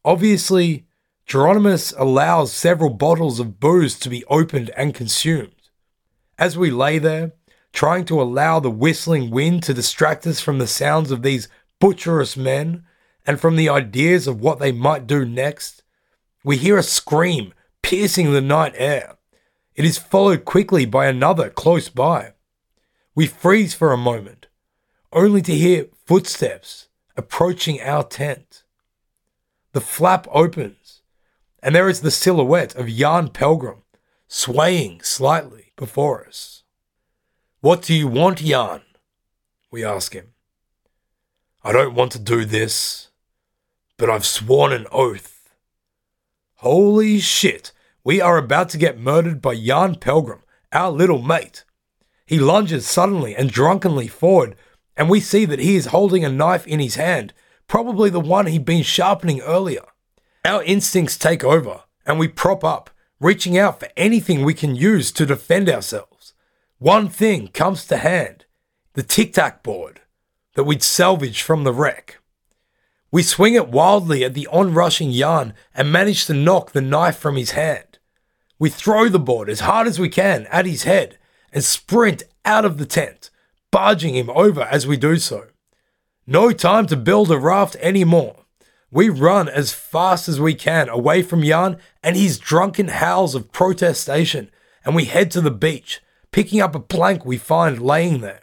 Obviously, 0.06 0.86
Jeronimus 1.28 1.94
allows 1.98 2.54
several 2.54 2.92
bottles 2.92 3.42
of 3.42 3.60
booze 3.60 4.00
to 4.00 4.10
be 4.10 4.24
opened 4.30 4.70
and 4.78 4.96
consumed. 4.96 5.52
As 6.40 6.58
we 6.58 6.72
lay 6.72 7.00
there, 7.00 7.34
trying 7.76 8.06
to 8.06 8.22
allow 8.22 8.60
the 8.60 8.72
whistling 8.72 9.30
wind 9.30 9.62
to 9.62 9.74
distract 9.74 10.26
us 10.26 10.40
from 10.40 10.58
the 10.58 10.66
sounds 10.66 11.12
of 11.12 11.22
these 11.22 11.50
butcherous 11.80 12.38
men 12.38 12.84
and 13.28 13.40
from 13.40 13.58
the 13.58 13.70
ideas 13.70 14.28
of 14.28 14.40
what 14.40 14.60
they 14.60 14.72
might 14.72 15.06
do 15.06 15.26
next, 15.26 15.84
we 16.44 16.56
hear 16.58 16.78
a 16.78 16.84
scream 16.84 17.54
piercing 17.84 18.32
the 18.32 18.42
night 18.42 18.74
air. 18.78 19.18
It 19.76 19.84
is 19.84 19.98
followed 19.98 20.46
quickly 20.46 20.86
by 20.86 21.08
another 21.08 21.50
close 21.50 21.90
by. 21.90 22.34
We 23.14 23.28
freeze 23.28 23.74
for 23.74 23.92
a 23.92 23.98
moment, 23.98 24.48
only 25.12 25.42
to 25.42 25.54
hear 25.54 25.88
footsteps 26.06 26.88
approaching 27.18 27.82
our 27.82 28.04
tent. 28.04 28.64
The 29.74 29.82
flap 29.82 30.28
opens, 30.32 31.02
and 31.62 31.76
there 31.76 31.90
is 31.90 32.02
the 32.02 32.12
silhouette 32.12 32.74
of 32.76 32.88
Jan 32.88 33.30
Pelgrom 33.30 33.84
swaying 34.28 35.02
slightly 35.02 35.74
before 35.76 36.26
us. 36.26 36.64
What 37.66 37.82
do 37.82 37.96
you 37.96 38.08
want, 38.08 38.38
Jan? 38.38 38.82
We 39.72 39.84
ask 39.84 40.14
him. 40.14 40.34
I 41.64 41.72
don't 41.72 41.96
want 41.96 42.12
to 42.12 42.20
do 42.20 42.46
this, 42.46 43.08
but 43.98 44.08
I've 44.08 44.24
sworn 44.24 44.72
an 44.72 44.86
oath. 44.92 45.50
Holy 46.58 47.18
shit, 47.18 47.72
we 48.04 48.22
are 48.22 48.38
about 48.38 48.70
to 48.70 48.78
get 48.78 49.00
murdered 49.00 49.42
by 49.42 49.56
Jan 49.56 49.96
Pelgrom, 49.96 50.44
our 50.72 50.92
little 50.92 51.24
mate. 51.24 51.66
He 52.28 52.38
lunges 52.38 52.86
suddenly 52.86 53.36
and 53.36 53.50
drunkenly 53.50 54.10
forward, 54.10 54.56
and 54.96 55.10
we 55.10 55.20
see 55.20 55.46
that 55.46 55.58
he 55.58 55.76
is 55.76 55.88
holding 55.88 56.24
a 56.24 56.30
knife 56.30 56.68
in 56.68 56.80
his 56.80 56.98
hand, 56.98 57.34
probably 57.68 58.12
the 58.12 58.20
one 58.20 58.46
he'd 58.46 58.64
been 58.64 58.84
sharpening 58.84 59.42
earlier. 59.42 59.86
Our 60.46 60.62
instincts 60.62 61.18
take 61.18 61.44
over, 61.44 61.82
and 62.06 62.20
we 62.20 62.28
prop 62.28 62.64
up, 62.64 62.92
reaching 63.20 63.58
out 63.58 63.80
for 63.80 63.90
anything 63.98 64.44
we 64.44 64.54
can 64.54 64.76
use 64.76 65.12
to 65.14 65.26
defend 65.26 65.68
ourselves. 65.68 66.15
One 66.80 67.08
thing 67.08 67.48
comes 67.48 67.86
to 67.86 67.98
hand 67.98 68.46
the 68.94 69.04
tic 69.04 69.34
tac 69.34 69.64
board 69.64 70.02
that 70.56 70.66
we'd 70.66 70.84
salvaged 70.84 71.42
from 71.42 71.64
the 71.64 71.74
wreck. 71.74 72.20
We 73.12 73.24
swing 73.24 73.54
it 73.54 73.70
wildly 73.70 74.26
at 74.26 74.34
the 74.34 74.48
onrushing 74.48 75.14
Jan 75.14 75.54
and 75.74 75.90
manage 75.90 76.26
to 76.26 76.34
knock 76.34 76.72
the 76.72 76.82
knife 76.82 77.18
from 77.18 77.38
his 77.38 77.52
hand. 77.52 77.98
We 78.60 78.70
throw 78.70 79.08
the 79.08 79.20
board 79.20 79.50
as 79.50 79.62
hard 79.62 79.88
as 79.88 80.00
we 80.00 80.10
can 80.10 80.48
at 80.48 80.66
his 80.66 80.84
head 80.84 81.18
and 81.54 81.64
sprint 81.64 82.24
out 82.44 82.66
of 82.66 82.78
the 82.78 82.86
tent, 82.86 83.30
barging 83.72 84.16
him 84.16 84.30
over 84.32 84.64
as 84.64 84.86
we 84.86 84.98
do 84.98 85.16
so. 85.16 85.48
No 86.28 86.52
time 86.52 86.88
to 86.88 86.98
build 86.98 87.32
a 87.32 87.38
raft 87.38 87.78
anymore. 87.78 88.46
We 88.92 89.08
run 89.08 89.48
as 89.48 89.74
fast 89.74 90.28
as 90.28 90.42
we 90.42 90.56
can 90.56 90.90
away 90.90 91.22
from 91.22 91.44
Jan 91.44 91.78
and 92.04 92.18
his 92.18 92.38
drunken 92.38 92.90
howls 92.90 93.34
of 93.34 93.54
protestation, 93.54 94.52
and 94.84 94.94
we 94.94 95.06
head 95.06 95.32
to 95.32 95.42
the 95.42 95.52
beach, 95.52 96.02
picking 96.36 96.60
up 96.60 96.76
a 96.76 96.80
plank 96.82 97.26
we 97.26 97.38
find 97.38 97.82
laying 97.82 98.20
there. 98.20 98.42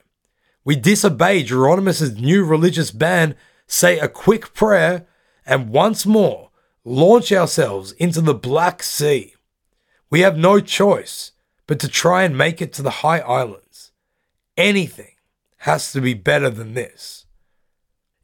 We 0.65 0.77
disobey 0.77 1.45
Jeronimus's 1.45 2.19
new 2.19 2.43
religious 2.43 2.91
ban, 2.91 3.35
say 3.67 3.99
a 3.99 4.09
quick 4.09 4.55
prayer, 4.55 5.07
and 5.45 5.69
once 5.69 6.07
more 6.07 6.49
launch 6.87 7.31
ourselves 7.31 7.93
into 7.93 8.23
the 8.23 8.33
Black 8.33 8.83
Sea. 8.83 9.35
We 10.09 10.21
have 10.21 10.39
no 10.39 10.59
choice 10.59 11.33
but 11.67 11.79
to 11.81 11.87
try 11.87 12.23
and 12.23 12.35
make 12.35 12.63
it 12.63 12.73
to 12.73 12.83
the 12.83 13.03
high 13.05 13.19
islands. 13.19 13.93
Anything 14.57 15.17
has 15.59 15.93
to 15.93 16.01
be 16.01 16.15
better 16.15 16.49
than 16.49 16.73
this. 16.73 17.27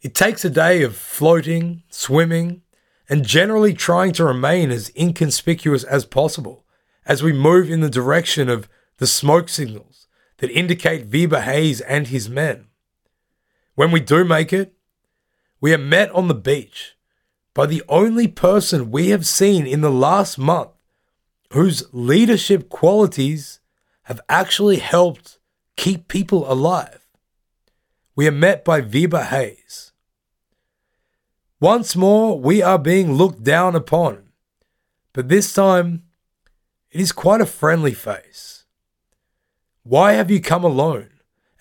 It 0.01 0.15
takes 0.15 0.47
a 0.47 0.51
day 0.65 0.81
of 0.81 0.97
floating, 0.97 1.83
swimming, 1.91 2.63
and 3.07 3.23
generally 3.23 3.75
trying 3.75 4.13
to 4.13 4.25
remain 4.25 4.71
as 4.71 4.91
inconspicuous 4.97 5.85
as 5.85 6.07
possible 6.07 6.65
as 7.05 7.23
we 7.23 7.35
move 7.35 7.69
in 7.69 7.83
the 7.83 7.91
direction 7.91 8.49
of 8.49 8.67
the 8.99 9.07
smoke 9.07 9.49
signals 9.49 10.07
that 10.39 10.51
indicate 10.51 11.11
Wiebbe 11.11 11.43
Hayes 11.43 11.81
and 11.81 12.07
his 12.07 12.29
men. 12.29 12.67
When 13.75 13.91
we 13.91 14.01
do 14.01 14.25
make 14.25 14.53
it, 14.53 14.75
we 15.61 15.75
are 15.75 15.79
met 15.79 16.11
on 16.13 16.29
the 16.29 16.35
beach 16.35 16.97
by 17.55 17.67
the 17.67 17.83
only 17.89 18.29
person 18.29 18.91
we 18.91 19.09
have 19.09 19.27
seen 19.27 19.67
in 19.67 19.81
the 19.81 19.91
last 19.91 20.39
month 20.39 20.71
whose 21.53 21.83
leadership 21.93 22.69
qualities 22.69 23.61
have 24.03 24.21
actually 24.29 24.77
helped 24.77 25.39
keep 25.77 26.07
people 26.09 26.51
alive 26.51 26.99
we 28.19 28.27
are 28.27 28.33
met 28.33 28.65
by 28.65 28.81
Wiebbe 28.81 29.27
Hayes. 29.27 29.93
Once 31.61 31.95
more, 31.95 32.37
we 32.37 32.61
are 32.61 32.77
being 32.77 33.13
looked 33.13 33.45
down 33.45 33.77
upon, 33.77 34.31
but 35.13 35.29
this 35.29 35.55
time 35.55 36.03
it 36.91 37.01
is 37.01 37.13
quite 37.13 37.41
a 37.41 37.47
friendly 37.47 37.95
face. 37.95 38.58
Why 39.89 40.13
have 40.13 40.31
you 40.31 40.43
come 40.43 40.65
alone? 40.65 41.09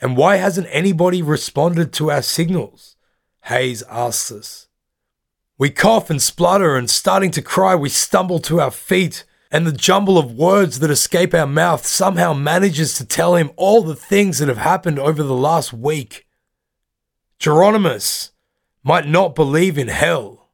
And 0.01 0.17
why 0.17 0.35
hasn't 0.35 0.67
anybody 0.69 1.21
responded 1.21 1.93
to 1.93 2.11
our 2.11 2.21
signals? 2.21 2.97
Hayes 3.43 3.83
asks 3.83 4.33
us. 4.33 4.67
We 5.57 5.69
cough 5.69 6.09
and 6.09 6.21
splutter, 6.21 6.75
and 6.75 6.89
starting 6.89 7.31
to 7.31 7.41
cry, 7.41 7.73
we 7.73 7.87
stumble 7.87 8.39
to 8.39 8.59
our 8.59 8.69
feet, 8.69 9.23
and 9.49 9.65
the 9.65 9.71
jumble 9.71 10.17
of 10.17 10.33
words 10.33 10.79
that 10.79 10.91
escape 10.91 11.33
our 11.33 11.47
mouth 11.47 11.85
somehow 11.85 12.33
manages 12.33 12.95
to 12.95 13.05
tell 13.05 13.35
him 13.35 13.51
all 13.55 13.81
the 13.81 13.95
things 13.95 14.39
that 14.39 14.49
have 14.49 14.57
happened 14.57 14.99
over 14.99 15.23
the 15.23 15.33
last 15.33 15.71
week. 15.71 16.27
Jeronimus 17.39 18.31
might 18.83 19.07
not 19.07 19.35
believe 19.35 19.77
in 19.77 19.87
hell, 19.87 20.49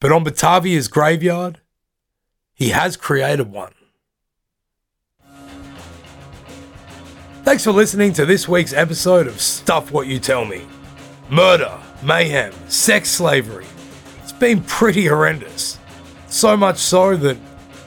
but 0.00 0.10
on 0.10 0.24
Batavia's 0.24 0.88
graveyard, 0.88 1.60
he 2.52 2.70
has 2.70 2.96
created 2.96 3.52
one. 3.52 3.74
Thanks 7.44 7.64
for 7.64 7.72
listening 7.72 8.12
to 8.12 8.24
this 8.24 8.48
week's 8.48 8.72
episode 8.72 9.26
of 9.26 9.40
Stuff 9.40 9.90
What 9.90 10.06
You 10.06 10.20
Tell 10.20 10.44
Me. 10.44 10.62
Murder, 11.28 11.76
mayhem, 12.00 12.52
sex 12.68 13.10
slavery. 13.10 13.66
It's 14.22 14.30
been 14.30 14.62
pretty 14.62 15.06
horrendous. 15.06 15.80
So 16.28 16.56
much 16.56 16.78
so 16.78 17.16
that 17.16 17.36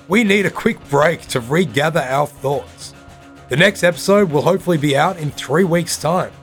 we 0.09 0.25
need 0.25 0.45
a 0.45 0.51
quick 0.51 0.77
break 0.89 1.21
to 1.27 1.39
regather 1.39 2.01
our 2.01 2.27
thoughts. 2.27 2.93
The 3.47 3.55
next 3.55 3.85
episode 3.85 4.29
will 4.29 4.41
hopefully 4.41 4.77
be 4.77 4.97
out 4.97 5.15
in 5.17 5.31
three 5.31 5.63
weeks' 5.63 5.97
time. 5.97 6.33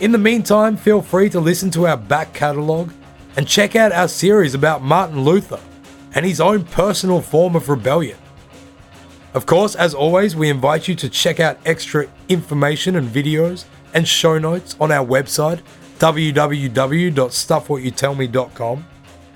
In 0.00 0.10
the 0.10 0.16
meantime, 0.16 0.78
feel 0.78 1.02
free 1.02 1.28
to 1.28 1.40
listen 1.40 1.70
to 1.72 1.86
our 1.86 1.98
back 1.98 2.32
catalogue 2.32 2.94
and 3.36 3.46
check 3.46 3.76
out 3.76 3.92
our 3.92 4.08
series 4.08 4.54
about 4.54 4.82
Martin 4.82 5.22
Luther 5.22 5.60
and 6.14 6.24
his 6.24 6.40
own 6.40 6.64
personal 6.64 7.20
form 7.20 7.54
of 7.54 7.68
rebellion. 7.68 8.16
Of 9.38 9.46
course, 9.46 9.74
as 9.76 9.94
always, 9.94 10.34
we 10.34 10.50
invite 10.50 10.88
you 10.88 10.96
to 10.96 11.08
check 11.08 11.38
out 11.38 11.60
extra 11.64 12.08
information 12.28 12.96
and 12.96 13.08
videos 13.08 13.66
and 13.94 14.08
show 14.08 14.36
notes 14.36 14.74
on 14.80 14.90
our 14.90 15.06
website 15.06 15.60
www.stuffwhatyoutellme.com. 16.00 18.86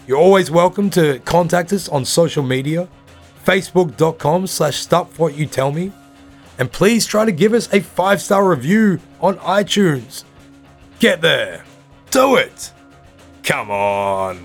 You're 0.08 0.18
always 0.18 0.50
welcome 0.50 0.90
to 0.90 1.20
contact 1.20 1.72
us 1.72 1.88
on 1.88 2.04
social 2.04 2.42
media, 2.42 2.88
facebook.com 3.46 4.48
slash 4.48 4.84
stuffwhatyoutellme, 4.84 5.92
and 6.58 6.72
please 6.72 7.06
try 7.06 7.24
to 7.24 7.30
give 7.30 7.52
us 7.52 7.72
a 7.72 7.78
five-star 7.78 8.48
review 8.48 8.98
on 9.20 9.36
iTunes. 9.36 10.24
Get 10.98 11.20
there. 11.20 11.64
Do 12.10 12.34
it. 12.34 12.72
Come 13.44 13.70
on. 13.70 14.44